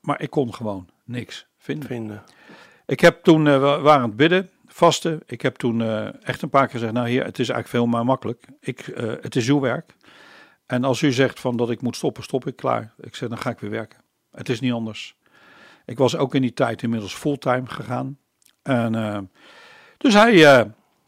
maar 0.00 0.20
ik 0.20 0.30
kon 0.30 0.54
gewoon 0.54 0.88
niks 1.04 1.46
vinden. 1.58 1.88
Vinden. 1.88 2.22
Ik 2.86 3.00
heb 3.00 3.22
toen, 3.22 3.44
we 3.44 3.58
waren 3.58 3.92
aan 3.92 4.02
het 4.02 4.16
bidden, 4.16 4.50
vasten. 4.66 5.22
Ik 5.26 5.42
heb 5.42 5.56
toen 5.56 5.82
echt 6.22 6.42
een 6.42 6.48
paar 6.48 6.62
keer 6.62 6.70
gezegd, 6.78 6.92
nou 6.92 7.08
hier, 7.08 7.24
het 7.24 7.38
is 7.38 7.48
eigenlijk 7.48 7.68
veel 7.68 7.86
maar 7.86 8.04
makkelijk. 8.04 8.44
Ik, 8.60 8.92
het 9.20 9.36
is 9.36 9.48
uw 9.48 9.60
werk. 9.60 9.94
En 10.70 10.84
als 10.84 11.02
u 11.02 11.12
zegt 11.12 11.40
van 11.40 11.56
dat 11.56 11.70
ik 11.70 11.82
moet 11.82 11.96
stoppen, 11.96 12.22
stop 12.22 12.46
ik 12.46 12.56
klaar. 12.56 12.92
Ik 13.00 13.16
zeg, 13.16 13.28
dan 13.28 13.38
ga 13.38 13.50
ik 13.50 13.58
weer 13.58 13.70
werken. 13.70 13.98
Het 14.32 14.48
is 14.48 14.60
niet 14.60 14.72
anders. 14.72 15.16
Ik 15.86 15.98
was 15.98 16.16
ook 16.16 16.34
in 16.34 16.42
die 16.42 16.52
tijd 16.52 16.82
inmiddels 16.82 17.14
fulltime 17.14 17.66
gegaan. 17.66 18.18
En, 18.62 18.94
eh, 18.94 19.18
dus 19.98 20.14
hij, 20.14 20.58
eh, 20.58 20.66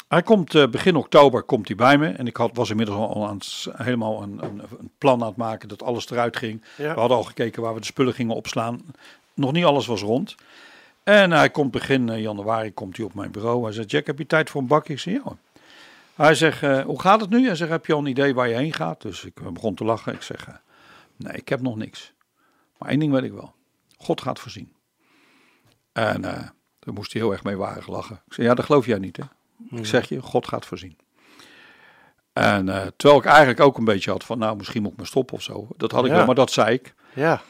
Hij 0.09 0.23
komt 0.23 0.55
eh, 0.55 0.67
begin 0.67 0.97
oktober 0.97 1.43
komt 1.43 1.67
hij 1.67 1.77
bij 1.77 1.99
me. 1.99 2.09
En 2.09 2.27
ik 2.27 2.37
had, 2.37 2.51
was 2.55 2.71
inmiddels 2.71 2.99
al 2.99 3.27
aan 3.27 3.35
het, 3.35 3.67
helemaal 3.73 4.23
een, 4.23 4.39
een, 4.43 4.63
een 4.79 4.91
plan 4.99 5.21
aan 5.21 5.29
het 5.29 5.37
maken 5.37 5.69
dat 5.69 5.83
alles 5.83 6.11
eruit 6.11 6.37
ging. 6.37 6.65
Ja. 6.77 6.95
We 6.95 7.01
hadden 7.01 7.17
al 7.17 7.25
gekeken 7.25 7.63
waar 7.63 7.75
we 7.75 7.81
de 7.81 7.87
spullen 7.87 8.15
gingen 8.15 8.35
opslaan. 8.35 8.81
Nog 9.35 9.53
niet 9.53 9.65
alles 9.65 9.87
was 9.87 10.01
rond. 10.01 10.35
En 11.03 11.31
hij 11.31 11.51
komt 11.51 11.71
begin 11.71 12.21
januari 12.21 12.73
komt 12.73 12.97
hij 12.97 13.07
op 13.07 13.15
mijn 13.15 13.31
bureau. 13.31 13.65
Hij 13.65 13.73
zegt, 13.73 13.91
Jack, 13.91 14.07
heb 14.07 14.19
je 14.19 14.27
tijd 14.27 14.51
voor 14.51 14.61
een 14.61 14.67
bakje? 14.67 14.93
Ik 14.93 14.99
zeg, 14.99 15.15
ja. 15.15 15.21
hoor. 15.23 15.37
Hij 16.15 16.35
zegt, 16.35 16.63
eh, 16.63 16.81
hoe 16.81 17.01
gaat 17.01 17.21
het 17.21 17.31
nu? 17.31 17.47
Hij 17.47 17.55
zegt, 17.57 17.71
heb 17.71 17.87
je 17.87 17.93
al 17.93 17.99
een 17.99 18.07
idee 18.07 18.35
waar 18.35 18.49
je 18.49 18.55
heen 18.55 18.73
gaat? 18.73 19.03
Dus 19.03 19.25
ik 19.25 19.41
eh, 19.41 19.49
begon 19.49 19.75
te 19.75 19.85
lachen. 19.85 20.15
Ik 20.15 20.23
zeg, 20.23 20.47
eh, 20.49 20.55
nee, 21.17 21.33
ik 21.37 21.49
heb 21.49 21.61
nog 21.61 21.77
niks. 21.77 22.13
Maar 22.79 22.89
één 22.89 22.99
ding 22.99 23.13
weet 23.13 23.23
ik 23.23 23.33
wel. 23.33 23.55
God 23.97 24.21
gaat 24.21 24.39
voorzien. 24.39 24.73
En 25.93 26.25
eh 26.25 26.49
daar 26.79 26.95
moest 26.95 27.13
hij 27.13 27.23
heel 27.23 27.33
erg 27.33 27.45
mee 27.45 27.57
waren 27.57 27.83
lachen. 27.87 28.23
Ik 28.27 28.33
zeg, 28.33 28.47
ja, 28.47 28.55
dat 28.55 28.65
geloof 28.65 28.87
jij 28.87 28.99
niet, 28.99 29.17
hè? 29.17 29.23
Ik 29.79 29.87
zeg 29.87 30.09
je, 30.09 30.21
God 30.23 30.49
gaat 30.49 30.67
voorzien. 30.67 30.97
En 32.33 32.65
terwijl 32.97 33.21
ik 33.21 33.27
eigenlijk 33.27 33.61
ook 33.61 33.79
een 33.79 33.85
beetje 33.85 34.11
had 34.11 34.25
van, 34.25 34.39
nou, 34.39 34.57
misschien 34.57 34.83
moet 34.83 34.91
ik 34.93 34.97
maar 34.97 35.07
stoppen 35.07 35.35
of 35.35 35.43
zo. 35.43 35.69
Dat 35.77 35.93
had 35.93 36.05
ik 36.05 36.11
Ja. 36.11 36.17
wel, 36.17 36.27
maar 36.27 36.35
dat 36.35 36.51
zei 36.51 36.75
ik. 36.75 36.95
Ja. 37.15 37.43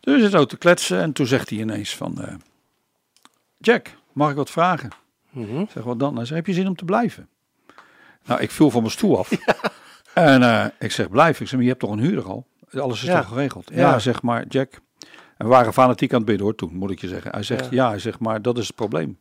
Dus 0.00 0.20
zitten 0.20 0.40
ook 0.40 0.48
te 0.48 0.56
kletsen 0.56 1.00
en 1.00 1.12
toen 1.12 1.26
zegt 1.26 1.48
hij 1.50 1.58
ineens 1.58 1.96
van, 1.96 2.40
Jack, 3.58 3.90
mag 4.12 4.30
ik 4.30 4.36
wat 4.36 4.50
vragen? 4.50 4.90
Mhm. 5.30 5.64
Zeg, 5.70 5.82
wat 5.82 5.98
dan? 5.98 6.16
Hij 6.16 6.24
zegt, 6.24 6.36
heb 6.36 6.46
je 6.46 6.52
zin 6.60 6.68
om 6.68 6.76
te 6.76 6.84
blijven? 6.84 7.28
Nou, 8.24 8.40
ik 8.40 8.50
viel 8.50 8.70
van 8.70 8.80
mijn 8.80 8.92
stoel 8.92 9.18
af. 9.18 9.30
En 10.14 10.42
eh, 10.42 10.64
ik 10.78 10.90
zeg, 10.92 11.08
blijf. 11.10 11.40
Ik 11.40 11.46
zeg, 11.46 11.52
maar 11.52 11.62
je 11.62 11.68
hebt 11.68 11.80
toch 11.80 11.90
een 11.90 11.98
huurder 11.98 12.24
al? 12.24 12.46
Alles 12.72 13.02
is 13.02 13.08
Ja. 13.08 13.20
toch 13.20 13.28
geregeld? 13.28 13.70
Ja, 13.74 13.76
Ja. 13.90 13.98
zeg 13.98 14.22
maar, 14.22 14.46
Jack. 14.48 14.72
En 15.36 15.46
we 15.46 15.46
waren 15.46 15.72
fanatiek 15.72 16.10
aan 16.12 16.16
het 16.16 16.26
bidden 16.26 16.46
hoor, 16.46 16.54
toen 16.54 16.74
moet 16.74 16.90
ik 16.90 17.00
je 17.00 17.08
zeggen. 17.08 17.30
Hij 17.30 17.42
zegt, 17.42 17.70
Ja. 17.70 17.88
hij 17.88 17.98
zegt, 17.98 18.18
maar 18.18 18.42
dat 18.42 18.58
is 18.58 18.66
het 18.66 18.76
probleem. 18.76 19.18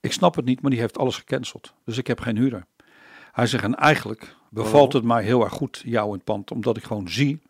Ik 0.00 0.12
snap 0.12 0.34
het 0.36 0.44
niet, 0.44 0.60
maar 0.62 0.70
die 0.70 0.80
heeft 0.80 0.98
alles 0.98 1.16
gecanceld. 1.16 1.72
Dus 1.84 1.98
ik 1.98 2.06
heb 2.06 2.20
geen 2.20 2.36
huurder. 2.36 2.64
Hij 3.32 3.46
zegt, 3.46 3.64
en 3.64 3.74
eigenlijk 3.74 4.36
bevalt 4.50 4.92
het 4.92 5.04
mij 5.04 5.22
heel 5.24 5.44
erg 5.44 5.52
goed, 5.52 5.82
jou 5.84 6.06
in 6.08 6.14
het 6.14 6.24
pand. 6.24 6.50
Omdat 6.50 6.76
ik 6.76 6.84
gewoon 6.84 7.08
zie 7.08 7.42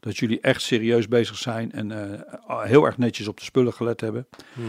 dat 0.00 0.16
jullie 0.18 0.40
echt 0.40 0.62
serieus 0.62 1.08
bezig 1.08 1.36
zijn. 1.36 1.72
En 1.72 1.92
eh, 2.12 2.62
heel 2.62 2.84
erg 2.84 2.98
netjes 2.98 3.28
op 3.28 3.38
de 3.38 3.44
spullen 3.44 3.72
gelet 3.72 4.00
hebben. 4.00 4.26
Mhm. 4.52 4.66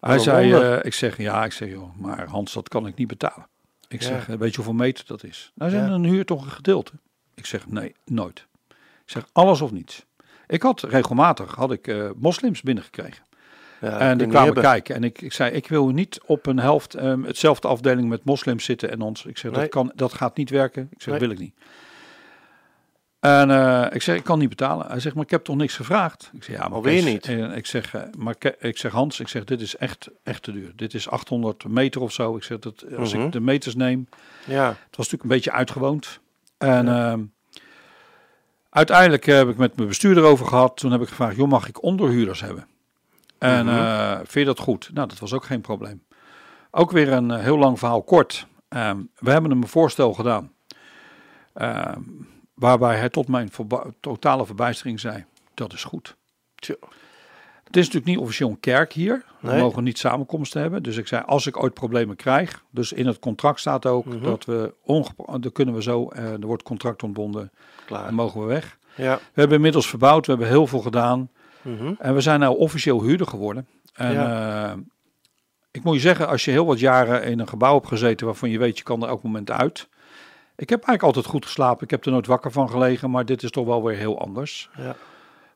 Hij 0.00 0.18
zei, 0.18 0.52
eh, 0.52 0.84
ik 0.84 0.94
zeg, 0.94 1.16
ja, 1.16 1.44
ik 1.44 1.52
zeg, 1.52 1.68
joh, 1.70 1.96
maar 1.96 2.26
Hans, 2.28 2.52
dat 2.52 2.68
kan 2.68 2.86
ik 2.86 2.94
niet 2.96 3.08
betalen. 3.08 3.46
Ik 3.90 4.02
zeg, 4.02 4.28
eh, 4.28 4.36
weet 4.36 4.50
je 4.50 4.56
hoeveel 4.56 4.74
meter 4.74 5.04
dat 5.06 5.24
is? 5.24 5.52
Nou, 5.54 5.70
zei, 5.70 5.82
Ja. 5.82 5.88
dan 5.88 6.04
huur 6.04 6.24
toch 6.24 6.44
een 6.44 6.50
gedeelte. 6.50 6.92
Ik 7.34 7.46
zeg, 7.46 7.66
nee, 7.66 7.94
nooit. 8.04 8.46
Ik 9.04 9.16
zeg, 9.16 9.26
alles 9.32 9.60
of 9.60 9.72
niets. 9.72 10.04
Ik 10.46 10.62
had 10.62 10.82
regelmatig, 10.82 11.54
had 11.54 11.72
ik 11.72 11.86
eh, 11.86 12.10
moslims 12.16 12.62
binnengekregen. 12.62 13.24
Ja, 13.80 13.98
en 13.98 14.18
die 14.18 14.26
kwamen 14.26 14.54
kijken. 14.54 14.94
En 14.94 15.04
ik, 15.04 15.20
ik 15.22 15.32
zei, 15.32 15.50
ik 15.50 15.68
wil 15.68 15.88
niet 15.88 16.20
op 16.26 16.46
een 16.46 16.58
helft, 16.58 16.94
ehm, 16.94 17.22
hetzelfde 17.22 17.68
afdeling 17.68 18.08
met 18.08 18.24
moslims 18.24 18.64
zitten 18.64 18.90
en 18.90 19.00
ons. 19.00 19.24
Ik 19.26 19.38
zeg, 19.38 19.50
Nee. 19.50 19.60
dat, 19.60 19.70
kan, 19.70 19.92
dat 19.94 20.12
gaat 20.12 20.36
niet 20.36 20.50
werken. 20.50 20.88
Ik 20.90 21.02
zeg, 21.02 21.10
Nee. 21.10 21.20
wil 21.22 21.30
ik 21.30 21.38
niet. 21.38 21.54
En 23.20 23.50
eh, 23.50 23.86
ik 23.94 24.02
zeg, 24.02 24.16
ik 24.16 24.24
kan 24.24 24.38
niet 24.38 24.48
betalen. 24.48 24.86
Hij 24.86 25.00
zegt, 25.00 25.14
maar 25.14 25.24
ik 25.24 25.30
heb 25.30 25.44
toch 25.44 25.56
niks 25.56 25.76
gevraagd? 25.76 26.30
Ik 26.32 26.42
zeg, 26.44 26.56
ja, 26.56 26.62
maar 26.62 26.72
Alweer 26.76 27.02
Kees, 27.02 27.12
niet. 27.12 27.26
eh, 27.26 27.56
ik 27.56 27.66
zeg, 27.66 27.94
eh, 27.94 28.02
maar 28.18 28.34
ik 28.58 28.78
zeg, 28.78 28.92
Hans, 28.92 29.20
ik 29.20 29.28
zeg, 29.28 29.44
dit 29.44 29.60
is 29.60 29.76
echt, 29.76 30.08
echt 30.22 30.42
te 30.42 30.52
duur. 30.52 30.72
Dit 30.76 30.94
is 30.94 31.08
800 31.08 31.64
meter 31.68 32.00
of 32.00 32.12
zo. 32.12 32.36
Ik 32.36 32.42
zeg, 32.42 32.58
dat, 32.58 32.84
als 32.98 33.14
Mhm. 33.14 33.22
ik 33.24 33.32
de 33.32 33.40
meters 33.40 33.74
neem, 33.74 34.08
Ja. 34.46 34.68
het 34.68 34.76
was 34.78 34.88
natuurlijk 34.96 35.22
een 35.22 35.28
beetje 35.28 35.52
uitgewoond. 35.52 36.20
En 36.58 36.88
ehm, 36.88 37.20
uiteindelijk 38.70 39.24
heb 39.26 39.48
ik 39.48 39.56
met 39.56 39.76
mijn 39.76 39.88
bestuurder 39.88 40.24
over 40.24 40.46
gehad. 40.46 40.76
Toen 40.76 40.92
heb 40.92 41.00
ik 41.02 41.08
gevraagd, 41.08 41.36
joh, 41.36 41.48
mag 41.48 41.68
ik 41.68 41.82
onderhuurders 41.82 42.40
hebben? 42.40 42.66
En 43.38 43.66
Mhm. 43.66 44.16
vind 44.16 44.32
je 44.32 44.44
dat 44.44 44.58
goed? 44.58 44.90
Nou, 44.94 45.08
dat 45.08 45.18
was 45.18 45.32
ook 45.32 45.44
geen 45.44 45.60
probleem. 45.60 46.02
Ook 46.70 46.90
weer 46.90 47.12
een 47.12 47.30
heel 47.30 47.58
lang 47.58 47.78
verhaal 47.78 48.02
kort. 48.02 48.46
Ehm, 48.68 48.98
we 49.18 49.30
hebben 49.30 49.50
hem 49.50 49.62
een 49.62 49.68
voorstel 49.68 50.12
gedaan. 50.14 50.52
Waarbij 52.60 52.96
hij 52.96 53.08
tot 53.08 53.28
mijn 53.28 53.50
verba- 53.50 53.86
totale 54.00 54.46
verbijstering 54.46 55.00
zei, 55.00 55.24
dat 55.54 55.72
is 55.72 55.84
goed. 55.84 56.16
Tja. 56.54 56.74
Het 57.64 57.76
is 57.78 57.84
natuurlijk 57.86 58.12
niet 58.12 58.18
officieel 58.22 58.48
een 58.48 58.60
kerk 58.60 58.92
hier. 58.92 59.24
We 59.40 59.48
Nee. 59.50 59.60
mogen 59.60 59.84
niet 59.84 59.98
samenkomsten 59.98 60.60
hebben. 60.60 60.82
Dus 60.82 60.96
ik 60.96 61.06
zei, 61.06 61.22
als 61.26 61.46
ik 61.46 61.62
ooit 61.62 61.74
problemen 61.74 62.16
krijg. 62.16 62.64
Dus 62.70 62.92
in 62.92 63.06
het 63.06 63.18
contract 63.18 63.60
staat 63.60 63.86
ook 63.86 64.04
Mhm. 64.04 64.22
dat 64.22 64.44
we, 64.44 64.74
dan 65.40 65.52
kunnen 65.52 65.74
we 65.74 65.82
zo, 65.82 66.08
eh, 66.08 66.32
er 66.32 66.46
wordt 66.46 66.62
contract 66.62 67.02
ontbonden 67.02 67.50
Klaar. 67.84 68.06
en 68.06 68.14
mogen 68.14 68.40
we 68.40 68.46
weg. 68.46 68.78
Ja. 68.94 69.16
We 69.16 69.40
hebben 69.40 69.56
inmiddels 69.56 69.88
verbouwd, 69.88 70.26
we 70.26 70.32
hebben 70.32 70.50
heel 70.50 70.66
veel 70.66 70.80
gedaan. 70.80 71.30
Mhm. 71.62 71.92
En 71.98 72.14
we 72.14 72.20
zijn 72.20 72.40
nou 72.40 72.56
officieel 72.58 73.02
huurder 73.02 73.26
geworden. 73.26 73.66
En 73.94 74.16
eh, 74.16 74.72
ik 75.70 75.82
moet 75.84 75.94
je 75.94 76.00
zeggen, 76.00 76.28
als 76.28 76.44
je 76.44 76.50
heel 76.50 76.66
wat 76.66 76.78
jaren 76.80 77.24
in 77.24 77.38
een 77.38 77.48
gebouw 77.48 77.74
hebt 77.74 77.88
gezeten 77.88 78.26
waarvan 78.26 78.50
je 78.50 78.58
weet, 78.58 78.78
je 78.78 78.84
kan 78.84 79.02
er 79.02 79.08
elk 79.08 79.22
moment 79.22 79.50
uit. 79.50 79.88
Ik 80.60 80.68
heb 80.68 80.78
eigenlijk 80.84 81.02
altijd 81.02 81.26
goed 81.34 81.44
geslapen. 81.46 81.84
Ik 81.84 81.90
heb 81.90 82.04
er 82.04 82.12
nooit 82.12 82.26
wakker 82.26 82.52
van 82.52 82.70
gelegen, 82.70 83.10
maar 83.10 83.24
dit 83.24 83.42
is 83.42 83.50
toch 83.50 83.66
wel 83.66 83.82
weer 83.84 83.96
heel 83.96 84.20
anders. 84.20 84.68
Ja. 84.76 84.96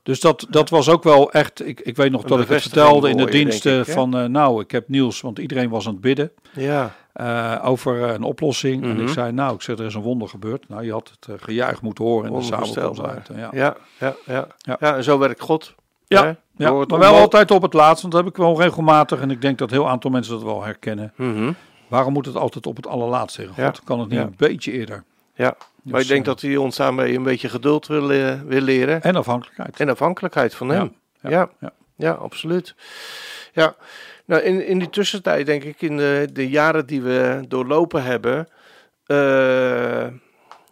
Dus 0.02 0.20
dat, 0.20 0.46
dat 0.50 0.70
was 0.70 0.88
ook 0.88 1.02
wel 1.02 1.32
echt. 1.32 1.66
Ik, 1.66 1.80
ik 1.80 1.96
weet 1.96 2.10
nog 2.10 2.22
dat 2.22 2.40
ik 2.40 2.48
het 2.48 2.62
vertelde 2.62 3.10
in 3.10 3.16
de 3.16 3.30
diensten 3.30 3.80
ik, 3.80 3.86
van. 3.86 4.16
eh, 4.16 4.24
nou, 4.24 4.60
ik 4.62 4.70
heb 4.70 4.88
Niels, 4.88 5.20
want 5.20 5.38
iedereen 5.38 5.68
was 5.70 5.86
aan 5.86 5.92
het 5.92 6.00
bidden 6.00 6.30
Ja. 6.52 6.94
eh, 7.12 7.60
over 7.64 8.02
eh, 8.04 8.12
een 8.14 8.22
oplossing. 8.22 8.82
En 8.82 8.92
Mhm. 8.92 9.00
ik 9.02 9.08
zei, 9.08 9.32
nou, 9.32 9.54
ik 9.54 9.62
zeg, 9.62 9.78
er 9.78 9.84
is 9.84 9.94
een 9.94 10.02
wonder 10.02 10.28
gebeurd. 10.28 10.68
Nou, 10.68 10.84
je 10.84 10.92
had 10.92 11.12
het 11.20 11.28
eh, 11.34 11.44
gejuich 11.44 11.82
moeten 11.82 12.04
horen 12.04 12.32
in 12.32 12.38
de 12.38 12.44
samenkomst. 12.44 13.00
Uit, 13.00 13.28
ja. 13.34 13.48
Ja. 13.52 13.76
Ja. 13.98 14.14
Ja. 14.26 14.46
Ja. 14.58 14.76
Ja. 14.80 14.96
En 14.96 15.04
zo 15.04 15.18
werkt 15.18 15.40
God. 15.40 15.74
Ja, 16.06 16.22
Hè? 16.24 16.32
Ja, 16.56 16.72
maar 16.72 16.98
wel 16.98 17.14
altijd 17.14 17.50
op 17.50 17.62
het 17.62 17.72
laatst, 17.72 18.02
want 18.02 18.14
dat 18.14 18.24
heb 18.24 18.32
ik 18.32 18.38
wel 18.38 18.60
regelmatig. 18.60 19.20
En 19.20 19.30
ik 19.30 19.40
denk 19.40 19.58
dat 19.58 19.70
een 19.70 19.76
heel 19.76 19.88
aantal 19.88 20.10
mensen 20.10 20.32
dat 20.34 20.42
wel 20.42 20.62
herkennen. 20.64 21.12
Mhm. 21.16 21.52
Waarom 21.94 22.12
moet 22.12 22.26
het 22.26 22.36
altijd 22.36 22.66
op 22.66 22.76
het 22.76 22.86
allerlaatst 22.86 23.36
zeggen? 23.36 23.54
Ja. 23.56 23.66
God, 23.66 23.84
kan 23.84 24.00
het 24.00 24.08
niet 24.08 24.18
Ja. 24.18 24.24
een 24.24 24.34
beetje 24.36 24.72
eerder? 24.72 25.04
Ja. 25.34 25.56
Maar 25.82 25.92
Dus, 25.92 26.02
ik 26.02 26.08
denk 26.08 26.20
eh, 26.20 26.26
dat 26.26 26.40
hij 26.40 26.56
ons 26.56 26.76
daarmee 26.76 27.14
een 27.16 27.22
beetje 27.22 27.48
geduld 27.48 27.86
wil, 27.86 28.06
wil 28.46 28.60
leren. 28.60 29.02
En 29.02 29.16
afhankelijkheid. 29.16 29.80
En 29.80 29.88
afhankelijkheid 29.88 30.54
van 30.54 30.68
hem. 30.68 30.94
ja, 31.20 31.30
Ja, 31.60 31.72
ja. 31.96 32.12
absoluut. 32.12 32.74
Ja, 33.52 33.74
nou 34.24 34.42
in, 34.42 34.66
in 34.66 34.78
die 34.78 34.90
tussentijd 34.90 35.46
denk 35.46 35.64
ik, 35.64 35.80
in 35.82 35.96
de, 35.96 36.28
de 36.32 36.48
jaren 36.48 36.86
die 36.86 37.02
we 37.02 37.44
doorlopen 37.48 38.02
hebben, 38.02 38.48
eh, 39.06 40.06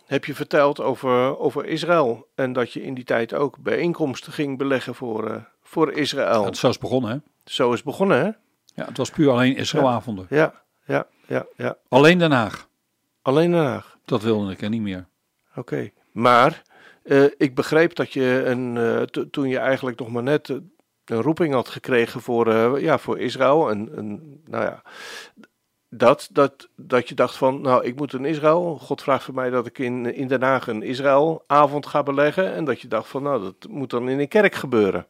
heb 0.07 0.25
je 0.25 0.35
verteld 0.35 0.81
over, 0.81 1.39
over 1.39 1.65
Israël. 1.67 2.27
En 2.35 2.53
dat 2.53 2.73
je 2.73 2.83
in 2.83 2.95
die 2.95 3.05
tijd 3.05 3.35
ook 3.35 3.59
bijeenkomsten 3.59 4.33
ging 4.33 4.59
beleggen 4.59 4.95
voor, 4.95 5.49
voor 5.63 5.93
Israël. 5.93 6.45
Het 6.45 6.55
is 6.55 6.61
zo 6.61 6.69
is 6.69 6.79
begonnen, 6.79 7.11
hè? 7.11 7.19
Zo 7.45 7.73
is 7.73 7.83
begonnen, 7.83 8.19
hè? 8.19 8.31
Ja, 8.75 8.87
het 8.87 8.97
was 8.97 9.11
puur 9.11 9.31
alleen 9.31 9.57
Israëlavonden. 9.57 10.27
Ja, 10.29 10.37
ja, 10.37 10.63
ja, 11.27 11.47
ja. 11.57 11.77
Alleen 11.88 12.18
Den 12.18 12.33
Haag. 12.33 12.68
Alleen 13.23 13.51
Den 13.51 13.64
Haag. 13.64 13.99
Dat 14.05 14.23
wilde 14.23 14.53
ik 14.53 14.62
en 14.62 14.71
niet 14.71 14.81
meer. 14.83 15.07
Oké. 15.57 15.90
Maar 16.12 16.62
eh, 17.03 17.25
ik 17.37 17.55
begreep 17.55 17.95
dat 17.95 18.12
je 18.12 18.42
een, 18.47 18.77
eh, 18.77 19.03
to- 19.03 19.31
toen 19.31 19.49
je 19.49 19.59
eigenlijk 19.59 19.99
nog 19.99 20.09
maar 20.09 20.23
net 20.23 20.49
eh, 20.49 20.57
een 21.05 21.23
roeping 21.23 21.55
had 21.55 21.68
gekregen 21.68 22.21
voor, 22.21 22.81
ja, 22.81 22.99
voor 22.99 23.18
Israël. 23.18 23.71
En, 23.71 23.97
en, 23.97 24.40
nou 24.47 24.64
ja, 24.64 24.83
dat, 25.88 26.29
dat, 26.33 26.68
dat 26.77 27.09
je 27.09 27.14
dacht 27.14 27.37
van, 27.37 27.61
nou, 27.61 27.85
ik 27.85 27.97
moet 27.97 28.12
in 28.12 28.25
Israël. 28.25 28.79
God 28.79 29.03
vraagt 29.03 29.25
voor 29.25 29.35
mij 29.35 29.51
dat 29.51 29.66
ik 29.66 29.79
in, 29.79 30.14
in 30.14 30.27
Den 30.29 30.42
Haag 30.42 30.66
een 30.66 30.83
Israëlavond 30.83 31.87
ga 31.87 32.03
beleggen. 32.03 32.53
En 32.55 32.64
dat 32.64 32.81
je 32.81 32.88
dacht 32.88 33.09
van, 33.09 33.23
nou, 33.23 33.42
dat 33.42 33.71
moet 33.71 33.90
dan 33.90 34.09
in 34.09 34.18
een 34.18 34.29
kerk 34.29 34.55
gebeuren. 34.55 35.07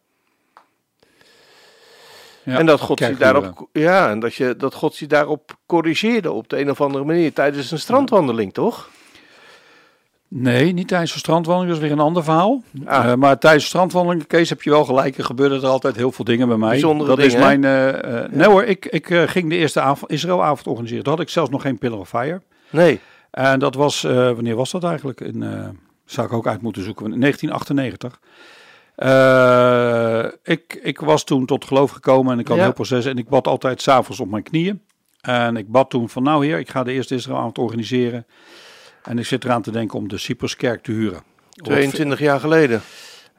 Ja, 2.45 2.59
en 2.59 2.67
dat 2.67 2.81
God, 2.81 2.99
je 2.99 3.05
kerkhuren. 3.05 3.33
daarop, 3.43 3.69
ja, 3.73 4.11
en 4.11 4.21
dat, 4.21 4.35
je, 4.35 4.57
dat 4.57 4.75
God 4.75 4.97
je 4.97 5.07
daarop 5.07 5.57
corrigeerde 5.67 6.33
op 6.33 6.49
de 6.49 6.61
een 6.61 6.71
of 6.71 6.81
andere 6.81 7.05
manier 7.05 7.33
tijdens 7.33 7.71
een 7.71 7.79
strandwandeling, 7.79 8.53
toch? 8.53 8.89
Nee, 10.29 10.73
niet 10.73 10.89
tijdens 10.89 11.13
de 11.13 11.19
strandwandeling, 11.19 11.73
dat 11.75 11.83
is 11.83 11.89
weer 11.89 11.99
een 11.99 12.05
ander 12.05 12.25
verhaal. 12.25 12.63
Ah. 12.85 13.11
Eh, 13.11 13.17
maar 13.17 13.39
tijdens 13.39 13.63
de 13.63 13.69
strandwandeling, 13.69 14.27
Kees, 14.27 14.49
heb 14.49 14.63
je 14.63 14.71
wel 14.71 14.85
gelijk. 14.85 15.19
Er 15.19 15.25
gebeurden 15.25 15.63
er 15.63 15.69
altijd 15.69 15.97
heel 15.97 16.13
veel 16.13 16.25
dingen 16.25 16.49
bij 16.49 16.57
mij. 16.57 16.71
Bijzondere 16.71 17.17
dat 17.17 17.19
is 17.19 17.37
mijn. 17.37 17.65
eh, 17.65 18.23
Nee 18.31 18.47
hoor, 18.49 18.65
ik, 18.65 18.87
ik 18.87 19.07
ging 19.27 19.49
de 19.51 19.57
eerste 19.57 19.81
avond, 19.81 20.11
Israëlavond 20.11 20.67
organiseren. 20.67 21.05
Toen 21.05 21.13
had 21.13 21.23
ik 21.23 21.29
zelfs 21.29 21.51
nog 21.51 21.63
geen 21.63 21.79
Pillar 21.79 21.99
of 21.99 22.09
Fire. 22.09 22.41
Nee. 22.71 23.01
En 23.31 23.59
dat 23.59 23.75
was, 23.75 24.03
wanneer 24.03 24.57
was 24.57 24.71
dat 24.71 24.85
eigenlijk? 24.85 25.21
In, 25.21 25.45
zou 26.05 26.27
ik 26.27 26.33
ook 26.33 26.47
uit 26.47 26.63
moeten 26.63 26.83
zoeken. 26.83 27.13
In 27.13 27.21
1998. 27.21 28.21
Eh, 28.95 30.25
ik, 30.43 30.79
ik 30.83 31.01
was 31.01 31.25
toen 31.25 31.47
tot 31.47 31.65
geloof 31.65 31.91
gekomen 31.91 32.33
en 32.33 32.39
ik 32.39 32.47
had 32.49 32.57
Ja. 32.57 32.63
een 32.63 32.69
heel 32.69 32.77
proces. 32.77 33.05
En 33.05 33.19
ik 33.19 33.29
bad 33.29 33.47
altijd 33.47 33.83
s'avonds 33.83 34.21
op 34.21 34.31
mijn 34.31 34.43
knieën. 34.43 34.83
En 35.21 35.57
ik 35.57 35.69
bad 35.69 35.91
toen 35.91 36.09
van 36.09 36.23
nou 36.23 36.47
heer, 36.47 36.59
ik 36.59 36.71
ga 36.71 36.83
de 36.83 36.93
eerste 36.93 37.15
Israëlavond 37.15 37.59
organiseren. 37.59 38.27
En 39.03 39.19
ik 39.19 39.25
zit 39.27 39.45
eraan 39.45 39.63
te 39.63 39.71
denken 39.71 39.99
om 39.99 40.09
de 40.09 40.19
Cypruskerk 40.19 40.83
te 40.83 40.93
huren. 40.93 41.23
22 41.51 42.19
jaar 42.19 42.41
geleden. 42.41 42.81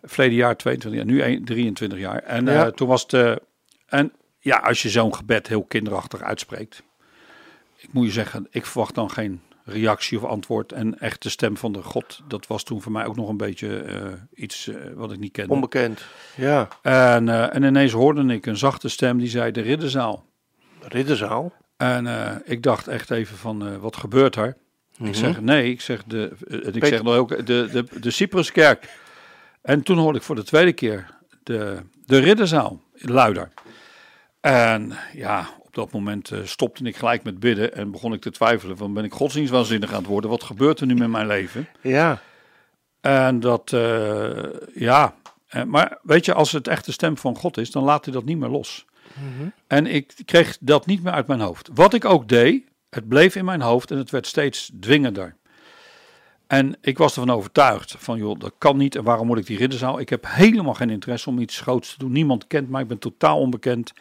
Verleden 0.04 0.36
jaar 0.38 0.58
22 0.58 1.02
jaar, 1.02 1.10
nu 1.12 1.24
een- 1.24 1.46
23 1.46 2.00
jaar. 2.00 2.18
En 2.24 2.46
Ja. 2.46 2.66
eh, 2.66 2.72
toen 2.72 2.88
was 2.88 3.06
het. 3.08 3.39
en 3.88 4.12
ja, 4.39 4.58
als 4.58 4.82
je 4.82 4.89
zo'n 4.89 5.16
gebed 5.16 5.48
heel 5.48 5.63
kinderachtig 5.63 6.22
uitspreekt. 6.22 6.84
Ik 7.78 7.89
moet 7.94 8.06
je 8.06 8.12
zeggen, 8.12 8.48
ik 8.52 8.66
verwacht 8.66 8.96
dan 8.96 9.10
geen 9.10 9.42
reactie 9.65 10.17
of 10.17 10.23
antwoord. 10.23 10.71
En 10.71 10.99
echt 10.99 11.23
de 11.23 11.30
stem 11.30 11.58
van 11.58 11.71
de 11.71 11.82
God, 11.82 12.21
dat 12.28 12.47
was 12.47 12.63
toen 12.63 12.82
voor 12.82 12.91
mij 12.91 13.06
ook 13.06 13.15
nog 13.15 13.30
een 13.30 13.38
beetje 13.38 13.78
eh, 13.80 14.05
iets 14.34 14.68
eh, 14.68 14.76
wat 14.93 15.11
ik 15.11 15.20
niet 15.20 15.32
kende. 15.32 15.53
Onbekend. 15.53 16.05
Ja. 16.36 16.68
En, 16.82 17.30
eh, 17.30 17.55
en 17.55 17.64
ineens 17.64 17.91
hoorde 17.91 18.34
ik 18.34 18.45
een 18.45 18.57
zachte 18.57 18.89
stem 18.89 19.18
die 19.18 19.30
zei: 19.30 19.51
De 19.51 19.61
ridderzaal. 19.61 20.26
Ridderzaal. 20.82 21.53
En 21.78 22.07
ik 22.45 22.64
dacht 22.64 22.88
echt 22.88 23.11
even 23.11 23.38
van, 23.38 23.80
wat 23.80 23.95
gebeurt 23.95 24.36
er? 24.36 24.57
Ik 25.03 25.16
zeg, 25.16 25.41
nee, 25.41 25.72
ik 25.72 25.82
zeg, 25.82 26.03
de, 26.03 26.32
en 26.47 26.57
ik 26.57 26.72
Peter- 26.72 26.88
zeg 26.88 27.03
nog 27.03 27.16
ook, 27.16 27.45
de, 27.45 27.70
de, 27.72 27.86
de 27.99 28.11
Cypruskerk. 28.11 28.99
En 29.61 29.84
toen 29.84 29.97
hoorde 29.97 30.18
ik 30.18 30.24
voor 30.24 30.36
de 30.36 30.43
tweede 30.43 30.74
keer 30.74 31.16
de, 31.43 31.80
de 32.05 32.20
ridderzaal, 32.20 32.82
luider. 32.93 33.51
En 34.41 34.93
ja, 35.14 35.49
op 35.78 35.84
dat 35.84 35.91
moment 35.91 36.32
eh, 36.32 36.39
stopte 36.43 36.84
ik 36.84 36.95
gelijk 36.95 37.24
met 37.24 37.39
bidden 37.39 37.76
en 37.76 37.91
begon 37.91 38.13
ik 38.13 38.21
te 38.21 38.32
twijfelen 38.32 38.78
van, 38.78 38.93
ben 38.93 39.03
ik 39.03 39.13
godsdienstwaanzinnig 39.13 39.91
aan 39.91 39.97
het 39.97 40.07
worden? 40.07 40.30
Wat 40.30 40.43
gebeurt 40.43 40.80
er 40.80 40.86
nu 40.86 40.95
met 40.95 41.09
mijn 41.09 41.28
leven? 41.28 41.67
Ja. 41.82 42.21
En 43.01 43.39
dat, 43.39 43.74
eh, 43.74 44.43
ja, 44.74 45.15
eh, 45.47 45.63
maar 45.63 45.97
weet 46.03 46.26
je, 46.26 46.34
als 46.34 46.51
het 46.51 46.67
echt 46.67 46.86
de 46.86 46.91
stem 46.91 47.17
van 47.17 47.38
God 47.38 47.57
is, 47.57 47.71
dan 47.71 47.84
laat 47.84 48.05
hij 48.05 48.13
dat 48.13 48.26
niet 48.26 48.38
meer 48.38 48.49
los. 48.49 48.86
En 49.67 49.86
ik 49.86 50.13
kreeg 50.26 50.57
dat 50.59 50.86
niet 50.86 51.03
meer 51.03 51.13
uit 51.13 51.28
mijn 51.28 51.39
hoofd. 51.39 51.69
Wat 51.74 51.93
ik 51.93 52.05
ook 52.05 52.28
deed, 52.28 52.63
het 52.89 53.07
bleef 53.07 53.36
in 53.36 53.45
mijn 53.45 53.61
hoofd 53.61 53.91
en 53.91 53.97
het 53.97 54.09
werd 54.09 54.28
steeds 54.28 54.71
dwingender. 54.80 55.36
En 56.47 56.76
ik 56.82 56.97
was 56.97 57.15
ervan 57.15 57.36
overtuigd 57.36 57.95
van, 57.97 58.17
joh, 58.17 58.39
dat 58.39 58.53
kan 58.57 58.78
niet. 58.78 58.95
En 58.95 59.03
waarom 59.03 59.28
moet 59.28 59.38
ik 59.38 59.45
die 59.45 59.57
ridderzaal? 59.57 59.99
Ik 59.99 60.09
heb 60.09 60.26
helemaal 60.28 60.74
geen 60.74 60.89
interesse 60.89 61.30
om 61.30 61.39
iets 61.39 61.59
groots 61.59 61.91
te 61.91 61.97
doen. 61.97 62.11
Niemand 62.11 62.47
kent 62.47 62.69
mij, 62.69 62.82
ik 62.82 62.88
ben 62.88 62.99
totaal 62.99 63.39
onbekend. 63.39 63.93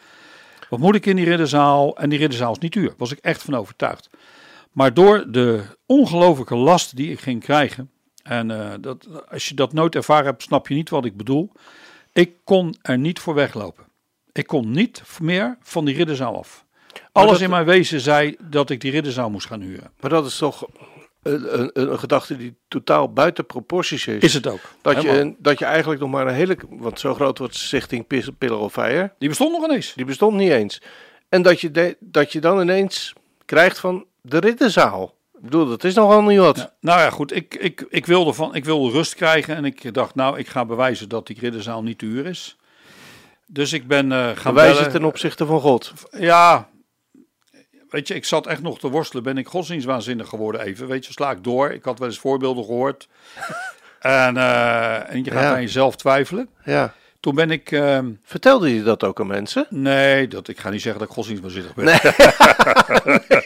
Wat 0.73 0.81
moet 0.81 0.95
ik 0.95 1.05
in 1.05 1.15
die 1.15 1.25
ridderzaal? 1.25 1.97
En 1.97 2.09
die 2.09 2.19
ridderzaal 2.19 2.51
is 2.51 2.57
niet 2.57 2.73
duur. 2.73 2.93
Was 2.97 3.11
ik 3.11 3.17
echt 3.17 3.43
van 3.43 3.55
overtuigd. 3.55 4.09
Maar 4.71 4.93
door 4.93 5.25
de 5.31 5.63
ongelofelijke 5.85 6.55
last 6.55 6.95
die 6.95 7.11
ik 7.11 7.19
ging 7.19 7.41
krijgen. 7.43 7.91
En 8.23 8.51
eh, 8.51 8.71
dat, 8.81 9.07
als 9.31 9.47
je 9.47 9.55
dat 9.55 9.73
nooit 9.73 9.95
ervaren 9.95 10.25
hebt, 10.25 10.43
snap 10.43 10.67
je 10.67 10.75
niet 10.75 10.89
wat 10.89 11.05
ik 11.05 11.17
bedoel. 11.17 11.51
Ik 12.13 12.31
kon 12.43 12.75
er 12.81 12.97
niet 12.97 13.19
voor 13.19 13.33
weglopen. 13.33 13.83
Ik 14.31 14.47
kon 14.47 14.71
niet 14.71 15.03
meer 15.21 15.57
van 15.61 15.85
die 15.85 15.95
ridderzaal 15.95 16.37
af. 16.37 16.65
Alles 17.11 17.31
dat- 17.31 17.41
in 17.41 17.49
mijn 17.49 17.65
wezen 17.65 17.99
zei 18.01 18.35
dat 18.49 18.69
ik 18.69 18.81
die 18.81 18.91
ridderzaal 18.91 19.29
moest 19.29 19.47
gaan 19.47 19.61
huren. 19.61 19.91
Maar 19.99 20.09
dat 20.09 20.25
is 20.25 20.37
toch 20.37 20.65
een, 21.23 21.59
een, 21.59 21.91
een 21.91 21.99
gedachte 21.99 22.37
die 22.37 22.55
totaal 22.67 23.13
buiten 23.13 23.45
proporties 23.45 24.07
is. 24.07 24.21
Is 24.23 24.33
het 24.33 24.47
ook. 24.47 24.59
Dat 24.81 25.01
je, 25.01 25.35
dat 25.37 25.59
je 25.59 25.65
eigenlijk 25.65 26.01
nog 26.01 26.09
maar 26.09 26.27
een 26.27 26.33
hele... 26.33 26.57
Want 26.69 26.99
zo 26.99 27.13
groot 27.13 27.37
wordt 27.37 27.55
Stichting 27.55 28.07
Pillar 28.37 28.59
of 28.59 28.73
Fire. 28.73 29.13
Die 29.19 29.29
bestond 29.29 29.51
nog 29.51 29.63
ineens. 29.63 29.93
Die 29.93 30.05
bestond 30.05 30.35
niet 30.35 30.51
eens. 30.51 30.81
En 31.29 31.41
dat 31.41 31.61
je, 31.61 31.71
de- 31.71 31.97
dat 31.99 32.31
je 32.31 32.39
dan 32.39 32.61
ineens 32.61 33.13
krijgt 33.45 33.79
van 33.79 34.05
de 34.21 34.37
ridderzaal. 34.37 35.15
Ik 35.33 35.41
bedoel, 35.41 35.67
dat 35.67 35.83
is 35.83 35.93
nogal 35.93 36.21
niet 36.21 36.39
wat. 36.39 36.57
Ja, 36.57 36.73
nou 36.79 36.99
ja, 36.99 37.09
goed. 37.09 37.35
Ik, 37.35 37.55
ik, 37.55 37.85
ik, 37.89 38.05
wilde 38.05 38.33
van, 38.33 38.55
ik 38.55 38.65
wilde 38.65 38.91
rust 38.91 39.15
krijgen. 39.15 39.55
En 39.55 39.65
ik 39.65 39.93
dacht, 39.93 40.15
nou, 40.15 40.37
ik 40.37 40.47
ga 40.47 40.65
bewijzen 40.65 41.09
dat 41.09 41.27
die 41.27 41.39
ridderzaal 41.39 41.83
niet 41.83 41.97
te 41.97 42.05
huur 42.05 42.25
is. 42.25 42.57
Dus 43.45 43.73
ik 43.73 43.87
ben 43.87 44.11
eh 44.11 44.29
gaan 44.35 44.53
bellen. 44.53 44.83
het 44.83 44.91
ten 44.91 45.03
opzichte 45.03 45.45
van 45.45 45.59
God. 45.59 45.93
Ja, 46.11 46.69
weet 47.93 48.07
je, 48.07 48.13
ik 48.15 48.25
zat 48.25 48.47
echt 48.47 48.61
nog 48.61 48.79
te 48.79 48.89
worstelen. 48.89 49.23
Ben 49.23 49.37
ik 49.37 49.47
godsdienstwaanzinnig 49.47 50.27
geworden 50.29 50.61
even? 50.61 50.87
Weet 50.87 51.05
je, 51.05 51.11
sla 51.11 51.31
ik 51.31 51.43
door. 51.43 51.71
Ik 51.71 51.83
had 51.83 51.99
wel 51.99 52.07
eens 52.07 52.19
voorbeelden 52.19 52.63
gehoord. 52.65 53.07
en, 53.99 54.37
eh, 54.37 55.09
en 55.11 55.23
je 55.23 55.31
gaat 55.31 55.41
Ja. 55.43 55.53
aan 55.53 55.61
jezelf 55.61 55.95
twijfelen. 55.95 56.49
Ja. 56.65 56.93
Toen 57.19 57.35
ben 57.35 57.51
ik... 57.51 57.71
ehm, 57.71 58.05
Vertelde 58.23 58.75
je 58.75 58.83
dat 58.83 59.03
ook 59.03 59.19
aan 59.19 59.27
mensen? 59.27 59.65
nee, 59.69 60.27
dat, 60.27 60.47
ik 60.47 60.59
ga 60.59 60.69
niet 60.69 60.81
zeggen 60.81 60.99
dat 60.99 61.09
ik 61.09 61.15
godsdienstwaanzinnig 61.15 61.73
ben. 61.73 61.85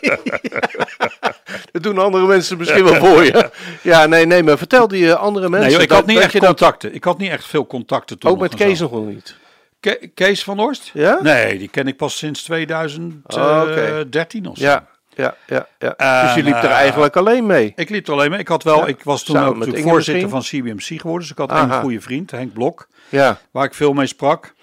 Dat 1.71 1.83
doen 1.83 1.97
andere 1.97 2.25
mensen 2.25 2.57
misschien 2.57 2.83
wel 2.83 2.95
voor 2.95 3.23
je. 3.23 3.49
Ja, 3.81 4.05
nee, 4.05 4.25
nee, 4.25 4.43
maar 4.43 4.57
vertelde 4.57 4.97
je 4.97 5.15
andere 5.15 5.49
mensen 5.49 5.67
Nee, 5.67 5.73
joh, 5.75 5.83
ik 5.83 5.91
had 5.91 6.05
niet 6.05 6.15
dat 6.15 6.23
echt 6.25 6.33
dat 6.33 6.43
contacten. 6.45 6.93
Ik 6.95 7.03
had 7.03 7.17
niet 7.17 7.29
echt 7.31 7.45
veel 7.45 7.67
contacten 7.67 8.19
toen. 8.19 8.31
ook 8.31 8.39
met 8.39 8.55
Kees 8.55 8.79
nog 8.79 8.91
wel 8.91 9.01
niet? 9.03 9.35
Ke- 9.79 10.09
Kees 10.13 10.43
van 10.43 10.59
Horst? 10.59 10.89
Ja? 10.93 11.19
Nee, 11.21 11.57
die 11.57 11.67
ken 11.67 11.87
ik 11.87 11.97
pas 11.97 12.17
sinds 12.17 12.43
2013 12.43 13.23
Oh, 13.25 13.61
oké. 13.61 14.49
of 14.49 14.57
zo. 14.57 14.63
Ja, 14.63 14.87
ja, 15.15 15.35
ja. 15.47 15.67
ja. 15.79 15.95
En, 15.95 16.25
dus 16.25 16.35
je 16.35 16.43
liep 16.43 16.53
er 16.55 16.63
eh, 16.63 16.71
eigenlijk 16.71 17.15
alleen 17.15 17.45
mee. 17.45 17.73
Ik 17.75 17.89
liep 17.89 18.07
er 18.07 18.13
alleen 18.13 18.29
mee. 18.29 18.39
Ik 18.39 18.47
had 18.47 18.63
wel, 18.63 18.77
Ja, 18.79 18.85
ik 18.85 19.03
was 19.03 19.23
toen 19.23 19.35
samen 19.35 19.49
ook 19.51 19.57
natuurlijk 19.57 19.87
voorzitter 19.87 20.29
van 20.29 20.41
CBMC 20.41 20.81
geworden. 21.01 21.21
Dus 21.21 21.31
ik 21.31 21.37
had 21.37 21.49
Aha. 21.51 21.75
een 21.75 21.81
goede 21.81 22.01
vriend, 22.01 22.31
Henk 22.31 22.53
Blok, 22.53 22.87
Ja, 23.09 23.39
waar 23.51 23.65
ik 23.65 23.73
veel 23.73 23.93
mee 23.93 24.07
sprak. 24.07 24.53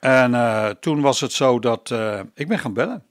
En 0.00 0.34
eh, 0.34 0.68
toen 0.68 1.00
was 1.00 1.20
het 1.20 1.32
zo 1.32 1.58
dat 1.58 1.90
eh, 1.90 2.20
ik 2.34 2.48
ben 2.48 2.58
gaan 2.58 2.72
bellen. 2.74 3.02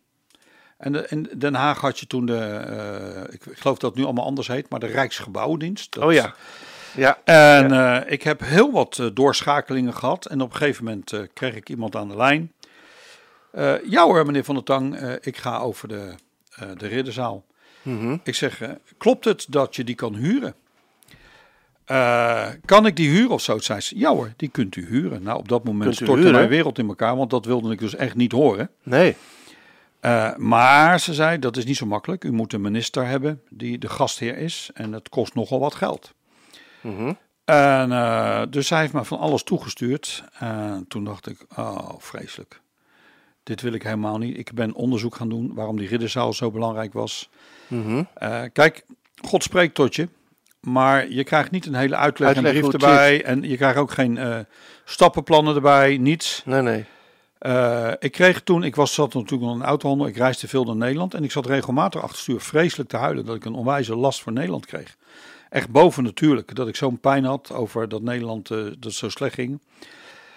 En 0.77 0.91
de- 0.91 1.05
in 1.09 1.29
Den 1.37 1.53
Haag 1.55 1.81
had 1.81 1.99
je 1.99 2.07
toen 2.07 2.25
de, 2.25 2.37
eh, 2.37 3.33
ik, 3.33 3.45
ik 3.45 3.57
geloof 3.57 3.77
dat 3.77 3.89
het 3.89 3.99
nu 3.99 4.05
allemaal 4.05 4.25
anders 4.25 4.47
heet, 4.47 4.69
maar 4.69 4.79
de 4.79 4.85
Rijksgebouwendienst. 4.87 5.93
Dat- 5.93 6.03
oh 6.03 6.13
ja. 6.13 6.33
Ja, 6.95 7.19
En 7.23 7.71
eh, 7.71 8.11
ik 8.11 8.23
heb 8.23 8.41
heel 8.43 8.71
wat 8.71 8.97
eh, 8.99 9.05
doorschakelingen 9.13 9.93
gehad. 9.93 10.25
En 10.25 10.41
op 10.41 10.51
een 10.51 10.57
gegeven 10.57 10.83
moment 10.83 11.13
eh, 11.13 11.21
kreeg 11.33 11.55
ik 11.55 11.69
iemand 11.69 11.95
aan 11.95 12.07
de 12.07 12.15
lijn. 12.15 12.51
Ja 13.89 14.03
hoor, 14.03 14.25
meneer 14.25 14.43
Van 14.43 14.55
der 14.55 14.63
Tang, 14.63 14.99
ik 15.21 15.37
ga 15.37 15.59
over 15.59 15.87
de, 15.87 16.13
de 16.77 16.87
ridderzaal. 16.87 17.45
Mhm. 17.81 18.17
Ik 18.23 18.35
zeg, 18.35 18.61
klopt 18.97 19.25
het 19.25 19.45
dat 19.49 19.75
je 19.75 19.83
die 19.83 19.95
kan 19.95 20.15
huren? 20.15 20.55
Kan 22.65 22.85
ik 22.85 22.95
die 22.95 23.09
huren 23.09 23.29
of 23.29 23.41
zo? 23.41 23.57
Zei 23.59 23.79
ze, 23.79 23.99
ja 23.99 24.09
hoor, 24.09 24.33
die 24.35 24.49
kunt 24.49 24.75
u 24.75 24.85
huren. 24.85 25.23
Nou, 25.23 25.39
op 25.39 25.47
dat 25.47 25.63
moment 25.63 25.95
stortte 25.95 26.31
mijn 26.31 26.49
wereld 26.49 26.77
in 26.77 26.87
elkaar, 26.87 27.15
want 27.15 27.29
dat 27.29 27.45
wilde 27.45 27.71
ik 27.71 27.79
dus 27.79 27.95
echt 27.95 28.15
niet 28.15 28.31
horen. 28.31 28.69
nee. 28.83 29.15
Maar 30.37 30.99
ze 30.99 31.13
zei, 31.13 31.39
dat 31.39 31.57
is 31.57 31.65
niet 31.65 31.77
zo 31.77 31.85
makkelijk. 31.85 32.23
U 32.23 32.31
moet 32.31 32.53
een 32.53 32.61
minister 32.61 33.05
hebben 33.05 33.41
die 33.49 33.77
de 33.77 33.89
gastheer 33.89 34.37
is 34.37 34.69
en 34.73 34.93
het 34.93 35.09
kost 35.09 35.33
nogal 35.33 35.59
wat 35.59 35.75
geld. 35.75 36.13
En 37.45 37.91
eh, 37.91 38.41
dus 38.49 38.69
hij 38.69 38.79
heeft 38.79 38.93
me 38.93 39.05
van 39.05 39.19
alles 39.19 39.43
toegestuurd. 39.43 40.23
En 40.39 40.85
toen 40.87 41.03
dacht 41.03 41.27
ik, 41.27 41.45
oh, 41.55 41.89
vreselijk. 41.97 42.61
Dit 43.43 43.61
wil 43.61 43.73
ik 43.73 43.83
helemaal 43.83 44.17
niet. 44.17 44.37
Ik 44.37 44.53
ben 44.53 44.73
onderzoek 44.73 45.15
gaan 45.15 45.29
doen 45.29 45.51
waarom 45.53 45.77
die 45.77 45.87
ridderzaal 45.87 46.33
zo 46.33 46.51
belangrijk 46.51 46.93
was. 46.93 47.29
Eh, 48.13 48.41
kijk, 48.53 48.85
God 49.25 49.43
spreekt 49.43 49.75
tot 49.75 49.95
je. 49.95 50.09
Maar 50.59 51.09
je 51.09 51.23
krijgt 51.23 51.51
niet 51.51 51.65
een 51.65 51.75
hele 51.75 51.95
uitleg, 51.95 52.27
Uitleg 52.27 52.53
en 52.53 52.59
brief 52.59 52.73
erbij. 52.73 53.23
En 53.23 53.41
je 53.41 53.57
krijgt 53.57 53.77
ook 53.77 53.91
geen 53.91 54.17
eh, 54.17 54.39
stappenplannen 54.85 55.55
erbij, 55.55 55.97
niets. 55.97 56.41
Nee, 56.45 56.61
nee. 56.61 56.85
Ik 57.99 58.11
kreeg 58.11 58.41
toen, 58.41 58.63
ik 58.63 58.75
was, 58.75 58.93
zat 58.93 59.13
natuurlijk 59.13 59.41
nog 59.41 59.53
in 59.53 59.59
een 59.59 59.67
autohandel, 59.67 60.07
ik 60.07 60.17
reisde 60.17 60.47
veel 60.47 60.63
naar 60.63 60.75
Nederland. 60.75 61.13
En 61.13 61.23
ik 61.23 61.31
zat 61.31 61.45
regelmatig 61.45 62.01
achter 62.01 62.19
stuur 62.19 62.41
vreselijk 62.41 62.89
te 62.89 62.97
huilen 62.97 63.25
dat 63.25 63.35
ik 63.35 63.45
een 63.45 63.53
onwijze 63.53 63.95
last 63.95 64.21
voor 64.21 64.31
Nederland 64.31 64.65
kreeg. 64.65 64.97
Echt 65.51 65.69
boven 65.69 66.03
natuurlijk, 66.03 66.55
dat 66.55 66.67
ik 66.67 66.75
zo'n 66.75 66.99
pijn 66.99 67.23
had 67.25 67.51
over 67.51 67.89
dat 67.89 68.01
Nederland 68.01 68.51
eh, 68.51 68.65
dat 68.79 68.93
zo 68.93 69.09
slecht 69.09 69.33
ging. 69.33 69.61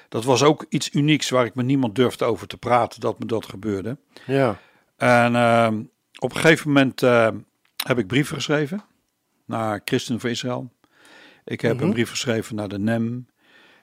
Dat 0.08 0.24
was 0.24 0.42
ook 0.42 0.66
iets 0.68 0.92
unieks 0.92 1.30
waar 1.30 1.44
ik 1.44 1.54
met 1.54 1.66
niemand 1.66 1.94
durfde 1.94 2.24
over 2.24 2.46
te 2.46 2.56
praten 2.56 3.00
dat 3.00 3.18
me 3.18 3.26
dat 3.26 3.46
gebeurde. 3.46 3.96
Ja. 4.26 4.58
En 4.96 5.36
ehm, 5.36 5.82
op 6.18 6.34
een 6.34 6.40
gegeven 6.40 6.68
moment 6.68 7.02
eh, 7.02 7.28
heb 7.86 7.98
ik 7.98 8.06
brieven 8.06 8.36
geschreven 8.36 8.84
naar 9.44 9.80
Christen 9.84 10.20
voor 10.20 10.30
Israël. 10.30 10.70
Ik 11.44 11.60
heb 11.60 11.74
Mhm. 11.74 11.84
een 11.84 11.92
brief 11.92 12.10
geschreven 12.10 12.54
naar 12.56 12.68
de 12.68 12.78
NEM. 12.78 13.26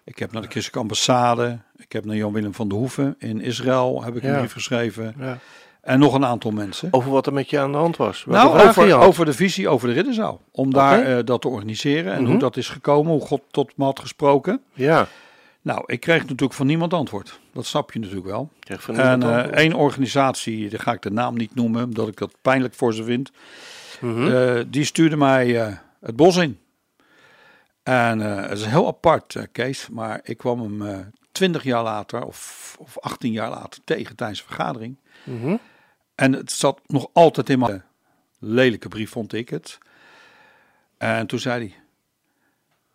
Ik 0.03 0.19
heb 0.19 0.31
naar 0.31 0.41
de 0.41 0.47
Christelijke 0.47 0.79
Ambassade. 0.81 1.59
Ik 1.75 1.91
heb 1.91 2.05
naar 2.05 2.15
Jan-Willem 2.15 2.53
van 2.53 2.67
de 2.67 2.75
Hoeven 2.75 3.15
in 3.19 3.41
Israël 3.41 4.03
heb 4.03 4.15
ik 4.15 4.23
een 4.23 4.37
brief 4.37 4.51
geschreven. 4.53 5.15
ja. 5.19 5.37
En 5.81 5.99
nog 5.99 6.13
een 6.13 6.25
aantal 6.25 6.51
mensen. 6.51 6.87
Over 6.91 7.11
wat 7.11 7.25
er 7.25 7.33
met 7.33 7.49
je 7.49 7.59
aan 7.59 7.71
de 7.71 7.77
hand 7.77 7.97
was. 7.97 8.23
Welke 8.23 8.55
nou, 8.55 8.67
over, 8.69 8.97
over 8.97 9.25
de 9.25 9.33
visie 9.33 9.69
over 9.69 9.87
de 9.87 9.93
Ridderzaal. 9.93 10.41
Om 10.51 10.73
daar 10.73 11.01
eh, 11.17 11.25
dat 11.25 11.41
te 11.41 11.47
organiseren 11.47 12.13
en 12.13 12.21
Mhm. 12.21 12.31
hoe 12.31 12.39
dat 12.39 12.57
is 12.57 12.69
gekomen, 12.69 13.11
hoe 13.11 13.21
God 13.21 13.41
tot 13.51 13.71
me 13.77 13.83
had 13.83 13.99
gesproken. 13.99 14.61
Ja. 14.73 15.07
Nou, 15.61 15.83
ik 15.85 15.99
kreeg 15.99 16.21
natuurlijk 16.21 16.53
van 16.53 16.65
niemand 16.67 16.93
antwoord. 16.93 17.39
Dat 17.53 17.65
snap 17.65 17.91
je 17.91 17.99
natuurlijk 17.99 18.27
wel. 18.27 18.49
Van 18.79 18.95
En 18.99 19.23
eh, 19.23 19.37
één 19.37 19.73
organisatie, 19.73 20.69
daar 20.69 20.79
ga 20.79 20.91
ik 20.93 21.01
de 21.01 21.11
naam 21.11 21.37
niet 21.37 21.55
noemen, 21.55 21.83
omdat 21.83 22.07
ik 22.07 22.17
dat 22.17 22.35
pijnlijk 22.41 22.73
voor 22.73 22.93
ze 22.93 23.03
vind. 23.03 23.31
Mhm. 24.01 24.27
eh, 24.31 24.63
die 24.67 24.83
stuurde 24.85 25.15
mij 25.17 25.47
het 26.01 26.15
bos 26.15 26.35
in. 26.37 26.59
En 27.83 28.19
het 28.19 28.57
is 28.59 28.65
heel 28.65 28.87
apart, 28.87 29.35
Kees, 29.51 29.87
maar 29.89 30.19
ik 30.23 30.37
kwam 30.37 30.59
hem 30.79 31.11
twintig 31.31 31.63
jaar 31.63 31.83
later 31.83 32.25
of, 32.25 32.75
of 32.79 32.99
18 32.99 33.31
jaar 33.31 33.49
later 33.49 33.81
tegen 33.83 34.15
tijdens 34.15 34.39
een 34.39 34.45
vergadering. 34.45 34.95
Mhm. 35.23 35.55
En 36.21 36.33
het 36.33 36.51
zat 36.51 36.79
nog 36.85 37.07
altijd 37.13 37.49
in 37.49 37.59
mijn 37.59 37.83
lelijke 38.39 38.87
brief, 38.87 39.09
vond 39.09 39.33
ik 39.33 39.49
het. 39.49 39.77
En 40.97 41.27
toen 41.27 41.39
zei 41.39 41.59
hij, 41.67 41.75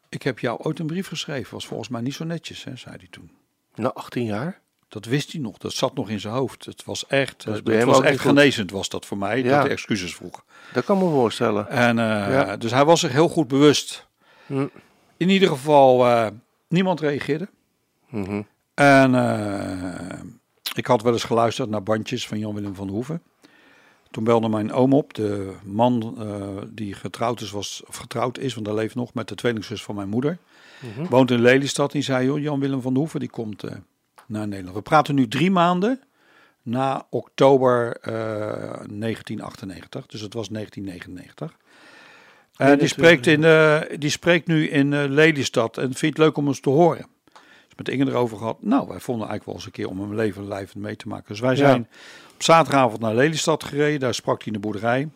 ik 0.09 0.23
heb 0.23 0.39
jou 0.39 0.59
ooit 0.63 0.79
een 0.79 0.87
brief 0.87 1.09
geschreven, 1.09 1.55
was 1.55 1.67
volgens 1.67 1.89
mij 1.89 2.01
niet 2.01 2.15
zo 2.15 2.25
netjes, 2.25 2.65
hè, 2.65 2.77
zei 2.77 2.97
hij 2.97 3.07
toen. 3.11 3.31
Na 3.75 3.93
18 3.93 4.25
jaar? 4.25 4.61
Dat 4.89 5.05
wist 5.05 5.33
hij 5.33 5.41
nog, 5.41 5.59
dat 5.59 5.73
zat 5.73 5.95
nog 5.95 6.09
in 6.11 6.21
zijn 6.21 6.35
hoofd. 6.35 6.65
Het 6.65 6.85
was 6.85 7.07
echt, 7.07 7.45
Dat 7.45 7.67
is 7.69 7.75
het 7.75 7.85
was 7.85 8.01
echt 8.01 8.21
genezend 8.21 8.71
was 8.71 8.89
dat 8.89 9.07
voor 9.07 9.19
mij, 9.19 9.43
Ja. 9.43 9.51
dat 9.51 9.63
hij 9.63 9.71
excuses 9.71 10.15
vroeg. 10.15 10.45
Dat 10.73 10.85
kan 10.85 10.99
me 10.99 11.05
voorstellen. 11.05 11.69
En, 11.69 11.99
eh, 11.99 12.05
Ja. 12.33 12.57
Dus 12.57 12.71
hij 12.71 12.85
was 12.85 13.01
zich 13.01 13.13
heel 13.13 13.29
goed 13.29 13.49
bewust. 13.49 14.07
Hm. 14.47 14.67
In 15.17 15.29
ieder 15.29 15.49
geval, 15.49 16.07
eh, 16.07 16.27
niemand 16.69 17.01
reageerde. 17.01 17.49
Mhm. 18.09 18.43
En 18.75 19.15
eh, 19.15 20.21
ik 20.79 20.87
had 20.87 21.03
wel 21.03 21.13
eens 21.13 21.25
geluisterd 21.25 21.71
naar 21.71 21.83
bandjes 21.83 22.27
van 22.27 22.39
Jan-Willem 22.39 22.75
van 22.75 22.89
Hoeven. 22.89 23.23
Toen 24.11 24.25
belde 24.25 24.49
mijn 24.49 24.73
oom 24.73 24.93
op, 24.93 25.15
de 25.15 25.53
man 25.65 26.15
eh, 26.19 26.63
die 26.69 26.95
getrouwd 26.95 27.41
is, 27.41 27.51
was, 27.51 27.83
of 27.87 27.97
getrouwd 27.97 28.39
is, 28.39 28.55
want 28.55 28.67
hij 28.67 28.77
leeft 28.77 28.95
nog, 28.95 29.15
met 29.15 29.29
de 29.29 29.35
tweelingzus 29.35 29.83
van 29.83 29.95
mijn 29.95 30.09
moeder. 30.09 30.39
Mhm. 30.81 31.07
Woont 31.09 31.31
in 31.31 31.41
Lelystad. 31.41 31.93
Die 31.93 32.03
zei, 32.03 32.27
joh, 32.27 32.39
Jan-Willem 32.39 32.81
van 32.81 32.97
Hoeven, 32.97 33.21
die 33.21 33.31
komt 33.31 33.63
eh, 33.63 33.77
naar 34.27 34.49
Nederland. 34.49 34.77
We 34.77 34.83
praten 34.83 35.15
nu 35.15 35.29
drie 35.29 35.51
maanden 35.51 36.01
na 36.63 37.07
oktober 37.11 37.97
eh, 38.01 38.13
1998. 38.13 40.07
Dus 40.07 40.21
het 40.21 40.35
was 40.35 40.49
1999. 40.49 41.57
En 42.57 42.79
die 42.79 42.89
spreekt, 42.89 43.27
in, 43.27 43.45
eh, 43.45 43.81
die 43.99 44.11
spreekt 44.11 44.47
nu 44.47 44.69
in 44.69 44.93
eh, 44.93 45.05
Lelystad 45.09 45.79
en 45.79 45.95
vindt 45.95 46.17
het 46.17 46.19
leuk 46.19 46.37
om 46.37 46.47
ons 46.47 46.61
te 46.61 46.71
horen. 46.71 47.07
Met 47.77 47.89
Inge 47.89 48.07
erover 48.07 48.39
gehad. 48.39 48.63
Nou, 48.63 48.89
wij 48.89 49.01
vonden 49.01 49.29
eigenlijk 49.29 49.45
wel 49.45 49.55
eens 49.55 49.65
een 49.65 49.71
keer 49.71 49.89
om 49.89 50.01
hem 50.01 50.15
leven 50.15 50.49
lijvend 50.49 50.83
mee 50.83 50.97
te 50.97 51.09
maken. 51.09 51.29
Dus 51.29 51.41
wij 51.41 51.57
zijn 51.57 51.89
op 52.35 52.43
zaterdagavond 52.43 53.01
naar 53.01 53.15
Lelystad 53.15 53.65
gereden. 53.65 54.01
Daar 54.01 54.15
sprak 54.15 54.39
hij 54.39 54.47
in 54.47 54.53
de 54.53 54.59
boerderij. 54.59 55.09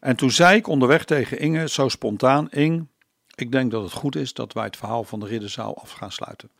En 0.00 0.16
toen 0.16 0.30
zei 0.30 0.56
ik 0.56 0.66
onderweg 0.66 1.04
tegen 1.04 1.38
Inge, 1.38 1.68
zo 1.68 1.88
spontaan, 1.88 2.50
Ing, 2.50 2.86
ik 3.34 3.52
denk 3.52 3.70
dat 3.70 3.82
het 3.82 3.92
goed 3.92 4.16
is 4.16 4.32
dat 4.32 4.52
wij 4.52 4.64
het 4.64 4.76
verhaal 4.76 5.04
van 5.04 5.20
de 5.20 5.26
ridderzaal 5.26 5.78
af 5.78 5.90
gaan 5.90 6.12
sluiten. 6.12 6.50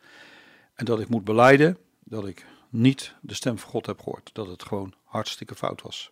En 0.75 0.85
dat 0.85 0.99
ik 0.99 1.09
moet 1.09 1.23
beleiden 1.23 1.77
dat 2.03 2.27
ik 2.27 2.45
niet 2.69 3.13
de 3.21 3.33
stem 3.33 3.57
van 3.57 3.69
God 3.69 3.85
heb 3.85 3.99
gehoord. 3.99 4.29
Dat 4.33 4.47
het 4.47 4.63
gewoon 4.63 4.93
hartstikke 5.03 5.55
fout 5.55 5.81
was. 5.81 6.09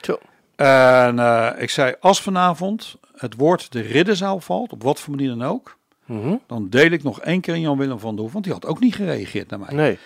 Zo. 0.00 0.18
En 0.56 1.18
eh, 1.18 1.50
ik 1.62 1.70
zei, 1.70 1.94
als 2.00 2.22
vanavond 2.22 2.96
het 3.14 3.34
woord 3.34 3.72
de 3.72 3.80
ridderzaal 3.80 4.40
valt, 4.40 4.72
op 4.72 4.82
wat 4.82 5.00
voor 5.00 5.14
manier 5.14 5.28
dan 5.28 5.44
ook, 5.44 5.77
Mhm. 6.08 6.36
dan 6.46 6.68
deel 6.68 6.90
ik 6.90 7.02
nog 7.02 7.20
één 7.20 7.40
keer 7.40 7.54
in 7.54 7.60
Jan 7.60 7.78
Willem 7.78 7.98
van 7.98 8.14
der 8.14 8.22
Hoef, 8.24 8.32
want 8.32 8.44
die 8.44 8.52
had 8.52 8.66
ook 8.66 8.80
niet 8.80 8.94
gereageerd 8.94 9.50
naar 9.50 9.58
mij. 9.58 9.74
Nee. 9.74 9.98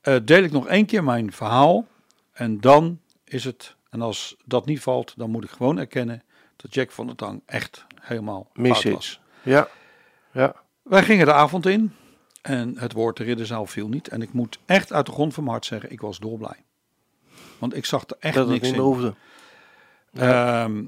Eh, 0.00 0.16
deel 0.24 0.42
ik 0.42 0.52
nog 0.52 0.66
één 0.66 0.86
keer 0.86 1.04
mijn 1.04 1.32
verhaal 1.32 1.86
en 2.32 2.60
dan 2.60 3.00
is 3.24 3.44
het, 3.44 3.74
en 3.90 4.00
als 4.02 4.36
dat 4.44 4.66
niet 4.66 4.80
valt, 4.80 5.14
dan 5.16 5.30
moet 5.30 5.44
ik 5.44 5.50
gewoon 5.50 5.78
erkennen 5.78 6.22
dat 6.56 6.74
Jack 6.74 6.90
van 6.90 7.06
der 7.06 7.16
Tang 7.16 7.42
echt 7.46 7.84
helemaal 8.00 8.50
Mis 8.54 8.84
is. 8.84 8.92
was. 8.92 9.20
Ja. 9.42 9.68
Ja. 10.32 10.54
Wij 10.82 11.02
gingen 11.02 11.26
de 11.26 11.32
avond 11.32 11.66
in 11.66 11.92
en 12.42 12.78
het 12.78 12.92
woord 12.92 13.16
de 13.16 13.24
ridderzaal 13.24 13.66
viel 13.66 13.88
niet. 13.88 14.08
En 14.08 14.22
ik 14.22 14.32
moet 14.32 14.58
echt 14.66 14.92
uit 14.92 15.06
de 15.06 15.12
grond 15.12 15.34
van 15.34 15.42
mijn 15.42 15.54
hart 15.54 15.66
zeggen, 15.66 15.90
ik 15.92 16.00
was 16.00 16.18
dolblij. 16.18 16.64
Want 17.58 17.76
ik 17.76 17.84
zag 17.84 18.02
er 18.06 18.16
echt 18.20 18.34
Dat 18.34 18.48
niks 18.48 18.68
in. 18.68 18.74
hoefde. 18.78 19.14
Ehm, 20.14 20.84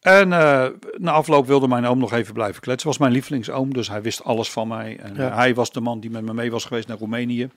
en 0.00 0.32
eh, 0.32 0.66
na 0.96 1.10
afloop 1.12 1.46
wilde 1.46 1.68
mijn 1.68 1.86
oom 1.86 1.98
nog 1.98 2.12
even 2.12 2.34
blijven 2.34 2.60
kletsen. 2.60 2.88
Was 2.88 2.98
mijn 2.98 3.12
lievelingsoom, 3.12 3.72
dus 3.74 3.88
hij 3.88 4.02
wist 4.02 4.24
alles 4.24 4.50
van 4.50 4.68
mij. 4.68 4.98
En 4.98 5.14
Ja. 5.14 5.28
eh, 5.30 5.36
hij 5.36 5.54
was 5.54 5.72
de 5.72 5.80
man 5.80 6.00
die 6.00 6.10
met 6.10 6.22
me 6.24 6.34
mee 6.34 6.50
was 6.50 6.64
geweest 6.64 6.88
naar 6.88 6.98
Roemenië. 6.98 7.48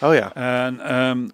Oh 0.00 0.14
ja. 0.14 0.34
En 0.34 0.80
ehm, 0.80 1.28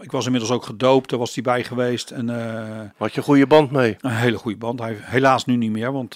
ik 0.00 0.10
was 0.10 0.24
inmiddels 0.24 0.52
ook 0.52 0.64
gedoopt, 0.64 1.10
daar 1.10 1.18
was 1.18 1.34
hij 1.34 1.42
bij 1.42 1.64
geweest. 1.64 2.10
En 2.10 2.30
eh, 2.30 2.80
Had 2.96 3.12
je 3.12 3.18
een 3.18 3.24
goede 3.24 3.46
band 3.46 3.70
mee? 3.70 3.96
een 4.00 4.10
hele 4.10 4.38
goede 4.38 4.58
band. 4.58 4.78
Hij, 4.80 4.96
helaas 5.00 5.44
nu 5.44 5.56
niet 5.56 5.70
meer, 5.70 5.92
want 5.92 6.14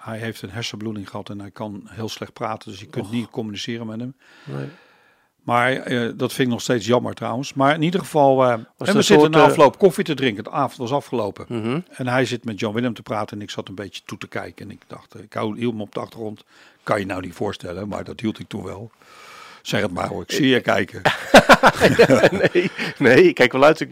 hij 0.00 0.18
heeft 0.18 0.42
een 0.42 0.50
hersenbloeding 0.50 1.10
gehad 1.10 1.28
en 1.30 1.40
hij 1.40 1.50
kan 1.50 1.82
heel 1.90 2.08
slecht 2.08 2.32
praten. 2.32 2.70
Dus 2.70 2.80
je 2.80 2.86
kunt 2.86 3.10
niet 3.10 3.30
communiceren 3.30 3.86
met 3.86 4.00
hem. 4.00 4.14
Nee. 4.44 4.66
Maar 5.48 5.72
eh, 5.72 6.08
dat 6.14 6.32
vind 6.32 6.48
ik 6.48 6.54
nog 6.54 6.62
steeds 6.62 6.86
jammer 6.86 7.14
trouwens. 7.14 7.54
Maar 7.54 7.74
in 7.74 7.82
ieder 7.82 8.00
geval, 8.00 8.44
eh, 8.44 8.52
en 8.52 8.94
we 8.94 9.02
zitten 9.02 9.30
na 9.30 9.38
eh, 9.38 9.44
afloop 9.44 9.78
koffie 9.78 10.04
te 10.04 10.14
drinken. 10.14 10.44
De 10.44 10.50
avond 10.50 10.76
was 10.76 10.92
afgelopen. 10.92 11.44
Mhm. 11.48 11.80
En 11.88 12.06
hij 12.06 12.24
zit 12.24 12.44
met 12.44 12.60
John 12.60 12.74
Willem 12.74 12.94
te 12.94 13.02
praten 13.02 13.36
en 13.36 13.42
ik 13.42 13.50
zat 13.50 13.68
een 13.68 13.74
beetje 13.74 14.02
toe 14.04 14.18
te 14.18 14.28
kijken. 14.28 14.66
En 14.66 14.70
ik 14.70 14.80
dacht, 14.86 15.14
ik 15.22 15.32
hou 15.32 15.58
hield 15.58 15.74
me 15.74 15.82
op 15.82 15.94
de 15.94 16.00
achtergrond. 16.00 16.44
Kan 16.82 16.98
je 16.98 17.06
nou 17.06 17.20
niet 17.20 17.34
voorstellen, 17.34 17.88
maar 17.88 18.04
dat 18.04 18.20
hield 18.20 18.38
ik 18.38 18.48
toen 18.48 18.64
wel. 18.64 18.90
Zeg 19.62 19.80
het 19.80 19.92
maar 19.92 20.08
hoor, 20.08 20.22
ik 20.22 20.32
zie 20.32 20.48
je 20.48 20.60
kijken. 20.60 21.02
nee, 22.52 22.70
nee, 22.98 23.28
ik 23.28 23.34
kijk 23.34 23.52
wel 23.52 23.64
uit. 23.64 23.80
Ik, 23.80 23.90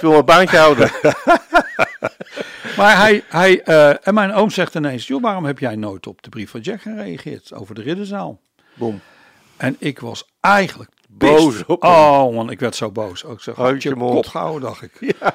wil 0.00 0.10
mijn 0.10 0.24
baantje 0.24 0.56
houden. 0.56 0.90
Maar 2.76 2.96
hij, 2.96 3.24
hij 3.28 3.62
en 4.02 4.14
mijn 4.14 4.32
oom 4.32 4.50
zegt 4.50 4.74
ineens, 4.74 5.06
joh, 5.06 5.22
waarom 5.22 5.44
heb 5.44 5.58
jij 5.58 5.76
nooit 5.76 6.06
op 6.06 6.22
de 6.22 6.28
brief 6.28 6.50
van 6.50 6.60
Jack 6.60 6.80
gereageerd 6.80 7.54
over 7.54 7.74
de 7.74 7.82
ridderzaal? 7.82 8.40
Boom. 8.74 9.00
En 9.56 9.76
ik 9.78 10.00
was 10.00 10.24
eigenlijk 10.40 10.90
Boos 11.08 11.64
op 11.66 11.82
hem. 11.82 11.90
Oh 11.90 12.34
man, 12.34 12.50
ik 12.50 12.60
werd 12.60 12.74
zo 12.76 12.90
boos. 12.90 13.24
Ook 13.24 13.40
zeg, 13.40 13.54
Houd 13.54 13.72
had 13.72 13.82
je 13.82 13.88
je 13.88 13.94
mond. 13.94 14.14
kop 14.14 14.26
gehouden, 14.26 14.62
dacht 14.68 14.82
ik. 14.82 14.92
Ja. 15.20 15.34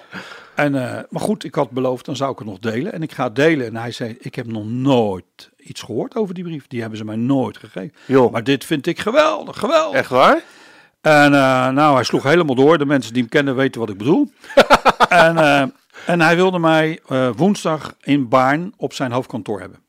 En, 0.55 0.75
eh, 0.75 1.03
maar 1.09 1.21
goed, 1.21 1.43
ik 1.43 1.55
had 1.55 1.69
beloofd, 1.69 2.05
dan 2.05 2.15
zou 2.15 2.31
ik 2.31 2.37
het 2.37 2.47
nog 2.47 2.59
delen. 2.59 2.93
En 2.93 3.01
ik 3.03 3.11
ga 3.11 3.23
het 3.23 3.35
delen. 3.35 3.67
En 3.67 3.75
hij 3.75 3.91
zei, 3.91 4.17
ik 4.19 4.35
heb 4.35 4.45
nog 4.47 4.65
nooit 4.65 5.49
iets 5.57 5.81
gehoord 5.81 6.15
over 6.15 6.33
die 6.33 6.43
brief. 6.43 6.67
Die 6.67 6.79
hebben 6.81 6.97
ze 6.97 7.05
mij 7.05 7.15
nooit 7.15 7.57
gegeven. 7.57 7.93
Joh, 8.05 8.31
Maar 8.31 8.43
dit 8.43 8.65
vind 8.65 8.87
ik 8.87 8.99
geweldig, 8.99 9.57
geweldig. 9.57 9.99
echt 9.99 10.09
waar? 10.09 10.41
En 11.01 11.33
eh, 11.33 11.69
nou, 11.69 11.95
hij 11.95 12.03
sloeg 12.03 12.23
helemaal 12.23 12.55
door. 12.55 12.77
De 12.77 12.85
mensen 12.85 13.13
die 13.13 13.21
hem 13.21 13.31
kennen 13.31 13.55
weten 13.55 13.79
wat 13.81 13.89
ik 13.89 13.97
bedoel. 13.97 14.31
en, 15.09 15.37
eh, 15.37 15.63
en 16.05 16.21
hij 16.21 16.35
wilde 16.35 16.59
mij 16.59 16.99
woensdag 17.35 17.95
in 18.01 18.29
Baarn 18.29 18.73
op 18.77 18.93
zijn 18.93 19.11
hoofdkantoor 19.11 19.59
hebben. 19.59 19.79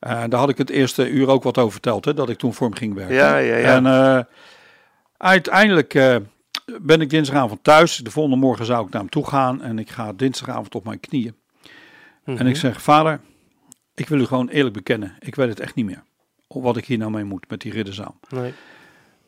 Eh, 0.00 0.24
daar 0.28 0.40
had 0.40 0.48
ik 0.48 0.58
het 0.58 0.70
eerste 0.70 1.08
uur 1.08 1.28
ook 1.28 1.42
wat 1.42 1.58
over 1.58 1.72
verteld, 1.72 2.04
hè, 2.04 2.14
dat 2.14 2.28
ik 2.28 2.38
toen 2.38 2.54
voor 2.54 2.66
hem 2.66 2.76
ging 2.76 2.94
werken. 2.94 3.14
Ja, 3.14 3.36
ja, 3.36 3.56
ja. 3.56 3.76
En 3.76 3.86
eh, 3.86 4.24
uiteindelijk 5.16 5.94
eh, 5.94 6.16
ben 6.80 7.00
ik 7.00 7.10
dinsdagavond 7.10 7.64
thuis. 7.64 7.96
De 7.96 8.10
volgende 8.10 8.38
morgen 8.38 8.64
zou 8.64 8.86
ik 8.86 8.92
naar 8.92 9.00
hem 9.00 9.10
toe 9.10 9.26
gaan. 9.26 9.62
En 9.62 9.78
ik 9.78 9.90
ga 9.90 10.12
dinsdagavond 10.12 10.74
op 10.74 10.84
mijn 10.84 11.00
knieën. 11.00 11.36
En 12.24 12.46
ik 12.46 12.56
zeg, 12.56 12.82
vader, 12.82 13.20
ik 13.94 14.08
wil 14.08 14.18
u 14.18 14.24
gewoon 14.24 14.48
eerlijk 14.48 14.74
bekennen. 14.74 15.16
Ik 15.18 15.34
weet 15.34 15.48
het 15.48 15.60
echt 15.60 15.74
niet 15.74 15.84
meer. 15.84 16.02
Wat 16.48 16.76
ik 16.76 16.84
hier 16.84 16.98
nou 16.98 17.10
mee 17.10 17.24
moet 17.24 17.44
met 17.48 17.60
die 17.60 17.72
ridderzaal. 17.72 18.18
Nee. 18.28 18.52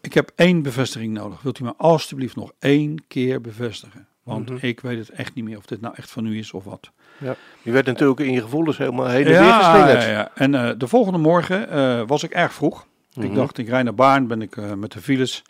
Ik 0.00 0.14
heb 0.14 0.32
één 0.34 0.62
bevestiging 0.62 1.12
nodig. 1.12 1.42
Wilt 1.42 1.58
u 1.58 1.64
me 1.64 1.74
alstublieft 1.76 2.36
nog 2.36 2.52
één 2.58 3.04
keer 3.08 3.40
bevestigen? 3.40 4.08
Want 4.34 4.62
ik 4.62 4.80
weet 4.80 4.98
het 4.98 5.08
echt 5.10 5.34
niet 5.34 5.44
meer 5.44 5.56
of 5.56 5.64
dit 5.66 5.80
nou 5.80 5.94
echt 5.96 6.10
van 6.10 6.26
u 6.26 6.38
is 6.38 6.52
of 6.52 6.64
wat. 6.64 6.90
Ja. 7.18 7.34
Je 7.62 7.70
werd 7.70 7.86
natuurlijk 7.86 8.20
in 8.20 8.32
je 8.32 8.40
gevoelens 8.42 8.78
helemaal 8.78 9.06
heen 9.06 9.26
en 9.26 9.30
weer 9.42 9.52
geslingerd. 9.52 10.02
ja, 10.02 10.08
ja. 10.10 10.30
En 10.34 10.54
eh, 10.54 10.70
de 10.78 10.88
volgende 10.88 11.18
morgen 11.18 11.68
eh, 11.70 12.02
was 12.06 12.22
ik 12.22 12.30
erg 12.30 12.52
vroeg. 12.52 12.86
Ik 13.12 13.22
Mhm. 13.24 13.34
dacht, 13.34 13.58
ik 13.58 13.68
rijd 13.68 13.84
naar 13.84 13.94
Baarn, 13.94 14.26
ben 14.26 14.42
ik 14.42 14.56
eh, 14.56 14.72
met 14.72 14.92
de 14.92 15.00
files. 15.00 15.42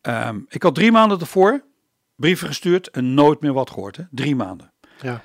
Ehm, 0.00 0.38
ik 0.48 0.62
had 0.62 0.74
drie 0.74 0.92
maanden 0.92 1.20
ervoor 1.20 1.64
brieven 2.16 2.46
gestuurd 2.48 2.90
en 2.90 3.14
nooit 3.14 3.40
meer 3.40 3.52
wat 3.52 3.70
gehoord. 3.70 3.96
Hè? 3.96 4.02
Drie 4.10 4.36
maanden. 4.36 4.72
Ja. 5.00 5.22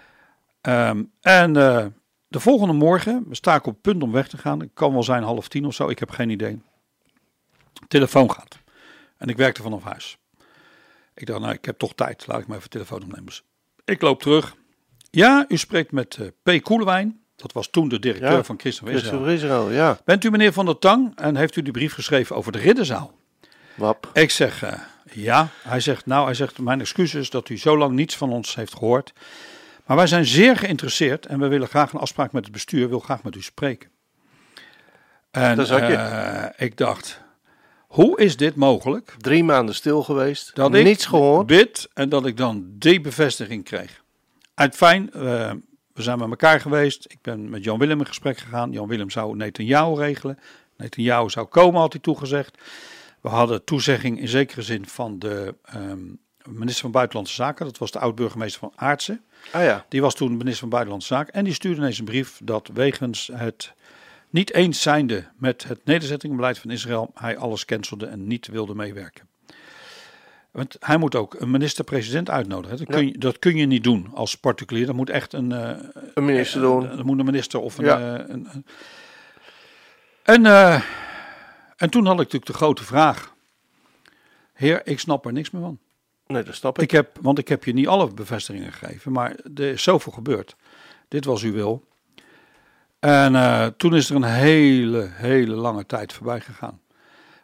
Ehm, 0.62 1.04
en 1.22 1.54
de 2.28 2.40
volgende 2.40 2.74
morgen 2.74 3.26
sta 3.32 3.56
ik 3.56 3.66
op 3.66 3.74
het 3.74 3.82
punt 3.82 4.04
om 4.04 4.12
weg 4.12 4.28
te 4.28 4.38
gaan. 4.38 4.60
Het 4.60 4.70
kan 4.74 4.94
wel 4.94 5.04
zijn 5.04 5.24
half 5.24 5.48
tien 5.48 5.66
of 5.66 5.74
zo, 5.74 5.90
ik 5.90 6.00
heb 6.00 6.10
geen 6.10 6.30
idee. 6.30 6.62
Telefoon 7.88 8.32
gaat. 8.32 8.58
En 9.18 9.28
ik 9.28 9.38
werkte 9.38 9.62
vanaf 9.62 9.84
huis. 9.84 10.18
Ik 11.16 11.26
dacht, 11.26 11.40
nou, 11.40 11.54
ik 11.54 11.66
heb 11.66 11.78
toch 11.78 11.94
tijd. 11.96 12.28
Laat 12.28 12.40
ik 12.40 12.48
maar 12.48 12.58
even 12.58 12.70
telefoon 12.70 13.02
opnemen. 13.04 13.26
Dus 13.26 13.44
ik 13.86 14.02
loop 14.02 14.22
terug. 14.22 14.56
Ja, 15.12 15.46
u 15.48 15.58
spreekt 15.58 15.92
met 15.92 16.18
eh, 16.44 16.58
P. 16.60 16.64
Koelewijn. 16.64 17.22
Dat 17.36 17.52
was 17.54 17.70
toen 17.70 17.90
de 17.90 18.00
directeur 18.00 18.32
Ja, 18.32 18.44
van 18.44 18.60
Christen 18.60 18.88
van 18.88 19.30
Israël. 19.30 19.72
Ja. 19.72 19.98
Bent 20.06 20.24
u 20.24 20.30
meneer 20.32 20.54
Van 20.54 20.66
der 20.66 20.80
Tang 20.80 21.12
en 21.16 21.36
heeft 21.36 21.56
u 21.56 21.62
die 21.62 21.74
brief 21.74 21.94
geschreven 21.94 22.36
over 22.36 22.52
de 22.52 22.58
ridderzaal? 22.58 23.14
Wap. 23.76 24.10
Ik 24.14 24.30
zeg 24.32 24.64
eh, 24.64 24.80
ja. 25.12 25.48
Hij 25.64 25.80
zegt 25.80 26.06
nou, 26.06 26.26
hij 26.26 26.34
zegt 26.34 26.60
mijn 26.60 26.80
excuses 26.80 27.30
dat 27.30 27.50
u 27.50 27.58
zo 27.58 27.78
lang 27.78 27.94
niets 27.94 28.18
van 28.18 28.32
ons 28.32 28.56
heeft 28.56 28.74
gehoord. 28.74 29.14
Maar 29.86 29.98
wij 29.98 30.08
zijn 30.08 30.26
zeer 30.26 30.58
geïnteresseerd 30.58 31.26
en 31.26 31.40
we 31.40 31.48
willen 31.48 31.68
graag 31.68 31.94
een 31.94 32.00
afspraak 32.00 32.32
met 32.32 32.44
het 32.44 32.54
bestuur. 32.54 32.90
Wil 32.90 33.00
graag 33.00 33.24
met 33.24 33.36
u 33.36 33.42
spreken. 33.42 33.90
En 35.32 35.56
je. 35.66 35.76
eh, 35.76 36.66
ik 36.66 36.78
dacht, 36.78 37.22
hoe 37.94 38.20
is 38.20 38.38
dit 38.38 38.56
mogelijk? 38.56 39.16
Drie 39.18 39.44
maanden 39.44 39.76
stil 39.76 40.04
geweest. 40.04 40.56
Dat 40.56 40.76
ik 40.76 40.84
niets 40.84 41.06
gehoord. 41.06 41.48
bid 41.48 41.90
en 41.94 42.10
dat 42.10 42.26
ik 42.26 42.38
dan 42.38 42.66
die 42.70 43.02
bevestiging 43.02 43.64
kreeg. 43.64 44.04
Uit 44.54 44.76
fijn, 44.76 45.12
eh, 45.12 45.22
we 45.94 46.02
zijn 46.02 46.20
met 46.20 46.30
elkaar 46.30 46.60
geweest. 46.60 47.06
Ik 47.08 47.18
ben 47.22 47.50
met 47.50 47.64
Jan 47.64 47.80
Willem 47.80 48.00
in 48.00 48.06
gesprek 48.06 48.38
gegaan. 48.38 48.72
Jan 48.72 48.88
Willem 48.88 49.10
zou 49.10 49.36
Netanyahu 49.36 49.96
regelen. 49.96 50.40
Netanyahu 50.78 51.30
zou 51.30 51.46
komen, 51.46 51.80
had 51.80 51.94
hij 51.94 52.02
toegezegd. 52.02 52.58
We 53.22 53.30
hadden 53.30 53.64
toezegging 53.64 54.20
in 54.20 54.28
zekere 54.28 54.62
zin 54.62 54.88
van 54.88 55.20
de 55.20 55.56
ehm, 55.64 56.00
minister 56.44 56.82
van 56.82 56.92
Buitenlandse 56.92 57.36
Zaken. 57.36 57.66
Dat 57.66 57.78
was 57.78 57.92
de 57.92 58.00
oud-burgemeester 58.00 58.60
van 58.60 58.74
Aartsen. 58.76 59.24
Ah 59.52 59.64
ja. 59.64 59.86
Die 59.90 60.02
was 60.02 60.16
toen 60.16 60.38
minister 60.38 60.60
van 60.60 60.70
Buitenlandse 60.70 61.14
Zaken. 61.14 61.34
En 61.34 61.44
die 61.44 61.54
stuurde 61.54 61.82
ineens 61.82 62.00
een 62.00 62.06
brief 62.06 62.40
dat 62.44 62.70
wegens 62.74 63.30
het 63.34 63.74
niet 64.34 64.54
eens 64.54 64.82
zijnde 64.82 65.26
met 65.38 65.64
het 65.64 65.86
nederzettingenbeleid 65.86 66.58
van 66.60 66.72
Israël, 66.72 67.12
hij 67.14 67.38
alles 67.38 67.66
cancelde 67.66 68.06
en 68.06 68.28
niet 68.28 68.48
wilde 68.48 68.76
meewerken. 68.76 69.28
Want 70.52 70.76
hij 70.80 70.98
moet 70.98 71.16
ook 71.16 71.34
een 71.40 71.52
minister-president 71.52 72.30
uitnodigen. 72.30 72.78
Dat 72.78 72.88
kun, 72.88 73.06
je, 73.08 73.18
dat 73.18 73.40
kun 73.40 73.56
je 73.56 73.66
niet 73.66 73.84
doen 73.84 74.10
als 74.14 74.36
particulier. 74.38 74.86
Dat 74.86 74.96
moet 74.96 75.10
echt 75.10 75.34
een, 75.34 75.52
eh, 75.52 75.78
Een 76.14 76.26
minister 76.26 76.62
doen. 76.62 76.88
dat 76.88 77.04
moet 77.04 77.20
een 77.20 77.26
minister 77.26 77.60
of 77.60 77.78
een. 77.78 77.86
Ja. 77.86 78.18
eh, 78.18 78.26
een, 78.30 78.48
een- 78.54 78.66
en, 80.24 80.46
eh, 80.46 80.82
en 81.78 81.90
toen 81.90 82.04
had 82.04 82.12
ik 82.14 82.18
natuurlijk 82.20 82.46
de 82.46 82.54
grote 82.54 82.84
vraag. 82.84 83.34
Heer, 84.54 84.82
ik 84.88 85.00
snap 85.00 85.26
er 85.26 85.34
niks 85.34 85.52
meer 85.52 85.62
van. 85.62 85.80
Nee, 86.28 86.44
dat 86.44 86.56
snap 86.56 86.78
ik. 86.78 86.84
Ik 86.84 86.92
heb, 86.92 87.18
want 87.22 87.38
ik 87.40 87.48
heb 87.48 87.64
je 87.64 87.74
niet 87.74 87.88
alle 87.88 88.14
bevestigingen 88.14 88.74
gegeven, 88.74 89.12
maar 89.12 89.36
er 89.56 89.60
is 89.72 89.84
zoveel 89.84 90.12
gebeurd. 90.12 90.56
Dit 91.08 91.26
was 91.26 91.44
uw 91.44 91.52
wil. 91.52 91.88
En 93.04 93.36
eh, 93.36 93.66
toen 93.78 93.96
is 93.96 94.10
er 94.10 94.16
een 94.16 94.24
hele, 94.24 95.10
hele 95.12 95.54
lange 95.56 95.86
tijd 95.86 96.14
voorbij 96.14 96.40
gegaan. 96.40 96.82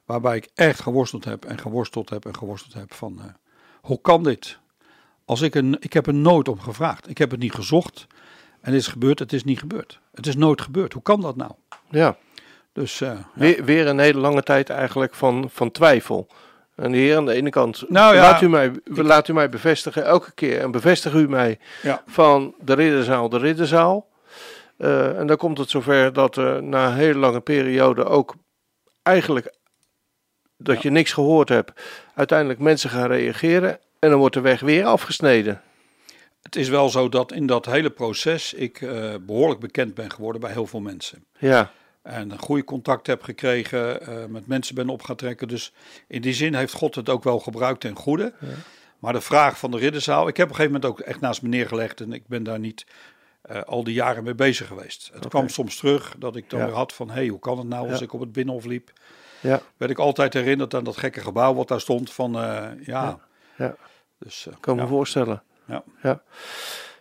Waarbij 0.05 0.35
ik 0.35 0.49
echt 0.55 0.81
geworsteld 0.81 1.25
heb 1.25 1.45
en 1.45 1.59
geworsteld 1.59 2.09
heb 2.09 2.25
en 2.25 2.35
geworsteld 2.37 2.73
heb 2.73 2.93
van... 2.93 3.19
eh, 3.19 3.25
hoe 3.81 4.01
kan 4.01 4.23
dit? 4.23 4.57
Als 5.25 5.41
ik, 5.41 5.55
een, 5.55 5.77
ik 5.79 5.93
heb 5.93 6.07
er 6.07 6.13
nooit 6.13 6.47
om 6.47 6.59
gevraagd. 6.59 7.09
Ik 7.09 7.17
heb 7.17 7.31
het 7.31 7.39
niet 7.39 7.53
gezocht. 7.53 8.07
En 8.61 8.71
het 8.71 8.81
is 8.81 8.87
gebeurd, 8.87 9.19
het 9.19 9.33
is 9.33 9.43
niet 9.43 9.59
gebeurd. 9.59 9.99
Het 10.13 10.27
is 10.27 10.35
nooit 10.35 10.61
gebeurd. 10.61 10.93
Hoe 10.93 11.01
kan 11.01 11.21
dat 11.21 11.35
nou? 11.35 11.51
Ja. 11.89 12.17
Dus 12.73 13.01
eh, 13.01 13.07
ja. 13.09 13.29
Weer, 13.33 13.63
weer 13.65 13.87
een 13.87 13.99
hele 13.99 14.19
lange 14.19 14.43
tijd 14.43 14.69
eigenlijk 14.69 15.13
van, 15.13 15.49
van 15.51 15.71
twijfel. 15.71 16.27
En 16.75 16.91
de 16.91 16.97
heer 16.97 17.17
aan 17.17 17.25
de 17.25 17.33
ene 17.33 17.49
kant, 17.49 17.83
Nou 17.89 18.15
ja, 18.15 18.21
laat, 18.21 18.41
u 18.41 18.49
mij, 18.49 18.71
laat 18.85 19.27
u 19.27 19.33
mij 19.33 19.49
bevestigen 19.49 20.05
elke 20.05 20.31
keer. 20.31 20.61
En 20.61 20.71
bevestig 20.71 21.13
u 21.13 21.29
mij 21.29 21.59
Ja. 21.81 22.03
van 22.07 22.53
de 22.59 22.73
ridderzaal, 22.73 23.29
de 23.29 23.37
ridderzaal. 23.37 24.07
Eh, 24.79 25.19
en 25.19 25.27
dan 25.27 25.37
komt 25.37 25.57
het 25.57 25.69
zover 25.69 26.13
dat 26.13 26.35
er 26.35 26.63
na 26.63 26.87
een 26.87 26.95
hele 26.95 27.19
lange 27.19 27.41
periode 27.41 28.05
ook 28.05 28.35
eigenlijk 29.01 29.53
dat 30.57 30.81
je 30.81 30.89
niks 30.89 31.13
gehoord 31.13 31.49
hebt, 31.49 31.81
uiteindelijk 32.15 32.59
mensen 32.59 32.89
gaan 32.89 33.07
reageren. 33.07 33.79
En 33.99 34.09
dan 34.09 34.19
wordt 34.19 34.35
de 34.35 34.41
weg 34.41 34.59
weer 34.59 34.85
afgesneden. 34.85 35.61
Het 36.41 36.55
is 36.55 36.69
wel 36.69 36.89
zo 36.89 37.09
dat 37.09 37.31
in 37.31 37.45
dat 37.45 37.65
hele 37.65 37.89
proces 37.89 38.53
ik 38.53 38.81
eh, 38.81 39.13
behoorlijk 39.21 39.59
bekend 39.59 39.93
ben 39.93 40.11
geworden 40.11 40.41
bij 40.41 40.51
heel 40.51 40.67
veel 40.67 40.79
mensen. 40.79 41.25
Ja, 41.37 41.71
En 42.01 42.31
een 42.31 42.39
goede 42.39 42.63
contact 42.63 43.07
heb 43.07 43.23
gekregen, 43.23 44.01
eh, 44.01 44.25
met 44.25 44.47
mensen 44.47 44.75
ben 44.75 44.89
op 44.89 45.01
gaan 45.01 45.15
trekken. 45.15 45.47
Dus 45.47 45.73
in 46.07 46.21
die 46.21 46.33
zin 46.33 46.55
heeft 46.55 46.73
God 46.73 46.95
het 46.95 47.09
ook 47.09 47.23
wel 47.23 47.39
gebruikt 47.39 47.79
ten 47.79 47.95
goede. 47.95 48.33
Maar 48.99 49.13
de 49.13 49.21
vraag 49.21 49.59
van 49.59 49.71
de 49.71 49.77
ridderzaal, 49.77 50.27
ik 50.27 50.37
heb 50.37 50.45
op 50.45 50.51
een 50.51 50.57
gegeven 50.57 50.81
moment 50.81 50.99
ook 50.99 51.07
echt 51.07 51.19
naast 51.19 51.41
me 51.41 51.49
neergelegd. 51.49 52.01
En 52.01 52.13
ik 52.13 52.27
ben 52.27 52.43
daar 52.43 52.59
niet 52.59 52.85
eh, 53.49 53.61
al 53.61 53.83
die 53.83 53.93
jaren 53.93 54.23
mee 54.23 54.35
bezig 54.35 54.67
geweest. 54.67 55.09
Het 55.13 55.27
kwam 55.27 55.49
soms 55.49 55.75
terug 55.77 56.15
dat 56.17 56.35
ik 56.35 56.49
dan 56.49 56.59
Ja. 56.59 56.65
weer 56.65 56.75
had 56.75 56.93
van, 56.93 57.07
hé, 57.09 57.13
hey, 57.13 57.27
hoe 57.27 57.39
kan 57.39 57.57
het 57.57 57.67
nou 57.67 57.91
als 57.91 58.01
ik 58.01 58.13
op 58.13 58.19
het 58.19 58.31
Binnenhof 58.31 58.65
liep? 58.65 58.91
ja, 59.39 59.61
Werd 59.77 59.91
ik 59.91 59.97
altijd 59.97 60.33
herinnerd 60.33 60.73
aan 60.73 60.83
dat 60.83 60.97
gekke 60.97 61.19
gebouw 61.19 61.53
wat 61.53 61.67
daar 61.67 61.81
stond 61.81 62.11
van, 62.11 62.35
eh, 62.35 62.65
ja. 62.81 63.19
ja. 63.57 63.75
Dus, 64.19 64.47
eh, 64.47 64.53
kan 64.59 64.75
me 64.75 64.87
voorstellen. 64.87 65.43
Ja. 65.67 65.83
Ja. 66.03 66.21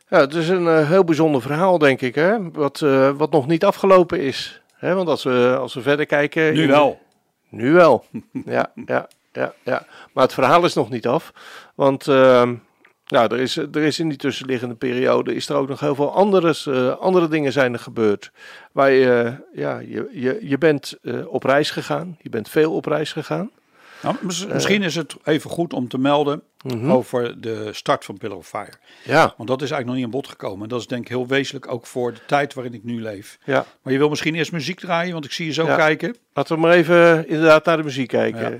ja, 0.08 0.20
het 0.20 0.34
is 0.34 0.48
een 0.48 0.86
heel 0.86 1.04
bijzonder 1.04 1.42
verhaal, 1.42 1.78
denk 1.78 2.00
ik, 2.00 2.14
hè? 2.14 2.50
Wat, 2.50 2.78
wat 3.16 3.30
nog 3.30 3.46
niet 3.46 3.64
afgelopen 3.64 4.20
is. 4.20 4.62
Hè? 4.74 4.94
Want 4.94 5.08
als 5.08 5.22
we, 5.22 5.56
als 5.60 5.74
we 5.74 5.82
verder 5.82 6.06
kijken. 6.06 6.52
Nu 6.54 6.66
wel. 6.66 6.98
Nu 7.48 7.72
wel. 7.72 8.04
ja, 8.44 8.72
ja, 8.86 9.08
ja, 9.32 9.54
ja. 9.62 9.86
Maar 10.12 10.24
het 10.24 10.34
verhaal 10.34 10.64
is 10.64 10.74
nog 10.74 10.90
niet 10.90 11.06
af. 11.06 11.32
Want 11.74 12.08
ehm, 12.08 12.54
nou, 13.08 13.34
er, 13.34 13.40
is, 13.40 13.56
er 13.56 13.76
is 13.76 13.98
in 13.98 14.08
die 14.08 14.18
tussenliggende 14.18 14.74
periode 14.74 15.34
is 15.34 15.48
er 15.48 15.56
ook 15.56 15.68
nog 15.68 15.80
heel 15.80 15.94
veel 15.94 16.12
andere, 16.14 16.54
eh, 16.64 16.96
andere 16.98 17.28
dingen 17.28 17.52
zijn 17.52 17.72
er 17.72 17.78
gebeurd. 17.78 18.30
Waar 18.72 18.90
je, 18.90 19.12
eh, 19.52 19.60
ja, 19.60 19.78
je, 19.78 20.08
je, 20.12 20.38
je 20.42 20.58
bent 20.58 20.94
eh, 21.02 21.26
op 21.32 21.42
reis 21.44 21.70
gegaan. 21.70 22.16
Je 22.22 22.28
bent 22.28 22.48
veel 22.48 22.72
op 22.74 22.84
reis 22.86 23.12
gegaan. 23.12 23.50
Nou, 24.02 24.16
mis- 24.20 24.46
misschien 24.46 24.82
is 24.82 24.94
het 24.94 25.16
even 25.24 25.50
goed 25.50 25.72
om 25.72 25.88
te 25.88 25.98
melden 25.98 26.42
Mhm. 26.64 26.90
over 26.90 27.40
de 27.40 27.68
start 27.72 28.04
van 28.04 28.16
Pillar 28.18 28.36
of 28.36 28.46
Fire. 28.48 28.72
Ja, 29.04 29.34
Want 29.36 29.48
dat 29.48 29.62
is 29.62 29.70
eigenlijk 29.70 29.84
nog 29.86 29.94
niet 29.94 30.04
aan 30.04 30.10
bod 30.10 30.28
gekomen. 30.28 30.62
En 30.62 30.68
dat 30.68 30.80
is 30.80 30.86
denk 30.86 31.02
ik 31.02 31.08
heel 31.08 31.26
wezenlijk 31.26 31.72
ook 31.72 31.86
voor 31.86 32.12
de 32.12 32.20
tijd 32.26 32.54
waarin 32.54 32.74
ik 32.74 32.84
nu 32.84 33.02
leef. 33.02 33.38
ja. 33.44 33.64
Maar 33.82 33.92
je 33.92 33.98
wil 33.98 34.08
misschien 34.08 34.34
eerst 34.34 34.52
muziek 34.52 34.80
draaien, 34.80 35.12
want 35.12 35.24
ik 35.24 35.32
zie 35.32 35.46
je 35.46 35.52
zo 35.52 35.66
Ja. 35.66 35.76
kijken. 35.76 36.16
Laten 36.32 36.54
we 36.54 36.60
maar 36.60 36.72
even 36.72 37.28
inderdaad 37.28 37.64
naar 37.64 37.76
de 37.76 37.82
muziek 37.82 38.08
kijken. 38.08 38.52
Ja. 38.52 38.58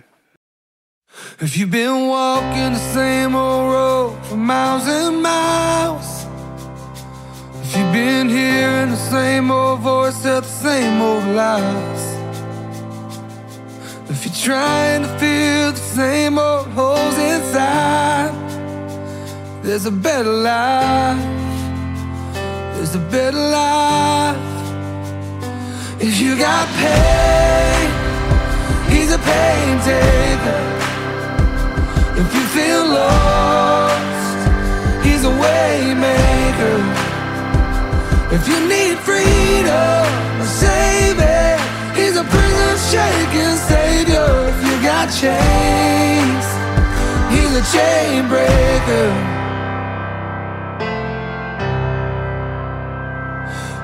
If 1.40 1.56
you've 1.56 1.70
been 1.70 2.08
walking 2.08 2.72
the 2.72 2.84
same 2.92 3.34
old 3.34 3.72
road 3.72 4.26
for 4.26 4.36
miles 4.36 4.88
and 4.88 5.22
miles, 5.22 6.26
if 7.62 7.76
you've 7.76 7.92
been 7.92 8.28
hearing 8.28 8.90
the 8.90 8.96
same 8.96 9.50
old 9.50 9.80
voice 9.80 10.20
tell 10.22 10.40
the 10.40 10.46
same 10.46 11.00
old 11.00 11.24
lies, 11.36 12.04
if 14.10 14.24
you're 14.24 14.34
trying 14.34 15.02
to 15.02 15.08
fill 15.18 15.72
the 15.72 15.86
same 16.00 16.38
old 16.38 16.66
holes 16.68 17.18
inside, 17.18 18.34
there's 19.62 19.86
a 19.86 19.92
better 19.92 20.32
life. 20.32 21.22
There's 22.74 22.94
a 22.94 23.04
better 23.10 23.36
life. 23.36 24.36
If 26.00 26.20
you 26.20 26.38
got 26.38 26.66
pain, 26.78 27.90
he's 28.90 29.12
a 29.12 29.18
pain 29.18 29.78
taker. 29.80 30.87
If 32.20 32.34
you 32.34 32.44
feel 32.58 32.84
lost, 32.84 34.38
he's 35.06 35.22
a 35.24 35.34
waymaker. 35.42 36.78
If 38.32 38.42
you 38.48 38.58
need 38.74 38.98
freedom, 39.08 40.04
a 40.42 40.48
savior, 40.64 41.56
he's 41.94 42.16
a 42.16 42.24
prison 42.24 42.74
shaking 42.90 43.56
savior. 43.70 44.28
If 44.50 44.58
you 44.66 44.74
got 44.82 45.06
chains, 45.22 46.46
he's 47.32 47.52
a 47.62 47.64
chain 47.74 48.26
breaker. 48.26 49.08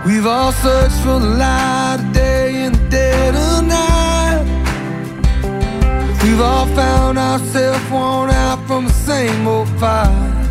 We've 0.05 0.27
all 0.27 0.51
searched 0.51 1.01
for 1.05 1.21
the 1.21 1.33
light 1.39 1.99
of 2.01 2.13
day 2.13 2.65
in 2.65 2.73
the 2.73 2.89
dead 2.91 3.35
of 3.37 3.65
night. 3.65 4.04
We've 6.25 6.41
all 6.41 6.65
found 6.69 7.19
ourselves 7.19 7.85
worn 7.91 8.31
out 8.31 8.67
from 8.67 8.87
the 8.87 8.93
same 8.93 9.47
old 9.47 9.69
fight. 9.79 10.49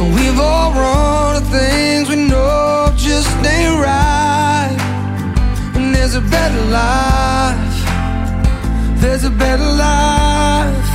And 0.00 0.14
we've 0.14 0.38
all 0.38 0.70
run 0.72 1.42
to 1.42 1.48
things 1.48 2.08
we 2.08 2.14
know 2.14 2.92
just 2.96 3.28
ain't 3.44 3.74
right. 3.82 4.76
And 5.74 5.92
there's 5.92 6.14
a 6.14 6.20
better 6.20 6.62
life. 6.70 7.76
There's 9.00 9.24
a 9.24 9.30
better 9.30 9.70
life. 9.86 10.88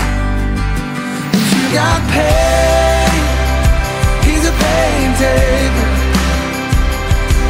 If 1.34 1.48
you 1.54 1.64
got 1.76 2.00
pain, 2.16 3.12
he's 4.24 4.46
a 4.48 4.56
pain 4.64 5.08
taker. 5.20 5.90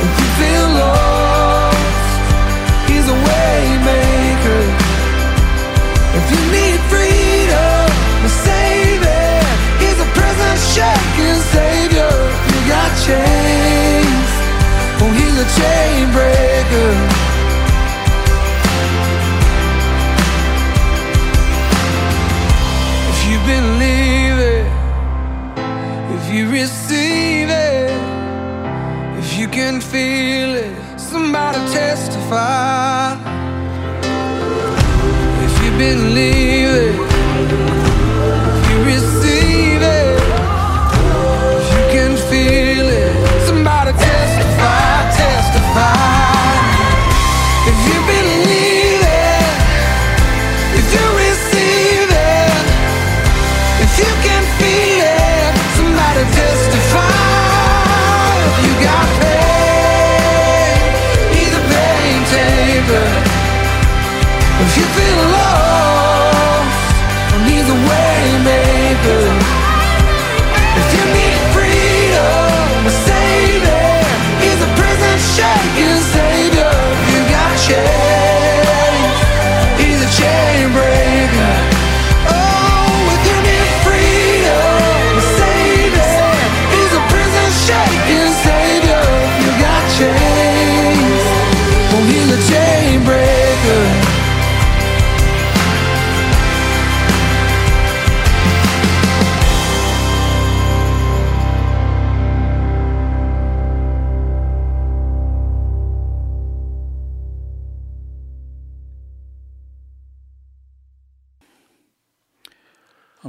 If 0.06 0.12
you 0.20 0.28
feel 0.42 0.68
lost, 0.80 1.11
chains, 13.06 14.32
oh, 15.02 15.12
he's 15.18 15.38
a 15.46 15.48
chain 15.60 16.04
breaker. 16.18 16.92
If 23.12 23.20
you 23.30 23.38
believe 23.54 24.38
it, 24.56 24.68
if 26.16 26.24
you 26.34 26.44
receive 26.52 27.50
it, 27.50 27.92
if 29.18 29.38
you 29.40 29.48
can 29.48 29.82
feel 29.82 30.56
it, 30.56 31.00
somebody 31.00 31.60
testify. 31.72 33.18
If 35.46 35.54
you 35.64 35.72
believe 35.78 36.41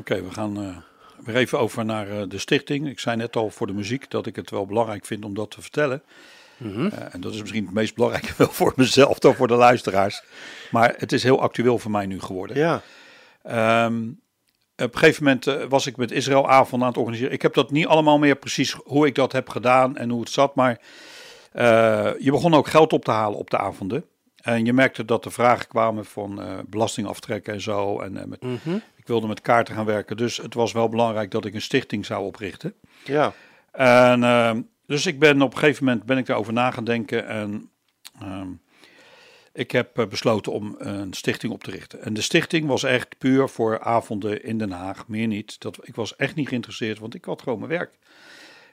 Oké, 0.03 0.22
we 0.22 0.30
gaan 0.30 0.57
eh, 0.57 0.76
weer 1.24 1.36
even 1.36 1.59
over 1.59 1.84
naar 1.84 2.11
eh, 2.11 2.22
de 2.28 2.38
stichting. 2.38 2.88
Ik 2.88 2.98
zei 2.98 3.16
net 3.16 3.36
al 3.36 3.50
voor 3.50 3.66
de 3.66 3.72
muziek 3.72 4.11
dat 4.11 4.26
ik 4.26 4.36
het 4.36 4.50
wel 4.50 4.66
belangrijk 4.66 5.05
vind 5.05 5.24
om 5.24 5.34
dat 5.34 5.50
te 5.50 5.61
vertellen. 5.61 6.03
Mhm. 6.57 6.86
Eh, 6.86 7.14
en 7.14 7.20
dat 7.20 7.32
is 7.32 7.40
misschien 7.40 7.64
het 7.64 7.74
meest 7.74 7.94
belangrijke 7.94 8.32
wel 8.38 8.50
voor 8.50 8.72
mezelf 8.76 9.18
dan 9.18 9.34
voor 9.34 9.48
de 9.48 9.55
luisteraars. 9.55 10.22
Maar 10.70 10.94
het 10.96 11.12
is 11.12 11.22
heel 11.22 11.40
actueel 11.40 11.78
voor 11.78 11.90
mij 11.90 12.07
nu 12.07 12.20
geworden. 12.20 12.57
Ja, 12.57 12.82
Ehm, 13.42 14.09
op 14.76 14.94
een 14.94 14.98
gegeven 14.98 15.24
moment 15.24 15.68
was 15.68 15.86
ik 15.86 15.96
met 15.96 16.11
Israël 16.11 16.48
avond 16.48 16.82
aan 16.82 16.88
het 16.88 16.96
organiseren. 16.96 17.32
Ik 17.32 17.42
heb 17.42 17.55
dat 17.55 17.70
niet 17.70 17.86
allemaal 17.86 18.18
meer 18.18 18.36
precies 18.36 18.72
hoe 18.72 19.07
ik 19.07 19.14
dat 19.14 19.32
heb 19.32 19.48
gedaan 19.48 19.96
en 19.96 20.11
hoe 20.11 20.20
het 20.20 20.30
zat. 20.30 20.55
Maar 20.55 20.80
je 22.18 22.30
begon 22.30 22.55
ook 22.55 22.68
geld 22.68 22.92
op 22.92 23.05
te 23.05 23.11
halen 23.11 23.38
op 23.38 23.50
de 23.50 23.59
avonden. 23.59 24.05
En 24.43 24.64
je 24.64 24.72
merkte 24.72 25.05
dat 25.05 25.24
er 25.24 25.32
vragen 25.32 25.66
kwamen 25.68 26.05
van 26.05 26.43
eh 26.43 26.59
belastingaftrek 26.66 27.47
en 27.49 27.61
zo. 27.61 28.01
En 28.01 28.16
eh, 28.16 28.24
met, 28.24 28.43
Mhm. 28.43 28.74
ik 28.97 29.07
wilde 29.07 29.26
met 29.26 29.40
kaarten 29.40 29.74
gaan 29.74 29.84
werken. 29.84 30.16
Dus 30.16 30.36
het 30.36 30.55
was 30.55 30.72
wel 30.72 30.88
belangrijk 30.88 31.30
dat 31.30 31.45
ik 31.45 31.55
een 31.55 31.61
stichting 31.62 32.07
zou 32.07 32.24
oprichten. 32.24 32.74
Ja. 33.05 33.32
En 33.72 34.22
ehm, 34.24 34.61
dus 34.86 35.07
ik 35.07 35.18
ben 35.18 35.43
op 35.43 35.53
een 35.53 35.59
gegeven 35.59 35.84
moment 35.84 36.05
ben 36.05 36.18
ik 36.18 36.26
daarover 36.26 36.53
na 36.53 36.70
gaan 36.70 36.84
denken 36.84 37.26
en 37.26 37.70
ehm, 38.20 38.49
ik 39.53 39.70
heb 39.70 39.99
eh, 39.99 40.07
besloten 40.07 40.53
om 40.53 40.74
een 40.78 41.12
stichting 41.12 41.53
op 41.53 41.64
te 41.64 41.70
richten. 41.70 42.03
En 42.03 42.14
de 42.14 42.20
stichting 42.20 42.66
was 42.66 42.82
echt 42.82 43.18
puur 43.18 43.49
voor 43.49 43.80
avonden 43.80 44.45
in 44.45 44.59
Den 44.59 44.70
Haag, 44.70 45.09
meer 45.09 45.26
niet. 45.26 45.61
Dat, 45.61 45.78
ik 45.82 45.95
was 45.95 46.16
echt 46.16 46.34
niet 46.34 46.49
geïnteresseerd, 46.49 46.99
want 46.99 47.14
ik 47.14 47.24
had 47.24 47.43
gewoon 47.43 47.59
mijn 47.59 47.70
werk. 47.70 47.99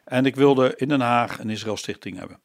En 0.03 0.25
ik 0.25 0.35
wilde 0.35 0.73
in 0.75 0.87
Den 0.87 1.01
Haag 1.01 1.39
een 1.39 1.49
Israël 1.49 1.77
stichting 1.77 2.17
hebben. 2.17 2.39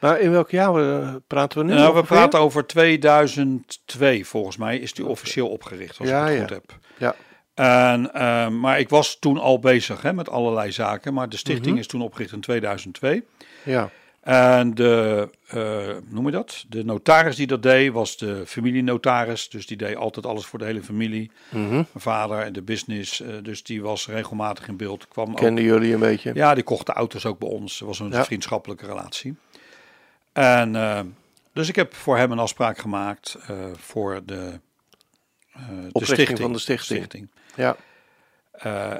Maar 0.00 0.20
in 0.20 0.30
welk 0.30 0.50
jaar 0.50 0.74
eh, 1.02 1.14
praten 1.26 1.58
we 1.58 1.64
nu? 1.64 1.74
Nou, 1.74 1.94
we 1.94 2.02
praten 2.02 2.38
over 2.40 2.66
2002 2.66 4.26
volgens 4.26 4.56
mij, 4.56 4.78
is 4.78 4.92
die 4.94 5.06
officieel 5.06 5.48
opgericht, 5.48 5.98
als 5.98 6.08
Ja, 6.08 6.28
ik 6.28 6.38
het 6.40 6.48
ja. 6.48 6.54
goed 6.56 6.66
heb. 6.68 6.78
Ja. 6.98 7.14
En, 7.54 8.14
ehm, 8.14 8.60
maar 8.60 8.78
ik 8.78 8.88
was 8.88 9.18
toen 9.18 9.38
al 9.38 9.58
bezig 9.58 10.02
hè, 10.02 10.12
met 10.12 10.28
allerlei 10.28 10.72
zaken, 10.72 11.14
maar 11.14 11.28
de 11.28 11.36
stichting 11.36 11.70
Mhm. 11.70 11.78
is 11.78 11.86
toen 11.86 12.02
opgericht 12.02 12.32
in 12.32 12.40
2002. 12.40 13.24
Ja. 13.64 13.90
En 14.20 14.74
de, 14.74 15.28
eh, 15.48 15.88
noem 16.08 16.26
je 16.26 16.32
dat? 16.32 16.64
De 16.68 16.84
notaris 16.84 17.36
die 17.36 17.46
dat 17.46 17.62
deed 17.62 17.92
was 17.92 18.16
de 18.16 18.42
familienotaris. 18.46 19.48
Dus 19.48 19.66
die 19.66 19.76
deed 19.76 19.96
altijd 19.96 20.26
alles 20.26 20.46
voor 20.46 20.58
de 20.58 20.64
hele 20.64 20.82
familie. 20.82 21.30
Mhm. 21.50 21.70
Mijn 21.70 21.86
vader 21.96 22.38
en 22.38 22.52
de 22.52 22.62
business. 22.62 23.20
eh, 23.20 23.28
dus 23.42 23.62
die 23.62 23.82
was 23.82 24.06
regelmatig 24.08 24.68
in 24.68 24.76
beeld. 24.76 25.08
Kwam 25.08 25.30
ook, 25.30 25.36
Kenden 25.36 25.64
jullie 25.64 25.92
een 25.94 26.00
beetje? 26.00 26.30
ja, 26.34 26.54
die 26.54 26.64
kocht 26.64 26.86
de 26.86 26.92
auto's 26.92 27.26
ook 27.26 27.38
bij 27.38 27.48
ons. 27.48 27.78
Het 27.78 27.88
was 27.88 27.98
een 27.98 28.10
Ja. 28.10 28.24
vriendschappelijke 28.24 28.86
relatie. 28.86 29.36
En 30.32 30.76
eh, 30.76 31.00
dus 31.52 31.68
ik 31.68 31.76
heb 31.76 31.94
voor 31.94 32.16
hem 32.16 32.32
een 32.32 32.38
afspraak 32.38 32.78
gemaakt 32.78 33.36
eh, 33.46 33.56
voor 33.76 34.20
de, 34.24 34.60
eh, 35.52 35.62
de 35.92 36.04
stichting. 36.04 36.38
van 36.38 36.52
de 36.52 36.58
stichting. 36.58 37.30
Ja. 37.54 37.76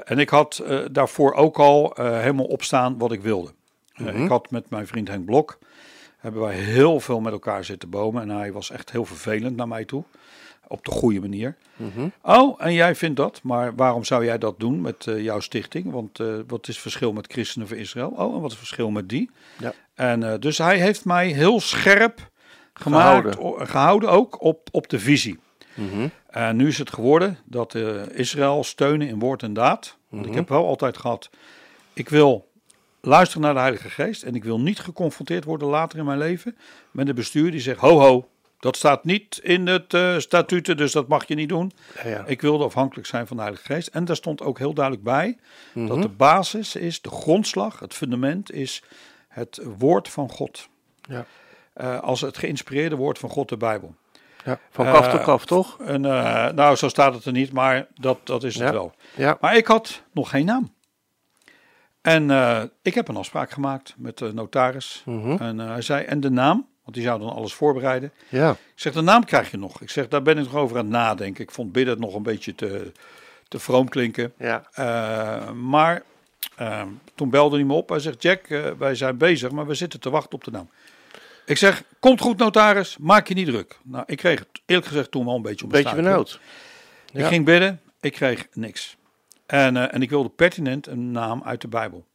En 0.03 0.19
ik 0.19 0.29
had 0.29 0.63
daarvoor 0.91 1.33
ook 1.33 1.59
al 1.59 1.93
helemaal 1.95 2.45
opstaan 2.45 2.97
wat 2.97 3.11
ik 3.11 3.21
wilde. 3.21 3.53
Mhm. 3.95 4.23
ik 4.23 4.29
had 4.29 4.51
met 4.51 4.69
mijn 4.69 4.87
vriend 4.87 5.07
Henk 5.07 5.25
Blok, 5.25 5.59
hebben 6.17 6.41
wij 6.41 6.55
heel 6.55 6.99
veel 6.99 7.19
met 7.19 7.33
elkaar 7.33 7.63
zitten 7.63 7.89
bomen. 7.89 8.21
En 8.21 8.29
hij 8.29 8.51
was 8.51 8.69
echt 8.69 8.91
heel 8.91 9.05
vervelend 9.05 9.55
naar 9.55 9.67
mij 9.67 9.85
toe. 9.85 10.03
Op 10.71 10.85
de 10.85 10.91
goede 10.91 11.19
manier. 11.19 11.55
Mhm. 11.75 12.07
Oh, 12.21 12.55
en 12.65 12.73
jij 12.73 12.95
vindt 12.95 13.15
dat, 13.17 13.39
maar 13.43 13.75
waarom 13.75 14.03
zou 14.03 14.25
jij 14.25 14.37
dat 14.37 14.59
doen 14.59 14.81
met 14.81 15.07
eh, 15.07 15.23
jouw 15.23 15.39
stichting? 15.39 15.91
Want 15.91 16.19
eh, 16.19 16.27
wat 16.47 16.61
is 16.67 16.73
het 16.73 16.81
verschil 16.81 17.13
met 17.13 17.31
Christenen 17.31 17.67
voor 17.67 17.77
Israël? 17.77 18.09
Oh, 18.09 18.35
en 18.35 18.41
wat 18.41 18.51
is 18.51 18.57
het 18.57 18.65
verschil 18.67 18.91
met 18.91 19.09
die? 19.09 19.29
Ja. 19.59 19.73
En 19.95 20.23
eh, 20.31 20.39
dus 20.39 20.57
hij 20.57 20.77
heeft 20.79 21.05
mij 21.05 21.27
heel 21.27 21.59
scherp 21.59 22.29
gemaakt, 22.73 23.35
Gehouden. 23.35 23.67
gehouden 23.67 24.09
ook 24.09 24.41
op, 24.41 24.67
op 24.71 24.89
de 24.89 24.99
visie. 24.99 25.39
Mhm. 25.73 26.07
En 26.27 26.55
nu 26.55 26.67
is 26.67 26.77
het 26.77 26.93
geworden 26.93 27.37
dat 27.45 27.75
Israël 28.13 28.63
steunen 28.63 29.07
in 29.07 29.19
woord 29.19 29.43
en 29.43 29.53
daad. 29.53 29.97
Want 30.09 30.23
ik 30.23 30.29
Mhm. 30.29 30.39
heb 30.39 30.49
wel 30.49 30.67
altijd 30.67 30.97
gehad, 30.97 31.29
ik 31.93 32.09
wil 32.09 32.49
luisteren 33.01 33.41
naar 33.43 33.53
de 33.53 33.59
Heilige 33.59 33.89
Geest. 33.89 34.23
En 34.23 34.35
ik 34.35 34.43
wil 34.43 34.59
niet 34.59 34.79
geconfronteerd 34.79 35.43
worden 35.43 35.67
later 35.67 35.99
in 35.99 36.05
mijn 36.05 36.17
leven 36.17 36.57
met 36.91 37.07
een 37.07 37.15
bestuur 37.15 37.51
die 37.51 37.59
zegt, 37.59 37.79
ho 37.79 37.99
ho, 37.99 38.27
dat 38.61 38.75
staat 38.77 39.03
niet 39.03 39.39
in 39.43 39.67
het 39.67 39.93
eh 39.93 40.17
statuten, 40.17 40.77
dus 40.77 40.91
dat 40.91 41.07
mag 41.07 41.27
je 41.27 41.35
niet 41.35 41.49
doen. 41.49 41.71
Ja, 42.03 42.09
ja. 42.09 42.23
Ik 42.25 42.41
wilde 42.41 42.63
afhankelijk 42.63 43.07
zijn 43.07 43.27
van 43.27 43.35
de 43.37 43.41
Heilige 43.43 43.65
Geest. 43.73 43.87
En 43.87 44.05
daar 44.05 44.15
stond 44.15 44.41
ook 44.41 44.57
heel 44.57 44.73
duidelijk 44.73 45.03
bij 45.05 45.37
Mhm. 45.73 45.87
dat 45.87 46.01
de 46.01 46.09
basis 46.09 46.75
is, 46.75 47.01
de 47.01 47.09
grondslag, 47.09 47.79
het 47.79 47.93
fundament 47.93 48.51
is 48.51 48.83
het 49.27 49.59
woord 49.77 50.09
van 50.09 50.29
God. 50.29 50.67
Ja. 51.01 51.25
Eh, 51.73 51.99
als 51.99 52.21
het 52.21 52.37
geïnspireerde 52.37 52.95
woord 52.95 53.19
van 53.19 53.29
God, 53.29 53.49
de 53.49 53.57
Bijbel. 53.57 53.95
Ja. 54.45 54.59
Van 54.69 54.85
kaf 54.85 55.07
tot 55.09 55.19
Eh, 55.19 55.25
kaf, 55.25 55.45
toch? 55.45 55.79
En, 55.81 56.01
nou, 56.01 56.75
zo 56.75 56.87
staat 56.89 57.13
het 57.13 57.25
er 57.25 57.31
niet, 57.31 57.51
maar 57.51 57.87
dat, 57.99 58.17
dat 58.23 58.43
is 58.43 58.55
het 58.59 58.71
wel. 58.71 58.93
Ja. 59.15 59.37
Maar 59.41 59.55
ik 59.55 59.67
had 59.67 60.01
nog 60.11 60.29
geen 60.29 60.45
naam. 60.45 60.73
En 62.01 62.29
ik 62.81 62.93
heb 62.93 63.07
een 63.07 63.15
afspraak 63.17 63.51
gemaakt 63.51 63.93
met 63.97 64.17
de 64.17 64.33
notaris. 64.33 65.01
Mhm. 65.05 65.31
En 65.41 65.57
hij 65.57 65.81
zei, 65.81 66.03
en 66.05 66.19
de 66.19 66.29
naam? 66.29 66.67
Want 66.91 67.03
die 67.03 67.13
zou 67.13 67.27
dan 67.27 67.37
alles 67.37 67.53
voorbereiden. 67.53 68.11
Ja. 68.29 68.51
Ik 68.51 68.57
zeg, 68.75 68.93
de 68.93 69.01
naam 69.01 69.23
krijg 69.25 69.51
je 69.51 69.57
nog. 69.57 69.81
Ik 69.81 69.89
zeg, 69.89 70.07
daar 70.07 70.21
ben 70.21 70.37
ik 70.37 70.43
nog 70.43 70.55
over 70.55 70.77
aan 70.77 70.83
het 70.83 70.93
nadenken. 70.93 71.43
Ik 71.43 71.51
vond 71.51 71.71
bidden 71.71 71.99
nog 71.99 72.15
een 72.15 72.23
beetje 72.23 72.55
te, 72.55 72.91
te 73.47 73.59
vroom 73.59 73.89
klinken. 73.89 74.33
Ja. 74.37 74.63
Eh, 74.73 75.51
maar 75.51 76.03
eh, 76.55 76.83
toen 77.15 77.29
belde 77.29 77.55
hij 77.55 77.65
me 77.65 77.73
op. 77.73 77.89
Hij 77.89 77.99
zegt, 77.99 78.21
Jack, 78.21 78.43
eh, 78.47 78.71
wij 78.77 78.95
zijn 78.95 79.17
bezig, 79.17 79.51
maar 79.51 79.67
we 79.67 79.73
zitten 79.73 79.99
te 79.99 80.09
wachten 80.09 80.33
op 80.33 80.43
de 80.43 80.51
naam. 80.51 80.69
Ik 81.45 81.57
zeg, 81.57 81.83
komt 81.99 82.21
goed 82.21 82.37
notaris, 82.37 82.97
maak 82.97 83.27
je 83.27 83.33
niet 83.33 83.47
druk. 83.47 83.77
Nou, 83.83 84.03
ik 84.07 84.17
kreeg 84.17 84.39
het 84.39 84.61
eerlijk 84.65 84.87
gezegd 84.87 85.11
toen 85.11 85.25
wel 85.25 85.35
een 85.35 85.41
beetje 85.41 85.65
om 85.65 85.71
Beetje 85.71 85.95
benauwd. 85.95 86.39
ik 87.13 87.25
ging 87.25 87.45
bidden, 87.45 87.81
ik 87.99 88.11
kreeg 88.11 88.47
niks. 88.53 88.97
En, 89.45 89.91
en 89.91 90.01
ik 90.01 90.09
wilde 90.09 90.29
pertinent 90.29 90.87
een 90.87 91.11
naam 91.11 91.43
uit 91.43 91.61
de 91.61 91.67
Bijbel. 91.67 92.05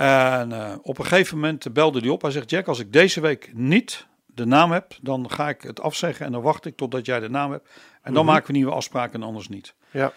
En 0.00 0.52
eh, 0.52 0.74
op 0.82 0.98
een 0.98 1.04
gegeven 1.04 1.38
moment 1.38 1.72
belde 1.72 2.00
hij 2.00 2.08
op. 2.08 2.22
Hij 2.22 2.30
zegt: 2.30 2.50
Jack, 2.50 2.66
als 2.66 2.78
ik 2.78 2.92
deze 2.92 3.20
week 3.20 3.50
niet 3.54 4.06
de 4.26 4.44
naam 4.44 4.72
heb, 4.72 4.96
dan 5.02 5.30
ga 5.30 5.48
ik 5.48 5.62
het 5.62 5.80
afzeggen 5.80 6.26
en 6.26 6.32
dan 6.32 6.42
wacht 6.42 6.64
ik 6.64 6.76
totdat 6.76 7.06
jij 7.06 7.20
de 7.20 7.28
naam 7.28 7.50
hebt. 7.50 7.68
En 8.02 8.12
dan 8.14 8.24
Mhm. 8.24 8.32
maken 8.32 8.46
we 8.46 8.52
nieuwe 8.52 8.72
afspraken 8.72 9.20
en 9.20 9.26
anders 9.26 9.48
niet. 9.48 9.74
Ja. 9.90 10.12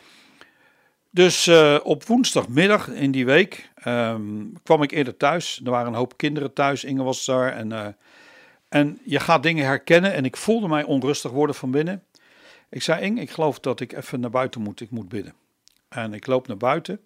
Dus 1.10 1.48
eh, 1.48 1.78
op 1.84 2.04
woensdagmiddag 2.04 2.88
in 2.88 3.12
die 3.12 3.26
week 3.26 3.70
ehm, 3.76 4.46
kwam 4.64 4.84
ik 4.84 4.92
eerder 4.92 5.18
thuis. 5.18 5.62
Er 5.64 5.72
waren 5.72 5.88
een 5.88 5.98
hoop 5.98 6.18
kinderen 6.18 6.54
thuis. 6.54 6.84
Inge 6.84 7.04
was 7.04 7.26
daar. 7.26 7.52
En, 7.54 7.72
eh, 7.72 7.88
en 8.70 9.00
je 9.04 9.20
gaat 9.20 9.44
dingen 9.44 9.66
herkennen. 9.66 10.14
En 10.14 10.26
ik 10.26 10.38
voelde 10.38 10.68
mij 10.68 10.84
onrustig 10.84 11.32
worden 11.32 11.56
van 11.56 11.72
binnen. 11.72 12.04
Ik 12.70 12.82
zei, 12.82 13.02
Inge, 13.02 13.22
ik 13.22 13.30
geloof 13.32 13.60
dat 13.60 13.80
ik 13.80 13.94
even 13.94 14.20
naar 14.20 14.30
buiten 14.30 14.62
moet. 14.62 14.82
Ik 14.82 14.90
moet 14.92 15.10
bidden. 15.10 15.34
En 15.90 16.14
ik 16.14 16.28
loop 16.28 16.48
naar 16.48 16.58
buiten. 16.58 17.00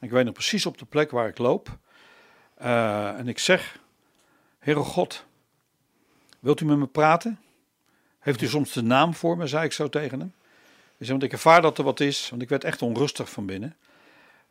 Ik 0.00 0.10
weet 0.10 0.24
nog 0.24 0.34
precies 0.34 0.66
op 0.66 0.78
de 0.78 0.84
plek 0.84 1.10
waar 1.10 1.28
ik 1.28 1.38
loop. 1.38 1.78
Eh, 2.60 3.18
en 3.18 3.28
ik 3.28 3.38
zeg, 3.38 3.78
Heere 4.58 4.80
God, 4.80 5.24
wilt 6.40 6.60
u 6.60 6.64
met 6.64 6.76
me 6.78 6.86
praten? 6.86 7.38
Heeft 8.18 8.42
u 8.42 8.46
soms 8.46 8.72
de 8.72 8.82
naam 8.82 9.14
voor 9.14 9.36
me, 9.36 9.46
zei 9.46 9.64
ik 9.64 9.72
zo 9.72 9.88
tegen 9.88 10.18
hem. 10.20 10.32
Ik 10.98 11.06
zei, 11.06 11.10
want 11.10 11.22
ik 11.22 11.32
ervaar 11.32 11.62
dat 11.62 11.78
er 11.78 11.84
wat 11.84 12.00
is, 12.00 12.30
want 12.30 12.42
ik 12.42 12.48
werd 12.48 12.64
echt 12.64 12.82
onrustig 12.82 13.30
van 13.30 13.46
binnen. 13.46 13.76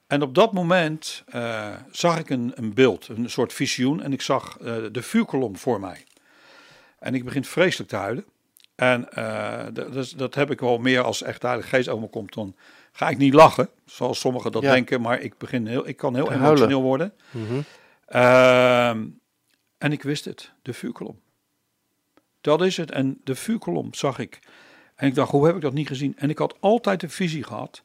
En 0.08 0.22
op 0.22 0.36
dat 0.36 0.54
moment 0.54 1.24
eh, 1.28 1.74
zag 1.92 2.20
ik 2.20 2.30
een, 2.30 2.52
een 2.56 2.74
beeld, 2.74 3.08
een 3.08 3.30
soort 3.30 3.54
visioen. 3.54 4.02
En 4.02 4.14
ik 4.14 4.22
zag 4.22 4.58
eh, 4.60 4.76
de 4.92 5.02
vuurkolom 5.02 5.58
voor 5.58 5.80
mij. 5.80 6.04
En 7.00 7.16
ik 7.16 7.24
begin 7.26 7.44
vreselijk 7.46 7.90
te 7.90 7.96
huilen. 7.96 8.26
En 8.76 9.08
dat, 9.74 9.94
dat- 9.94 10.14
dat 10.18 10.36
heb 10.36 10.52
ik 10.52 10.60
wel 10.60 10.78
meer 10.78 11.02
als 11.02 11.22
echt 11.22 11.42
de 11.42 11.48
Heilige 11.48 11.70
Geest 11.76 11.88
over 11.90 12.02
me 12.04 12.10
komt. 12.10 12.34
Dan 12.34 12.56
ga 12.92 13.10
ik 13.10 13.18
niet 13.18 13.34
lachen, 13.34 13.70
zoals 13.86 14.20
sommigen 14.20 14.52
dat 14.52 14.62
Ja. 14.62 14.72
denken. 14.72 15.02
Maar 15.02 15.20
ik, 15.20 15.38
begin 15.38 15.68
heel, 15.68 15.88
ik 15.88 15.98
kan 15.98 16.16
heel 16.16 16.32
emotioneel 16.32 16.56
huilen. 16.58 16.82
worden. 16.82 17.14
Mhm. 17.32 17.62
Ehm, 18.10 19.08
en 19.78 19.92
ik 19.92 20.04
wist 20.04 20.26
het, 20.26 20.52
de 20.62 20.74
vuurkolom. 20.74 21.20
Dat 22.42 22.62
is 22.62 22.78
het. 22.78 22.92
En 22.92 23.22
de 23.24 23.36
vuurkolom 23.36 23.94
zag 23.94 24.20
ik. 24.20 24.40
En 24.96 25.08
ik 25.08 25.16
dacht, 25.16 25.32
hoe 25.32 25.46
heb 25.46 25.56
ik 25.56 25.62
dat 25.62 25.74
niet 25.74 25.88
gezien? 25.88 26.18
En 26.18 26.30
ik 26.30 26.38
had 26.38 26.56
altijd 26.60 27.00
de 27.00 27.10
visie 27.10 27.44
gehad 27.44 27.84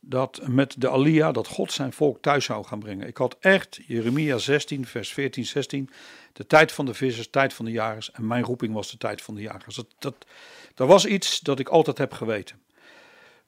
dat 0.00 0.40
met 0.48 0.74
de 0.78 0.88
Alia, 0.88 1.32
dat 1.32 1.46
God 1.46 1.72
zijn 1.72 1.92
volk 1.92 2.22
thuis 2.22 2.44
zou 2.44 2.64
gaan 2.64 2.78
brengen. 2.78 3.06
Ik 3.06 3.16
had 3.16 3.36
echt 3.40 3.80
Jeremia 3.86 4.38
16, 4.38 4.86
vers 4.86 5.12
14, 5.12 5.44
16. 5.44 5.90
De 6.32 6.46
tijd 6.46 6.72
van 6.72 6.86
de 6.86 6.94
vissers, 6.94 7.30
tijd 7.30 7.52
van 7.52 7.64
de 7.64 7.70
jagers. 7.70 8.10
En 8.10 8.26
mijn 8.26 8.44
roeping 8.44 8.74
was 8.74 8.90
de 8.90 8.96
tijd 8.96 9.22
van 9.22 9.34
de 9.34 9.40
jagers. 9.40 9.76
Dat, 9.76 9.86
dat, 9.98 10.26
dat 10.74 10.88
was 10.88 11.06
iets 11.06 11.40
dat 11.40 11.58
ik 11.58 11.68
altijd 11.68 11.98
heb 11.98 12.12
geweten. 12.12 12.60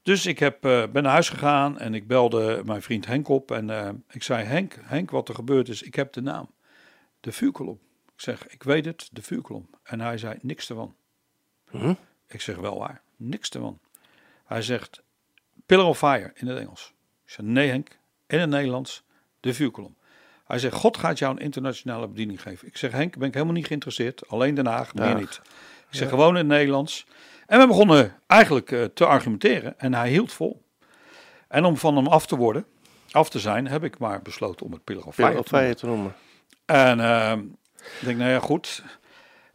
Dus 0.03 0.27
ik 0.27 0.39
heb, 0.39 0.65
eh, 0.65 0.87
ben 0.93 1.03
naar 1.03 1.13
huis 1.13 1.29
gegaan 1.29 1.79
en 1.79 1.95
ik 1.95 2.07
belde 2.07 2.63
mijn 2.65 2.83
vriend 2.83 3.07
Henk 3.07 3.29
op. 3.29 3.51
En 3.51 3.71
eh, 3.71 3.89
ik 4.11 4.23
zei, 4.23 4.45
Henk, 4.45 4.77
Henk, 4.81 5.11
wat 5.11 5.29
er 5.29 5.35
gebeurd 5.35 5.69
is, 5.69 5.83
ik 5.83 5.95
heb 5.95 6.13
de 6.13 6.21
naam. 6.21 6.51
De 7.21 7.33
vuurkolom. 7.33 7.79
Ik 8.15 8.21
zeg, 8.21 8.49
ik 8.49 8.63
weet 8.63 8.85
het, 8.85 9.09
de 9.13 9.23
vuurkolom. 9.23 9.71
En 9.83 10.01
hij 10.01 10.19
zei, 10.19 10.39
niks 10.41 10.69
ervan. 10.69 10.95
Mhm. 11.71 11.95
Ik 12.27 12.41
zeg, 12.41 12.57
wel 12.57 12.79
waar, 12.79 13.03
niks 13.17 13.51
ervan. 13.51 13.79
Hij 14.45 14.63
zegt, 14.63 15.03
Pillar 15.67 15.87
of 15.87 15.99
Fire 15.99 16.33
in 16.35 16.47
het 16.47 16.59
Engels. 16.59 16.95
Ik 17.25 17.33
zeg, 17.33 17.47
nee 17.47 17.69
Henk, 17.69 17.99
in 18.27 18.39
het 18.39 18.51
Nederlands, 18.51 19.03
de 19.41 19.55
vuurkolom. 19.55 19.97
Hij 20.47 20.59
zegt, 20.59 20.75
God 20.75 20.97
gaat 20.97 21.19
jou 21.19 21.37
een 21.37 21.43
internationale 21.43 22.09
bediening 22.09 22.43
geven. 22.43 22.69
Ik 22.69 22.77
zeg, 22.77 22.93
Henk, 22.93 23.17
ben 23.19 23.29
ik 23.29 23.35
helemaal 23.35 23.55
niet 23.55 23.67
geïnteresseerd. 23.67 24.29
Alleen 24.29 24.55
Den 24.55 24.67
Haag, 24.67 24.95
meer 24.95 25.15
niet. 25.15 25.41
Ik 25.91 25.97
zeg, 25.97 26.09
gewoon 26.09 26.31
in 26.31 26.37
het 26.37 26.47
Nederlands. 26.47 27.07
En 27.49 27.59
we 27.59 27.67
begonnen 27.67 28.15
eigenlijk 28.27 28.73
eh, 28.73 28.85
te 28.85 29.07
argumenteren 29.07 29.79
en 29.79 29.95
hij 29.95 30.11
hield 30.11 30.33
vol. 30.33 30.63
En 31.49 31.65
om 31.65 31.77
van 31.77 31.97
hem 31.97 32.07
af 32.07 32.27
te 32.27 32.37
worden, 32.37 32.65
af 33.11 33.31
te 33.31 33.39
zijn, 33.39 33.69
heb 33.69 33.85
ik 33.85 33.99
maar 33.99 34.23
besloten 34.23 34.67
om 34.67 34.73
het 34.73 34.85
Pillar 34.85 35.05
of 35.05 35.15
Fire 35.15 35.43
te 35.43 35.53
noemen. 35.53 35.77
te 35.77 35.87
noemen. 35.87 36.15
En 36.65 37.01
eh, 37.01 37.39
ik 38.01 38.05
denk, 38.05 38.19
nou 38.19 38.31
ja, 38.31 38.41
goed. 38.41 38.83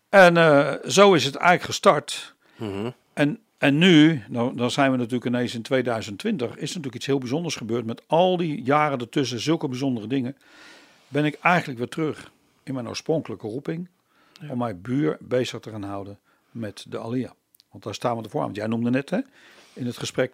En 0.09 0.37
eh, 0.37 0.73
zo 0.87 1.13
is 1.13 1.25
het 1.25 1.35
eigenlijk 1.35 1.65
gestart. 1.65 2.35
Mhm. 2.55 2.89
En 3.13 3.39
En 3.57 3.77
nu, 3.77 4.23
nou, 4.27 4.55
dan 4.55 4.71
zijn 4.71 4.91
we 4.91 4.97
natuurlijk 4.97 5.25
ineens 5.25 5.55
in 5.55 5.61
2020, 5.61 6.47
is 6.47 6.55
er 6.55 6.59
natuurlijk 6.59 6.95
iets 6.95 7.05
heel 7.05 7.17
bijzonders 7.17 7.55
gebeurd. 7.55 7.85
Met 7.85 8.03
al 8.07 8.37
die 8.37 8.63
jaren 8.63 8.99
ertussen, 8.99 9.39
zulke 9.39 9.67
bijzondere 9.67 10.07
dingen. 10.07 10.37
Ben 11.07 11.25
ik 11.25 11.39
eigenlijk 11.41 11.79
weer 11.79 11.89
terug 11.89 12.31
in 12.63 12.73
mijn 12.73 12.87
oorspronkelijke 12.87 13.47
roeping. 13.47 13.89
Om 14.49 14.57
mijn 14.57 14.81
buur 14.81 15.17
bezig 15.19 15.59
te 15.59 15.69
gaan 15.69 15.83
houden 15.83 16.19
met 16.51 16.85
de 16.89 16.99
Alia. 16.99 17.33
Want 17.73 17.83
daar 17.85 17.93
staan 17.93 18.17
we 18.17 18.23
ervoor 18.23 18.39
aan. 18.39 18.45
Want 18.45 18.57
jij 18.57 18.67
noemde 18.67 18.89
net 18.89 19.09
hè, 19.09 19.19
in 19.73 19.85
het 19.85 19.97
gesprek 19.97 20.31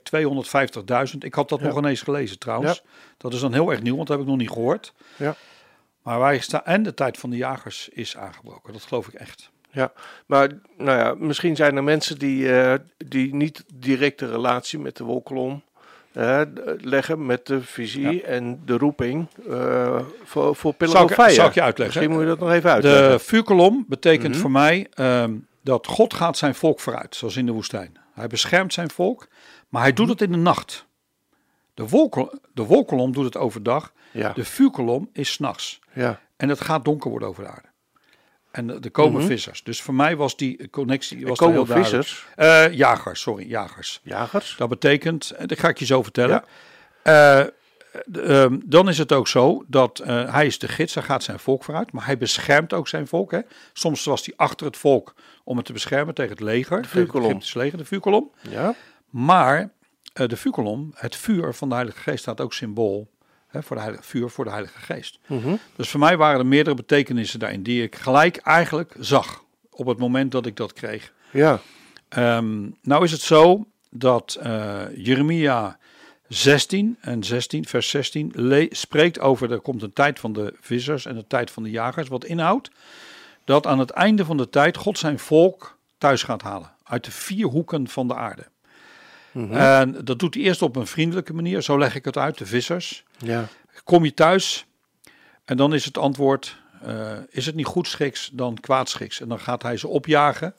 250.000. 1.11 1.17
Ik 1.19 1.33
had 1.33 1.49
dat 1.49 1.61
nog 1.61 1.77
ineens 1.77 2.01
gelezen 2.01 2.39
trouwens. 2.39 2.83
Dat 3.17 3.33
is 3.33 3.39
dan 3.39 3.53
heel 3.53 3.71
erg 3.71 3.81
nieuw, 3.81 3.95
want 3.95 4.07
dat 4.07 4.17
heb 4.17 4.25
ik 4.25 4.31
nog 4.31 4.41
niet 4.41 4.51
gehoord. 4.51 4.93
Ja. 5.15 5.35
Maar 6.03 6.19
wij 6.19 6.39
staan, 6.39 6.65
en 6.65 6.83
de 6.83 6.93
tijd 6.93 7.17
van 7.17 7.29
de 7.29 7.37
jagers 7.37 7.89
is 7.89 8.17
aangebroken. 8.17 8.73
Dat 8.73 8.83
geloof 8.83 9.07
ik 9.07 9.13
echt. 9.13 9.49
Ja, 9.71 9.91
maar 10.25 10.49
nou 10.77 10.97
ja, 10.99 11.15
misschien 11.17 11.55
zijn 11.55 11.75
er 11.75 11.83
mensen 11.83 12.19
die, 12.19 12.59
eh, 12.59 12.73
die 12.97 13.35
niet 13.35 13.63
direct 13.73 14.19
de 14.19 14.31
relatie 14.31 14.79
met 14.79 14.97
de 14.97 15.03
wolkolom 15.03 15.61
eh, 16.11 16.41
leggen 16.77 17.25
met 17.25 17.45
de 17.45 17.61
visie 17.61 18.23
en 18.23 18.61
de 18.65 18.77
roeping 18.77 19.27
eh, 19.49 19.99
voor, 20.23 20.55
voor 20.55 20.73
Pillar 20.73 20.95
Zal 20.95 21.25
ik, 21.27 21.33
zal 21.33 21.47
ik 21.47 21.53
je 21.53 21.61
uitleggen? 21.61 21.85
Misschien 21.85 22.11
moet 22.11 22.21
je 22.21 22.27
dat 22.27 22.39
nog 22.39 22.51
even 22.51 22.71
uitleggen. 22.71 23.11
De 23.11 23.19
vuurkolom 23.19 23.85
betekent 23.87 24.31
Mhm. 24.31 24.41
voor 24.41 24.51
mij 24.51 24.87
ehm, 24.93 25.33
dat 25.69 25.87
God 25.87 26.13
gaat 26.13 26.37
zijn 26.37 26.55
volk 26.55 26.79
vooruit, 26.79 27.15
zoals 27.15 27.35
in 27.37 27.45
de 27.45 27.51
woestijn. 27.51 27.97
Hij 28.13 28.27
beschermt 28.27 28.73
zijn 28.73 28.89
volk, 28.91 29.27
maar 29.69 29.81
hij 29.81 29.93
doet 29.93 30.09
het 30.09 30.21
in 30.21 30.31
de 30.31 30.37
nacht. 30.37 30.85
De, 31.73 31.87
wolkol, 31.87 32.31
de 32.53 32.63
wolkolom 32.63 33.11
doet 33.11 33.25
het 33.25 33.37
overdag, 33.37 33.93
ja, 34.11 34.33
de 34.33 34.45
vuurkolom 34.45 35.09
is 35.13 35.31
s'nachts. 35.31 35.79
ja, 35.93 36.19
En 36.37 36.49
het 36.49 36.61
gaat 36.61 36.85
donker 36.85 37.09
worden 37.09 37.27
over 37.27 37.43
de 37.43 37.49
aarde. 37.49 37.67
En 38.51 38.81
er 38.83 38.91
komen 38.91 39.19
Mhm. 39.19 39.29
vissers. 39.29 39.63
Dus 39.63 39.81
voor 39.81 39.93
mij 39.93 40.15
was 40.15 40.35
die 40.37 40.69
connectie 40.69 41.25
was 41.27 41.39
heel 41.39 41.47
komen 41.47 41.65
duidelijk. 41.67 42.05
vissers, 42.05 42.25
Eh, 42.35 42.73
jagers, 42.73 43.21
sorry, 43.21 43.47
jagers. 43.49 43.99
jagers. 44.03 44.55
Dat 44.57 44.69
betekent, 44.69 45.29
en 45.31 45.47
dat 45.47 45.59
ga 45.59 45.67
ik 45.67 45.77
je 45.79 45.85
zo 45.85 46.03
vertellen. 46.03 46.43
Eh, 47.03 47.41
ehm, 48.13 48.59
dan 48.65 48.89
is 48.89 48.97
het 48.97 49.11
ook 49.11 49.27
zo 49.27 49.63
dat 49.67 49.99
eh, 49.99 50.33
hij 50.33 50.45
is 50.45 50.59
de 50.59 50.67
gids, 50.67 50.93
hij 50.93 51.03
gaat 51.03 51.23
zijn 51.23 51.39
volk 51.39 51.63
vooruit, 51.63 51.91
maar 51.91 52.05
hij 52.05 52.17
beschermt 52.17 52.73
ook 52.73 52.87
zijn 52.87 53.07
volk. 53.07 53.31
Hè. 53.31 53.39
Soms 53.73 54.03
was 54.05 54.25
hij 54.25 54.33
achter 54.37 54.65
het 54.65 54.77
volk 54.77 55.13
om 55.43 55.57
het 55.57 55.65
te 55.65 55.73
beschermen 55.73 56.13
tegen 56.13 56.31
het 56.31 56.39
leger, 56.39 56.77
het 56.77 56.87
vuurkolom. 56.87 57.27
Egyptische 57.29 57.57
leger, 57.57 57.77
de 57.77 57.85
vuurkolom. 57.85 58.31
Ja, 58.49 58.75
Maar 59.09 59.71
eh, 60.13 60.27
de 60.27 60.37
vuurkolom, 60.37 60.91
het 60.95 61.15
vuur 61.15 61.53
van 61.53 61.69
de 61.69 61.75
Heilige 61.75 61.99
Geest, 61.99 62.19
staat 62.19 62.41
ook 62.41 62.53
symbool 62.53 63.09
hè, 63.47 63.63
voor 63.63 63.75
de 63.75 63.81
heilige, 63.81 64.03
vuur 64.05 64.29
voor 64.29 64.45
de 64.45 64.51
Heilige 64.51 64.79
Geest. 64.79 65.19
mhm. 65.27 65.55
Dus 65.75 65.89
voor 65.89 65.99
mij 65.99 66.17
waren 66.17 66.39
er 66.39 66.45
meerdere 66.45 66.75
betekenissen 66.75 67.39
daarin 67.39 67.63
die 67.63 67.83
ik 67.83 67.95
gelijk 67.95 68.37
eigenlijk 68.37 68.95
zag 68.99 69.43
op 69.69 69.85
het 69.85 69.97
moment 69.99 70.31
dat 70.31 70.45
ik 70.45 70.55
dat 70.55 70.73
kreeg. 70.73 71.13
ja, 71.31 71.59
Ehm, 72.09 72.69
nou 72.81 73.03
is 73.03 73.11
het 73.11 73.21
zo 73.21 73.67
dat 73.89 74.37
eh, 74.41 74.81
Jeremia 74.95 75.77
16 76.29 76.97
en 77.01 77.23
16, 77.23 77.65
vers 77.65 77.89
16 77.89 78.31
le- 78.35 78.67
spreekt 78.69 79.19
over 79.19 79.51
er 79.51 79.59
komt 79.59 79.81
een 79.81 79.93
tijd 79.93 80.19
van 80.19 80.33
de 80.33 80.53
vissers 80.61 81.05
en 81.05 81.15
de 81.15 81.27
tijd 81.27 81.51
van 81.51 81.63
de 81.63 81.69
jagers. 81.69 82.07
Wat 82.07 82.25
inhoudt 82.25 82.69
dat 83.45 83.67
aan 83.67 83.79
het 83.79 83.89
einde 83.89 84.25
van 84.25 84.37
de 84.37 84.49
tijd 84.49 84.77
God 84.77 84.97
zijn 84.97 85.19
volk 85.19 85.77
thuis 85.97 86.23
gaat 86.23 86.41
halen. 86.41 86.71
Uit 86.83 87.05
de 87.05 87.11
vier 87.11 87.45
hoeken 87.45 87.87
van 87.87 88.07
de 88.07 88.15
aarde. 88.15 88.45
mhm. 89.31 89.53
En 89.53 89.97
dat 90.05 90.19
doet 90.19 90.33
hij 90.33 90.43
eerst 90.43 90.61
op 90.61 90.75
een 90.75 90.87
vriendelijke 90.87 91.33
manier. 91.33 91.61
Zo 91.61 91.77
leg 91.77 91.95
ik 91.95 92.05
het 92.05 92.17
uit, 92.17 92.37
de 92.37 92.45
vissers. 92.45 93.03
ja, 93.17 93.47
Kom 93.83 94.03
je 94.05 94.13
thuis 94.13 94.65
en 95.45 95.57
dan 95.57 95.73
is 95.73 95.85
het 95.85 95.97
antwoord, 95.97 96.57
eh, 96.81 97.11
is 97.29 97.45
het 97.45 97.55
niet 97.55 97.65
goed 97.65 97.87
schiks, 97.87 98.29
dan 98.33 98.57
kwaad 98.59 98.89
schiks. 98.89 99.21
En 99.21 99.27
dan 99.27 99.39
gaat 99.39 99.63
hij 99.63 99.77
ze 99.77 99.87
opjagen. 99.87 100.53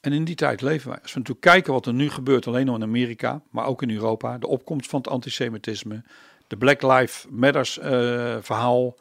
En 0.00 0.12
in 0.12 0.24
die 0.24 0.34
tijd 0.34 0.60
leven 0.60 0.88
wij. 0.88 0.98
Als 1.02 1.12
we 1.12 1.18
natuurlijk 1.18 1.46
kijken 1.46 1.72
wat 1.72 1.86
er 1.86 1.92
nu 1.92 2.10
gebeurt, 2.10 2.46
alleen 2.46 2.68
al 2.68 2.74
in 2.74 2.82
Amerika, 2.82 3.42
maar 3.50 3.66
ook 3.66 3.82
in 3.82 3.90
Europa. 3.90 4.38
De 4.38 4.46
opkomst 4.46 4.90
van 4.90 5.00
het 5.00 5.08
antisemitisme, 5.08 6.02
de 6.46 6.56
Black 6.56 6.82
Lives 6.82 7.26
Matters 7.28 7.78
eh, 7.78 8.36
verhaal, 8.40 8.96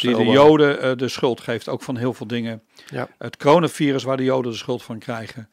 die 0.00 0.16
de. 0.16 0.24
Joden 0.24 0.80
eh, 0.80 0.96
de 0.96 1.08
schuld 1.08 1.40
geeft, 1.40 1.68
ook 1.68 1.82
van 1.82 1.96
heel 1.96 2.14
veel 2.14 2.26
dingen. 2.26 2.62
Ja. 2.86 3.08
Het 3.18 3.36
coronavirus 3.36 4.02
waar 4.02 4.16
de 4.16 4.24
Joden 4.24 4.50
de 4.50 4.56
schuld 4.58 4.82
van 4.82 4.98
krijgen. 4.98 5.50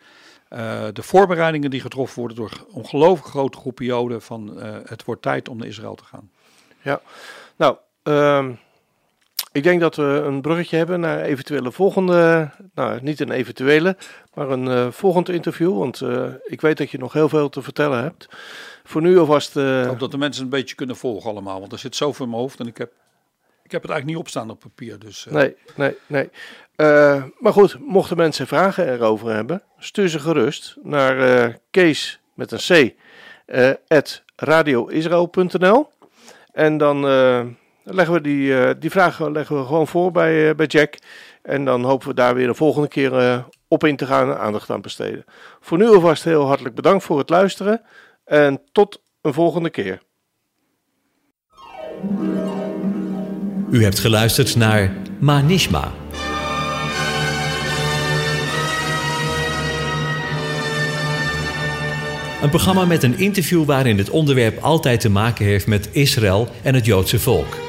Eh, 0.49 0.87
de 0.93 1.03
voorbereidingen 1.03 1.69
die 1.69 1.81
getroffen 1.81 2.19
worden 2.19 2.37
door 2.37 2.65
ongelooflijk 2.71 3.27
grote 3.27 3.57
groepen 3.57 3.85
Joden 3.85 4.21
van 4.21 4.57
het 4.85 5.03
wordt 5.03 5.21
tijd 5.21 5.49
om 5.49 5.57
naar 5.57 5.67
Israël 5.67 5.95
te 5.95 6.03
gaan. 6.03 6.31
Nou, 7.55 7.77
ehm, 8.03 8.53
ik 9.51 9.63
denk 9.63 9.79
dat 9.79 9.95
we 9.95 10.03
een 10.03 10.41
bruggetje 10.41 10.77
hebben 10.77 10.99
naar 10.99 11.21
eventuele 11.21 11.71
volgende, 11.71 12.49
nou 12.73 12.99
niet 13.01 13.19
een 13.19 13.31
eventuele, 13.31 13.97
maar 14.33 14.49
een 14.49 14.67
eh, 14.67 14.91
volgend 14.91 15.29
interview. 15.29 15.77
Want 15.77 16.01
eh, 16.01 16.27
ik 16.45 16.61
weet 16.61 16.77
dat 16.77 16.91
je 16.91 16.97
nog 16.97 17.13
heel 17.13 17.29
veel 17.29 17.49
te 17.49 17.61
vertellen 17.61 18.03
hebt. 18.03 18.27
Voor 18.83 19.01
nu 19.01 19.19
alvast, 19.19 19.57
eh, 19.57 19.81
Ik 19.81 19.87
hoop 19.87 19.99
dat 19.99 20.11
de 20.11 20.17
mensen 20.17 20.43
een 20.43 20.49
beetje 20.49 20.75
kunnen 20.75 20.95
volgen 20.95 21.29
allemaal, 21.29 21.59
want 21.59 21.71
er 21.71 21.79
zit 21.79 21.95
zoveel 21.95 22.25
in 22.25 22.31
mijn 22.31 22.43
hoofd 22.43 22.59
en 22.59 22.67
ik 22.67 22.77
heb, 22.77 22.91
ik 23.63 23.71
heb 23.71 23.81
het 23.81 23.91
eigenlijk 23.91 24.05
niet 24.05 24.27
opstaan 24.27 24.49
op 24.49 24.59
papier. 24.59 24.99
Dus 24.99 25.27
nee, 25.29 25.55
nee, 25.75 25.97
nee. 26.07 26.29
Maar 27.39 27.53
goed, 27.53 27.79
mochten 27.79 28.17
mensen 28.17 28.47
vragen 28.47 28.93
erover 28.93 29.33
hebben, 29.33 29.63
stuur 29.77 30.09
ze 30.09 30.19
gerust 30.19 30.77
naar 30.83 31.57
Kees 31.71 32.19
met 32.33 32.51
een 32.51 32.93
C, 32.93 32.93
at 33.87 34.23
radioisrael.nl. 34.35 35.89
En 36.51 36.77
dan 36.77 37.05
leggen 37.91 38.13
we 38.13 38.21
die, 38.21 38.57
eh, 38.57 38.75
die 38.79 38.89
vragen 38.89 39.31
leggen 39.31 39.59
we 39.59 39.65
gewoon 39.65 39.87
voor 39.87 40.11
bij, 40.11 40.49
eh, 40.49 40.55
bij 40.55 40.65
Jack. 40.65 40.97
En 41.41 41.65
dan 41.65 41.83
hopen 41.83 42.07
we 42.07 42.13
daar 42.13 42.35
weer 42.35 42.47
de 42.47 42.53
volgende 42.53 42.87
keer 42.87 43.17
eh, 43.17 43.43
op 43.67 43.83
in 43.83 43.95
te 43.95 44.05
gaan 44.05 44.29
en 44.29 44.39
aandacht 44.39 44.69
aan 44.69 44.81
besteden. 44.81 45.25
Voor 45.59 45.77
nu 45.77 45.87
alvast 45.87 46.23
heel 46.23 46.45
hartelijk 46.45 46.75
bedankt 46.75 47.03
voor 47.03 47.17
het 47.17 47.29
luisteren. 47.29 47.81
En 48.25 48.61
tot 48.71 49.01
een 49.21 49.33
volgende 49.33 49.69
keer. 49.69 50.01
U 53.71 53.83
hebt 53.83 53.99
geluisterd 53.99 54.55
naar 54.55 54.93
Manishma. 55.19 55.91
Een 62.41 62.49
programma 62.49 62.85
met 62.85 63.03
een 63.03 63.17
interview 63.17 63.65
waarin 63.65 63.97
het 63.97 64.09
onderwerp 64.09 64.63
altijd 64.63 64.99
te 64.99 65.09
maken 65.09 65.45
heeft 65.45 65.67
met 65.67 65.89
Israël 65.91 66.47
en 66.63 66.73
het 66.73 66.85
Joodse 66.85 67.19
volk. 67.19 67.68